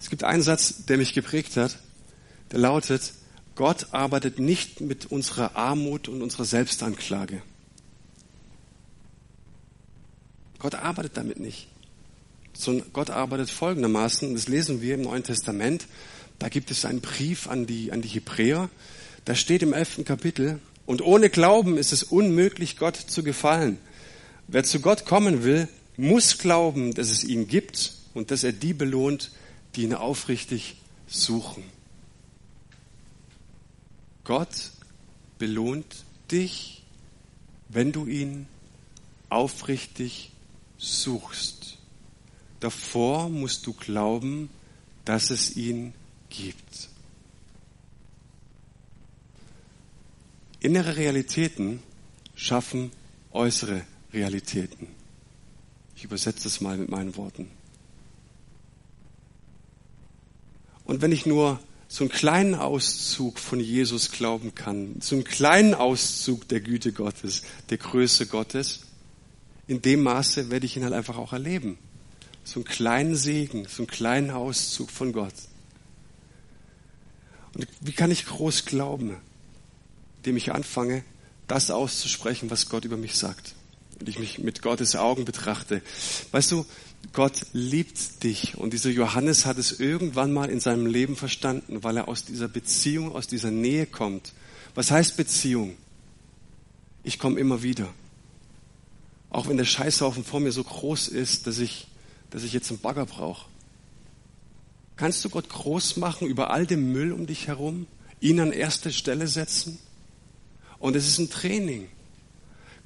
Es 0.00 0.10
gibt 0.10 0.24
einen 0.24 0.42
Satz, 0.42 0.84
der 0.86 0.98
mich 0.98 1.14
geprägt 1.14 1.56
hat, 1.56 1.78
der 2.50 2.58
lautet, 2.58 3.12
Gott 3.56 3.88
arbeitet 3.92 4.38
nicht 4.38 4.82
mit 4.82 5.06
unserer 5.06 5.56
Armut 5.56 6.08
und 6.08 6.22
unserer 6.22 6.44
Selbstanklage. 6.44 7.42
Gott 10.58 10.74
arbeitet 10.74 11.16
damit 11.16 11.40
nicht. 11.40 11.66
Sondern 12.52 12.86
Gott 12.92 13.10
arbeitet 13.10 13.50
folgendermaßen, 13.50 14.34
das 14.34 14.48
lesen 14.48 14.80
wir 14.82 14.94
im 14.94 15.02
Neuen 15.02 15.24
Testament, 15.24 15.86
da 16.38 16.48
gibt 16.48 16.70
es 16.70 16.84
einen 16.84 17.00
Brief 17.00 17.48
an 17.48 17.66
die, 17.66 17.92
an 17.92 18.02
die 18.02 18.08
Hebräer, 18.08 18.68
da 19.24 19.34
steht 19.34 19.62
im 19.62 19.72
elften 19.72 20.04
Kapitel, 20.04 20.60
und 20.84 21.02
ohne 21.02 21.30
Glauben 21.30 21.78
ist 21.78 21.92
es 21.92 22.04
unmöglich, 22.04 22.76
Gott 22.76 22.96
zu 22.96 23.24
gefallen. 23.24 23.78
Wer 24.46 24.62
zu 24.62 24.80
Gott 24.80 25.04
kommen 25.04 25.42
will, 25.42 25.66
muss 25.96 26.38
glauben, 26.38 26.94
dass 26.94 27.10
es 27.10 27.24
ihn 27.24 27.48
gibt 27.48 27.94
und 28.14 28.30
dass 28.30 28.44
er 28.44 28.52
die 28.52 28.72
belohnt, 28.72 29.32
die 29.74 29.82
ihn 29.82 29.94
aufrichtig 29.94 30.76
suchen. 31.08 31.64
Gott 34.26 34.72
belohnt 35.38 36.04
dich, 36.32 36.82
wenn 37.68 37.92
du 37.92 38.06
ihn 38.06 38.48
aufrichtig 39.28 40.32
suchst. 40.78 41.78
Davor 42.58 43.28
musst 43.28 43.68
du 43.68 43.72
glauben, 43.72 44.50
dass 45.04 45.30
es 45.30 45.56
ihn 45.56 45.94
gibt. 46.28 46.88
Innere 50.58 50.96
Realitäten 50.96 51.80
schaffen 52.34 52.90
äußere 53.30 53.82
Realitäten. 54.12 54.88
Ich 55.94 56.02
übersetze 56.02 56.48
es 56.48 56.60
mal 56.60 56.76
mit 56.76 56.88
meinen 56.88 57.14
Worten. 57.16 57.48
Und 60.84 61.00
wenn 61.00 61.12
ich 61.12 61.26
nur 61.26 61.60
so 61.88 62.04
einen 62.04 62.10
kleinen 62.10 62.54
Auszug 62.54 63.38
von 63.38 63.60
Jesus 63.60 64.10
glauben 64.10 64.54
kann, 64.54 64.96
so 65.00 65.14
einen 65.14 65.24
kleinen 65.24 65.74
Auszug 65.74 66.48
der 66.48 66.60
Güte 66.60 66.92
Gottes, 66.92 67.42
der 67.70 67.78
Größe 67.78 68.26
Gottes, 68.26 68.80
in 69.68 69.82
dem 69.82 70.02
Maße 70.02 70.50
werde 70.50 70.66
ich 70.66 70.76
ihn 70.76 70.84
halt 70.84 70.94
einfach 70.94 71.16
auch 71.16 71.32
erleben. 71.32 71.78
So 72.44 72.60
einen 72.60 72.64
kleinen 72.64 73.16
Segen, 73.16 73.66
so 73.68 73.82
einen 73.82 73.88
kleinen 73.88 74.30
Auszug 74.30 74.90
von 74.90 75.12
Gott. 75.12 75.34
Und 77.54 77.66
wie 77.80 77.92
kann 77.92 78.10
ich 78.10 78.26
groß 78.26 78.64
glauben? 78.66 79.16
Indem 80.18 80.36
ich 80.36 80.52
anfange, 80.52 81.02
das 81.48 81.70
auszusprechen, 81.70 82.50
was 82.50 82.68
Gott 82.68 82.84
über 82.84 82.96
mich 82.96 83.16
sagt. 83.16 83.54
Und 83.98 84.08
ich 84.08 84.18
mich 84.18 84.38
mit 84.38 84.62
Gottes 84.62 84.94
Augen 84.94 85.24
betrachte. 85.24 85.82
Weißt 86.30 86.52
du, 86.52 86.66
Gott 87.12 87.46
liebt 87.52 88.22
dich. 88.24 88.56
Und 88.58 88.72
dieser 88.72 88.90
Johannes 88.90 89.46
hat 89.46 89.58
es 89.58 89.80
irgendwann 89.80 90.32
mal 90.32 90.50
in 90.50 90.60
seinem 90.60 90.86
Leben 90.86 91.16
verstanden, 91.16 91.82
weil 91.82 91.96
er 91.96 92.08
aus 92.08 92.24
dieser 92.24 92.48
Beziehung, 92.48 93.14
aus 93.14 93.26
dieser 93.26 93.50
Nähe 93.50 93.86
kommt. 93.86 94.32
Was 94.74 94.90
heißt 94.90 95.16
Beziehung? 95.16 95.76
Ich 97.02 97.18
komme 97.18 97.40
immer 97.40 97.62
wieder. 97.62 97.88
Auch 99.30 99.48
wenn 99.48 99.56
der 99.56 99.64
Scheißhaufen 99.64 100.24
vor 100.24 100.40
mir 100.40 100.52
so 100.52 100.64
groß 100.64 101.08
ist, 101.08 101.46
dass 101.46 101.58
ich, 101.58 101.88
dass 102.30 102.42
ich 102.42 102.52
jetzt 102.52 102.70
einen 102.70 102.80
Bagger 102.80 103.06
brauche. 103.06 103.46
Kannst 104.96 105.24
du 105.24 105.30
Gott 105.30 105.48
groß 105.48 105.96
machen 105.96 106.26
über 106.26 106.50
all 106.50 106.66
dem 106.66 106.92
Müll 106.92 107.12
um 107.12 107.26
dich 107.26 107.46
herum? 107.46 107.86
Ihn 108.20 108.40
an 108.40 108.52
erste 108.52 108.92
Stelle 108.92 109.28
setzen? 109.28 109.78
Und 110.78 110.96
es 110.96 111.06
ist 111.06 111.18
ein 111.18 111.30
Training 111.30 111.88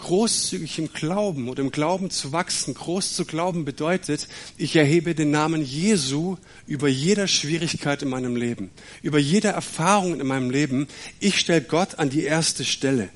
großzügig 0.01 0.79
im 0.79 0.93
Glauben 0.93 1.49
oder 1.49 1.63
im 1.63 1.71
Glauben 1.71 2.11
zu 2.11 2.33
wachsen. 2.33 2.75
Groß 2.75 3.15
zu 3.15 3.25
glauben 3.25 3.65
bedeutet, 3.65 4.29
ich 4.57 4.77
erhebe 4.77 5.15
den 5.15 5.31
Namen 5.31 5.63
Jesu 5.63 6.37
über 6.67 6.89
jeder 6.89 7.29
Schwierigkeit 7.29 8.03
in 8.03 8.09
meinem 8.09 8.37
Leben, 8.37 8.71
über 9.03 9.19
jede 9.19 9.49
Erfahrung 9.49 10.21
in 10.21 10.27
meinem 10.27 10.51
Leben. 10.51 10.89
Ich 11.21 11.39
stelle 11.39 11.63
Gott 11.63 11.99
an 11.99 12.11
die 12.11 12.25
erste 12.25 12.65
Stelle. 12.65 13.11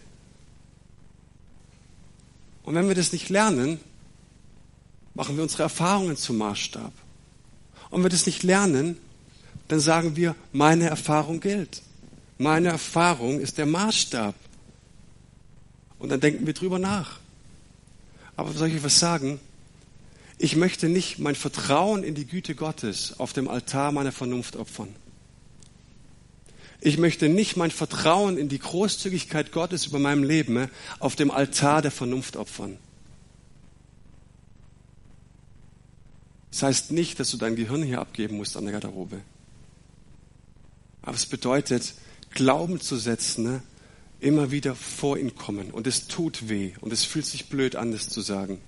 Und 2.63 2.75
wenn 2.75 2.89
wir 2.89 2.95
das 2.95 3.13
nicht 3.13 3.29
lernen, 3.29 3.81
machen 5.15 5.37
wir 5.37 5.43
unsere 5.43 5.65
Erfahrungen 5.65 6.17
zum 6.17 6.39
Maßstab. 6.39 6.93
Und 7.91 7.99
wenn 7.99 8.05
wir 8.05 8.11
das 8.11 8.27
nicht 8.27 8.43
lernen, 8.43 8.97
dann 9.69 9.81
sagen 9.81 10.17
wir, 10.17 10.35
meine 10.53 10.89
Erfahrung 10.89 11.41
gilt. 11.41 11.83
Meine 12.39 12.69
Erfahrung 12.69 13.41
ist 13.41 13.59
der 13.59 13.67
Maßstab. 13.67 14.35
Und 16.05 16.11
dann 16.11 16.21
denken 16.21 16.47
wir 16.47 16.53
drüber 16.53 16.79
nach. 16.79 17.19
Aber 18.37 18.53
soll 18.53 18.69
ich 18.69 18.85
was 18.85 18.99
sagen? 18.99 19.41
Ich 20.37 20.55
möchte 20.55 20.91
nicht 20.91 21.19
mein 21.19 21.35
Vertrauen 21.35 22.05
in 22.05 22.15
die 22.15 22.27
Güte 22.27 22.55
Gottes 22.55 23.19
auf 23.19 23.33
dem 23.33 23.49
Altar 23.49 23.91
meiner 23.91 24.13
Vernunft 24.13 24.57
opfern. 24.57 24.95
Ich 26.83 26.99
möchte 26.99 27.31
nicht 27.31 27.57
mein 27.57 27.71
Vertrauen 27.71 28.37
in 28.37 28.51
die 28.51 28.59
Großzügigkeit 28.59 29.51
Gottes 29.51 29.87
über 29.87 29.99
meinem 29.99 30.25
Leben 30.25 30.59
äh, 30.59 30.69
auf 30.99 31.17
dem 31.17 31.31
Altar 31.31 31.81
der 31.81 31.91
Vernunft 31.91 32.37
opfern. 32.37 32.77
Das 36.51 36.65
heißt 36.65 36.93
nicht, 36.93 37.19
dass 37.19 37.31
du 37.31 37.39
dein 37.39 37.57
Gehirn 37.57 37.83
hier 37.83 38.03
abgeben 38.03 38.37
musst 38.37 38.59
an 38.59 38.65
der 38.65 38.75
Garderobe. 38.75 39.23
Aber 41.01 41.17
es 41.17 41.25
bedeutet, 41.25 41.95
Glauben 42.29 42.79
zu 42.79 42.99
setzen 42.99 43.45
ne, 43.45 43.63
immer 44.21 44.51
wieder 44.51 44.75
vor 44.75 45.19
ihn 45.19 45.35
kommen. 45.35 45.71
Und 45.71 45.87
es 45.87 46.07
tut 46.07 46.49
weh 46.49 46.73
und 46.81 46.93
es 46.93 47.05
fühlt 47.05 47.27
sich 47.27 47.49
blöd 47.49 47.77
an, 47.77 47.93
das 47.93 48.09
zu 48.09 48.21
sagen. 48.21 48.61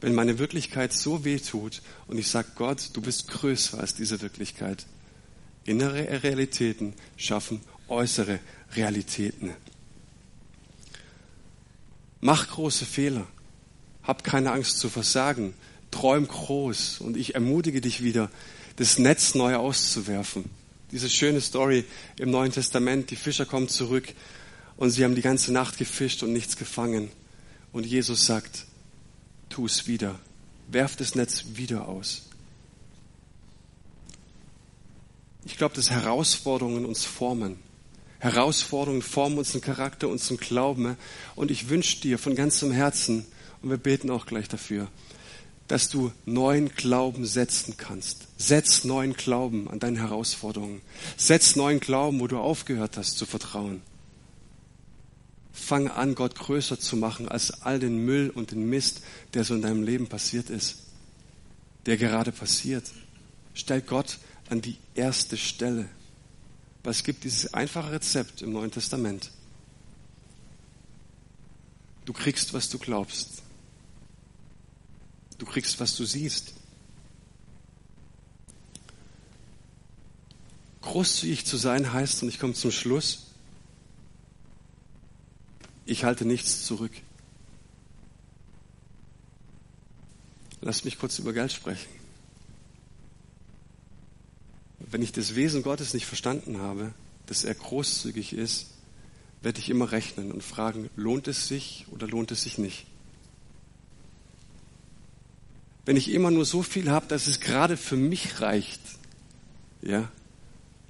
Wenn 0.00 0.14
meine 0.14 0.38
Wirklichkeit 0.38 0.92
so 0.92 1.24
weh 1.24 1.38
tut 1.38 1.82
und 2.06 2.18
ich 2.18 2.28
sage, 2.28 2.48
Gott, 2.56 2.90
du 2.92 3.00
bist 3.00 3.28
größer 3.28 3.78
als 3.78 3.94
diese 3.94 4.20
Wirklichkeit. 4.20 4.86
Innere 5.64 6.22
Realitäten 6.22 6.94
schaffen 7.16 7.60
äußere 7.88 8.40
Realitäten. 8.74 9.52
Mach 12.20 12.48
große 12.48 12.86
Fehler. 12.86 13.26
Hab 14.02 14.24
keine 14.24 14.52
Angst 14.52 14.78
zu 14.78 14.88
versagen. 14.88 15.54
Träum 15.90 16.26
groß. 16.26 17.00
Und 17.00 17.16
ich 17.16 17.34
ermutige 17.34 17.80
dich 17.80 18.02
wieder, 18.02 18.30
das 18.76 18.98
Netz 18.98 19.34
neu 19.34 19.56
auszuwerfen. 19.56 20.44
Diese 20.90 21.10
schöne 21.10 21.40
Story 21.40 21.84
im 22.18 22.30
Neuen 22.30 22.52
Testament. 22.52 23.10
Die 23.10 23.16
Fischer 23.16 23.46
kommen 23.46 23.68
zurück 23.68 24.14
und 24.76 24.90
sie 24.90 25.04
haben 25.04 25.14
die 25.14 25.22
ganze 25.22 25.52
Nacht 25.52 25.78
gefischt 25.78 26.22
und 26.22 26.32
nichts 26.32 26.56
gefangen. 26.56 27.10
Und 27.72 27.86
Jesus 27.86 28.26
sagt, 28.26 28.66
tu 29.48 29.66
es 29.66 29.86
wieder. 29.86 30.18
Werf 30.68 30.96
das 30.96 31.14
Netz 31.14 31.44
wieder 31.54 31.88
aus. 31.88 32.22
Ich 35.44 35.56
glaube, 35.58 35.74
dass 35.74 35.90
Herausforderungen 35.90 36.86
uns 36.86 37.04
formen. 37.04 37.56
Herausforderungen 38.18 39.02
formen 39.02 39.38
unseren 39.38 39.60
Charakter, 39.60 40.08
unseren 40.08 40.38
Glauben. 40.38 40.96
Und 41.36 41.50
ich 41.50 41.68
wünsche 41.68 42.00
dir 42.00 42.18
von 42.18 42.34
ganzem 42.34 42.72
Herzen, 42.72 43.26
und 43.62 43.70
wir 43.70 43.76
beten 43.76 44.10
auch 44.10 44.26
gleich 44.26 44.48
dafür, 44.48 44.88
dass 45.68 45.88
du 45.88 46.12
neuen 46.26 46.70
Glauben 46.70 47.26
setzen 47.26 47.76
kannst. 47.76 48.28
Setz 48.36 48.84
neuen 48.84 49.14
Glauben 49.14 49.68
an 49.68 49.78
deine 49.78 50.00
Herausforderungen. 50.00 50.80
Setz 51.16 51.56
neuen 51.56 51.80
Glauben, 51.80 52.20
wo 52.20 52.26
du 52.26 52.38
aufgehört 52.38 52.96
hast 52.96 53.16
zu 53.16 53.26
vertrauen. 53.26 53.82
Fang 55.54 55.88
an, 55.88 56.16
Gott 56.16 56.34
größer 56.34 56.80
zu 56.80 56.96
machen 56.96 57.28
als 57.28 57.62
all 57.62 57.78
den 57.78 58.04
Müll 58.04 58.28
und 58.28 58.50
den 58.50 58.68
Mist, 58.68 59.02
der 59.32 59.44
so 59.44 59.54
in 59.54 59.62
deinem 59.62 59.84
Leben 59.84 60.08
passiert 60.08 60.50
ist, 60.50 60.78
der 61.86 61.96
gerade 61.96 62.32
passiert. 62.32 62.84
Stell 63.54 63.80
Gott 63.80 64.18
an 64.50 64.60
die 64.60 64.76
erste 64.96 65.36
Stelle. 65.36 65.88
Weil 66.82 66.90
es 66.90 67.04
gibt 67.04 67.22
dieses 67.22 67.54
einfache 67.54 67.92
Rezept 67.92 68.42
im 68.42 68.52
Neuen 68.52 68.72
Testament. 68.72 69.30
Du 72.04 72.12
kriegst, 72.12 72.52
was 72.52 72.68
du 72.68 72.78
glaubst. 72.78 73.42
Du 75.38 75.46
kriegst, 75.46 75.78
was 75.78 75.94
du 75.94 76.04
siehst. 76.04 76.52
Großzügig 80.82 81.46
zu 81.46 81.56
sein 81.56 81.92
heißt, 81.92 82.24
und 82.24 82.28
ich 82.28 82.40
komme 82.40 82.54
zum 82.54 82.72
Schluss, 82.72 83.23
ich 85.86 86.04
halte 86.04 86.24
nichts 86.24 86.64
zurück. 86.64 86.92
Lass 90.60 90.84
mich 90.84 90.98
kurz 90.98 91.18
über 91.18 91.32
Geld 91.32 91.52
sprechen. 91.52 91.88
Wenn 94.78 95.02
ich 95.02 95.12
das 95.12 95.34
Wesen 95.34 95.62
Gottes 95.62 95.92
nicht 95.92 96.06
verstanden 96.06 96.58
habe, 96.58 96.94
dass 97.26 97.44
er 97.44 97.54
großzügig 97.54 98.32
ist, 98.32 98.68
werde 99.42 99.58
ich 99.58 99.68
immer 99.68 99.92
rechnen 99.92 100.32
und 100.32 100.42
fragen, 100.42 100.88
lohnt 100.96 101.28
es 101.28 101.48
sich 101.48 101.86
oder 101.90 102.06
lohnt 102.06 102.30
es 102.30 102.42
sich 102.44 102.56
nicht? 102.56 102.86
Wenn 105.84 105.96
ich 105.96 106.10
immer 106.10 106.30
nur 106.30 106.46
so 106.46 106.62
viel 106.62 106.90
habe, 106.90 107.06
dass 107.08 107.26
es 107.26 107.40
gerade 107.40 107.76
für 107.76 107.96
mich 107.96 108.40
reicht, 108.40 108.80
ja, 109.82 110.10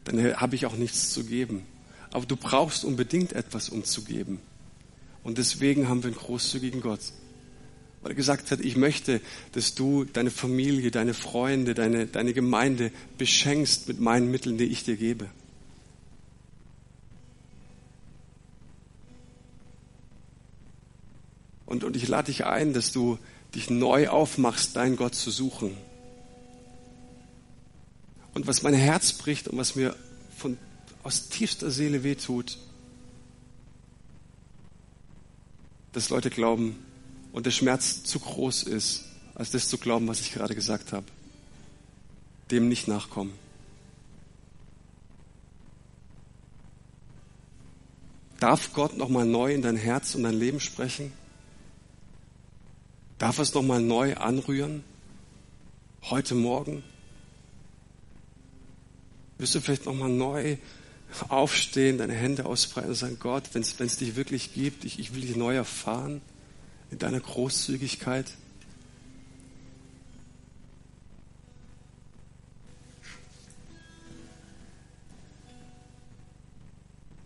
dann 0.04 0.22
habe 0.36 0.54
ich 0.54 0.66
auch 0.66 0.76
nichts 0.76 1.10
zu 1.10 1.24
geben. 1.24 1.66
Aber 2.12 2.26
du 2.26 2.36
brauchst 2.36 2.84
unbedingt 2.84 3.32
etwas, 3.32 3.70
um 3.70 3.82
zu 3.82 4.04
geben. 4.04 4.38
Und 5.24 5.38
deswegen 5.38 5.88
haben 5.88 6.02
wir 6.02 6.08
einen 6.08 6.18
großzügigen 6.18 6.80
Gott. 6.80 7.00
Weil 8.02 8.12
er 8.12 8.14
gesagt 8.14 8.50
hat, 8.50 8.60
ich 8.60 8.76
möchte, 8.76 9.22
dass 9.52 9.74
du 9.74 10.04
deine 10.04 10.30
Familie, 10.30 10.90
deine 10.90 11.14
Freunde, 11.14 11.72
deine, 11.72 12.06
deine 12.06 12.34
Gemeinde 12.34 12.92
beschenkst 13.16 13.88
mit 13.88 13.98
meinen 13.98 14.30
Mitteln, 14.30 14.58
die 14.58 14.64
ich 14.64 14.84
dir 14.84 14.96
gebe. 14.96 15.30
Und, 21.64 21.82
und 21.82 21.96
ich 21.96 22.06
lade 22.06 22.26
dich 22.26 22.44
ein, 22.44 22.74
dass 22.74 22.92
du 22.92 23.18
dich 23.54 23.70
neu 23.70 24.08
aufmachst, 24.08 24.76
deinen 24.76 24.96
Gott 24.96 25.14
zu 25.14 25.30
suchen. 25.30 25.74
Und 28.34 28.46
was 28.46 28.62
mein 28.62 28.74
Herz 28.74 29.14
bricht 29.14 29.48
und 29.48 29.56
was 29.56 29.76
mir 29.76 29.96
von, 30.36 30.58
aus 31.02 31.30
tiefster 31.30 31.70
Seele 31.70 32.02
wehtut, 32.04 32.58
dass 35.94 36.10
Leute 36.10 36.28
glauben 36.28 36.84
und 37.32 37.46
der 37.46 37.52
Schmerz 37.52 38.02
zu 38.02 38.18
groß 38.18 38.64
ist, 38.64 39.04
als 39.34 39.52
das 39.52 39.68
zu 39.68 39.78
glauben, 39.78 40.06
was 40.08 40.20
ich 40.20 40.32
gerade 40.32 40.54
gesagt 40.54 40.92
habe. 40.92 41.06
Dem 42.50 42.68
nicht 42.68 42.88
nachkommen. 42.88 43.32
Darf 48.40 48.72
Gott 48.74 48.98
nochmal 48.98 49.24
neu 49.24 49.54
in 49.54 49.62
dein 49.62 49.76
Herz 49.76 50.14
und 50.14 50.24
dein 50.24 50.34
Leben 50.34 50.60
sprechen? 50.60 51.12
Darf 53.18 53.38
es 53.38 53.54
nochmal 53.54 53.80
neu 53.80 54.16
anrühren? 54.16 54.84
Heute 56.02 56.34
Morgen? 56.34 56.82
Wirst 59.38 59.54
du 59.54 59.60
vielleicht 59.60 59.86
nochmal 59.86 60.10
neu 60.10 60.58
aufstehen, 61.28 61.98
deine 61.98 62.14
Hände 62.14 62.46
ausbreiten 62.46 62.90
und 62.90 62.96
sagen, 62.96 63.18
Gott, 63.20 63.44
wenn 63.52 63.62
es 63.62 63.96
dich 63.96 64.16
wirklich 64.16 64.52
gibt, 64.54 64.84
ich, 64.84 64.98
ich 64.98 65.14
will 65.14 65.22
dich 65.22 65.36
neu 65.36 65.54
erfahren 65.54 66.20
in 66.90 66.98
deiner 66.98 67.20
Großzügigkeit. 67.20 68.30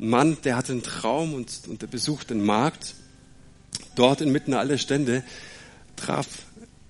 Ein 0.00 0.08
Mann, 0.10 0.36
der 0.44 0.56
hatte 0.56 0.72
einen 0.72 0.82
Traum 0.82 1.34
und, 1.34 1.62
und 1.66 1.82
der 1.82 1.88
besucht 1.88 2.30
den 2.30 2.44
Markt. 2.44 2.94
Dort 3.94 4.20
inmitten 4.20 4.54
aller 4.54 4.78
Stände 4.78 5.24
traf 5.96 6.26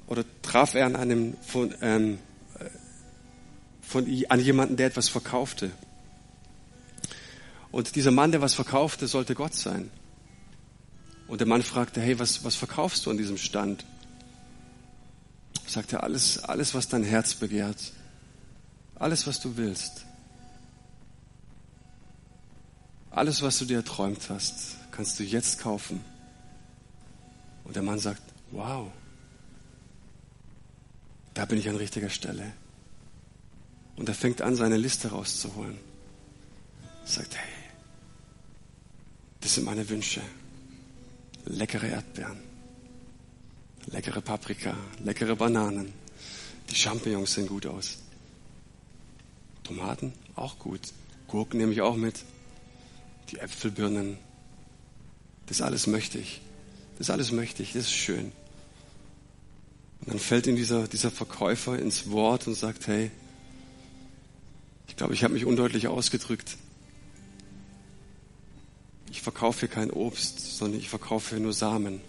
oder 0.07 0.25
traf 0.43 0.75
er 0.75 0.87
an 0.87 0.97
einem 0.97 1.37
von, 1.41 1.75
ähm, 1.81 2.19
von 3.81 4.07
an 4.29 4.41
jemanden, 4.41 4.77
der 4.77 4.89
etwas 4.89 5.09
verkaufte. 5.09 5.71
Und 7.71 7.97
dieser 7.97 8.11
Mann, 8.11 8.33
der 8.33 8.41
was 8.41 8.55
verkaufte, 8.55 9.07
sollte 9.07 9.35
Gott 9.35 9.55
sein. 9.55 9.91
Und 11.27 11.41
der 11.41 11.47
Mann 11.47 11.63
fragte, 11.63 12.01
hey, 12.01 12.19
was, 12.19 12.45
was 12.45 12.55
verkaufst 12.55 13.05
du 13.05 13.11
an 13.11 13.19
diesem 13.19 13.37
Stand? 13.37 13.85
Sagte 15.67 16.03
alles, 16.03 16.43
alles, 16.45 16.75
was 16.75 16.89
dein 16.89 17.05
Herz 17.05 17.35
begehrt. 17.35 17.93
Alles, 18.95 19.27
was 19.27 19.39
du 19.41 19.57
willst. 19.59 20.07
Alles, 23.11 23.43
was 23.43 23.59
du 23.59 23.67
dir 23.67 23.79
erträumt 23.79 24.31
hast, 24.31 24.77
kannst 24.91 25.19
du 25.19 25.25
jetzt 25.25 25.59
kaufen. 25.61 26.03
Und 27.65 27.77
der 27.77 27.83
Mann 27.83 27.99
sagt, 27.99 28.23
wow, 28.51 28.91
da 31.35 31.45
bin 31.45 31.59
ich 31.59 31.69
an 31.69 31.77
richtiger 31.77 32.09
Stelle. 32.09 32.53
Und 33.97 34.09
er 34.09 34.15
fängt 34.15 34.41
an, 34.41 34.57
seine 34.57 34.77
Liste 34.77 35.09
rauszuholen. 35.09 35.79
Sagt, 37.05 37.37
hey, 37.37 37.58
das 39.41 39.55
sind 39.55 39.65
meine 39.65 39.89
Wünsche. 39.89 40.21
Leckere 41.45 41.87
Erdbeeren, 41.87 42.39
leckere 43.87 44.21
Paprika, 44.21 44.77
leckere 45.03 45.37
Bananen. 45.37 45.93
Die 46.71 46.75
Champignons 46.75 47.35
sehen 47.35 47.47
gut 47.47 47.67
aus. 47.67 47.99
Tomaten 49.65 50.13
auch 50.35 50.59
gut. 50.59 50.81
Gurken 51.27 51.59
nehme 51.59 51.73
ich 51.73 51.81
auch 51.81 51.97
mit. 51.97 52.23
Die 53.31 53.39
Äpfelbirnen. 53.39 54.19
Das 55.47 55.61
alles 55.63 55.87
möchte 55.87 56.19
ich. 56.19 56.41
Das 56.99 57.11
alles 57.11 57.33
möchte 57.33 57.63
ich. 57.63 57.73
Das 57.73 57.83
ist 57.83 57.93
schön. 57.93 58.33
Und 60.01 60.09
dann 60.09 60.19
fällt 60.19 60.47
ihm 60.47 60.57
dieser, 60.57 60.89
dieser 60.89 61.11
Verkäufer 61.11 61.79
ins 61.79 62.11
Wort 62.11 62.47
und 62.47 62.55
sagt, 62.55 62.87
hey, 62.87 63.11
ich 64.87 64.97
glaube, 64.97 65.15
ich 65.15 65.25
habe 65.25 65.35
mich 65.35 65.45
undeutlich 65.45 65.89
ausgedrückt. 65.89 66.57
Ich 69.11 69.23
verkaufe 69.23 69.61
hier 69.61 69.69
kein 69.69 69.91
Obst, 69.91 70.57
sondern 70.57 70.81
ich 70.81 70.89
verkaufe 70.89 71.37
hier 71.37 71.43
nur 71.43 71.53
Samen. 71.53 72.01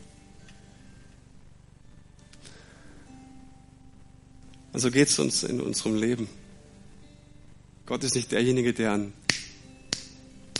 Also 4.74 4.92
geht 4.92 5.08
es 5.08 5.20
uns 5.20 5.44
in 5.44 5.62
unserem 5.62 5.96
Leben. 5.96 6.30
Gott 7.86 8.04
ist 8.04 8.16
nicht 8.16 8.32
derjenige, 8.32 8.74
der 8.74 8.92
an, 8.92 9.14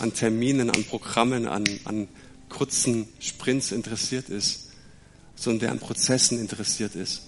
an 0.00 0.12
Terminen, 0.12 0.70
an 0.70 0.84
Programmen, 0.84 1.46
an, 1.46 1.64
an 1.84 2.08
kurzen 2.48 3.06
Sprints 3.20 3.70
interessiert 3.70 4.28
ist, 4.28 4.70
sondern 5.36 5.60
der 5.60 5.70
an 5.72 5.78
Prozessen 5.78 6.40
interessiert 6.40 6.96
ist. 6.96 7.22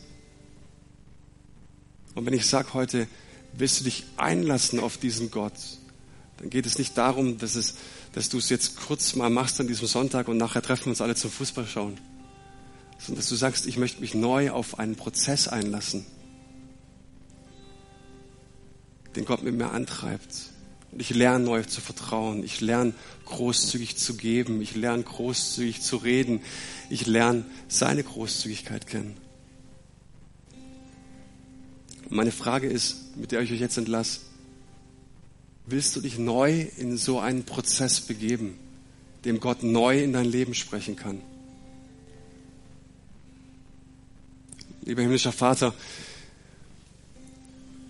Und 2.15 2.27
wenn 2.27 2.35
ich 2.35 2.47
sage 2.47 2.75
heute, 2.75 3.07
willst 3.55 3.81
du 3.81 3.85
dich 3.85 4.05
einlassen 4.17 4.81
auf 4.81 4.99
diesen 4.99 5.31
Gott, 5.31 5.55
dann 6.39 6.51
geht 6.51 6.67
es 6.67 6.79
nicht 6.79 6.99
darum, 6.99 7.39
dass, 7.39 7.55
es, 7.55 7.75
dass 8.13 8.29
du 8.29 8.39
es 8.39 8.49
jetzt 8.49 8.77
kurz 8.77 9.15
mal 9.17 9.31
machst 9.31 9.61
an 9.61 9.67
diesem 9.67 9.87
Sonntag 9.87 10.29
und 10.29 10.37
nachher 10.37 10.63
treffen 10.63 10.87
wir 10.87 10.91
uns 10.91 11.01
alle 11.01 11.15
zum 11.15 11.31
Fußball 11.31 11.67
schauen, 11.67 11.99
sondern 12.99 13.17
dass 13.17 13.29
du 13.29 13.35
sagst, 13.35 13.67
ich 13.67 13.79
möchte 13.79 14.01
mich 14.01 14.15
neu 14.15 14.51
auf 14.51 14.79
einen 14.79 14.97
Prozess 14.97 15.49
einlassen, 15.49 16.07
den 19.17 19.25
Gott 19.25 19.43
mit 19.43 19.55
mir 19.55 19.71
antreibt. 19.71 20.53
Und 20.91 21.01
ich 21.01 21.11
lerne 21.11 21.45
neu 21.45 21.63
zu 21.63 21.81
vertrauen. 21.81 22.45
Ich 22.45 22.61
lerne 22.61 22.93
großzügig 23.25 23.97
zu 23.97 24.15
geben. 24.15 24.61
Ich 24.61 24.75
lerne 24.75 25.03
großzügig 25.03 25.81
zu 25.81 25.97
reden. 25.97 26.41
Ich 26.91 27.07
lerne 27.07 27.47
seine 27.67 28.05
Großzügigkeit 28.05 28.87
kennen. 28.87 29.17
Meine 32.11 32.31
Frage 32.31 32.69
ist, 32.69 33.17
mit 33.17 33.33
der 33.33 33.41
ich 33.41 33.53
euch 33.53 33.61
jetzt 33.61 33.79
entlasse, 33.79 34.21
willst 35.67 35.97
du 35.97 36.01
dich 36.01 36.19
neu 36.19 36.67
in 36.77 36.97
so 36.97 37.19
einen 37.19 37.45
Prozess 37.45 38.01
begeben, 38.01 38.59
dem 39.25 39.41
Gott 39.41 39.63
neu 39.63 40.03
in 40.03 40.13
dein 40.13 40.27
Leben 40.27 40.55
sprechen 40.55 40.97
kann? 40.97 41.21
Lieber 44.85 45.03
himmlischer 45.03 45.33
Vater, 45.33 45.75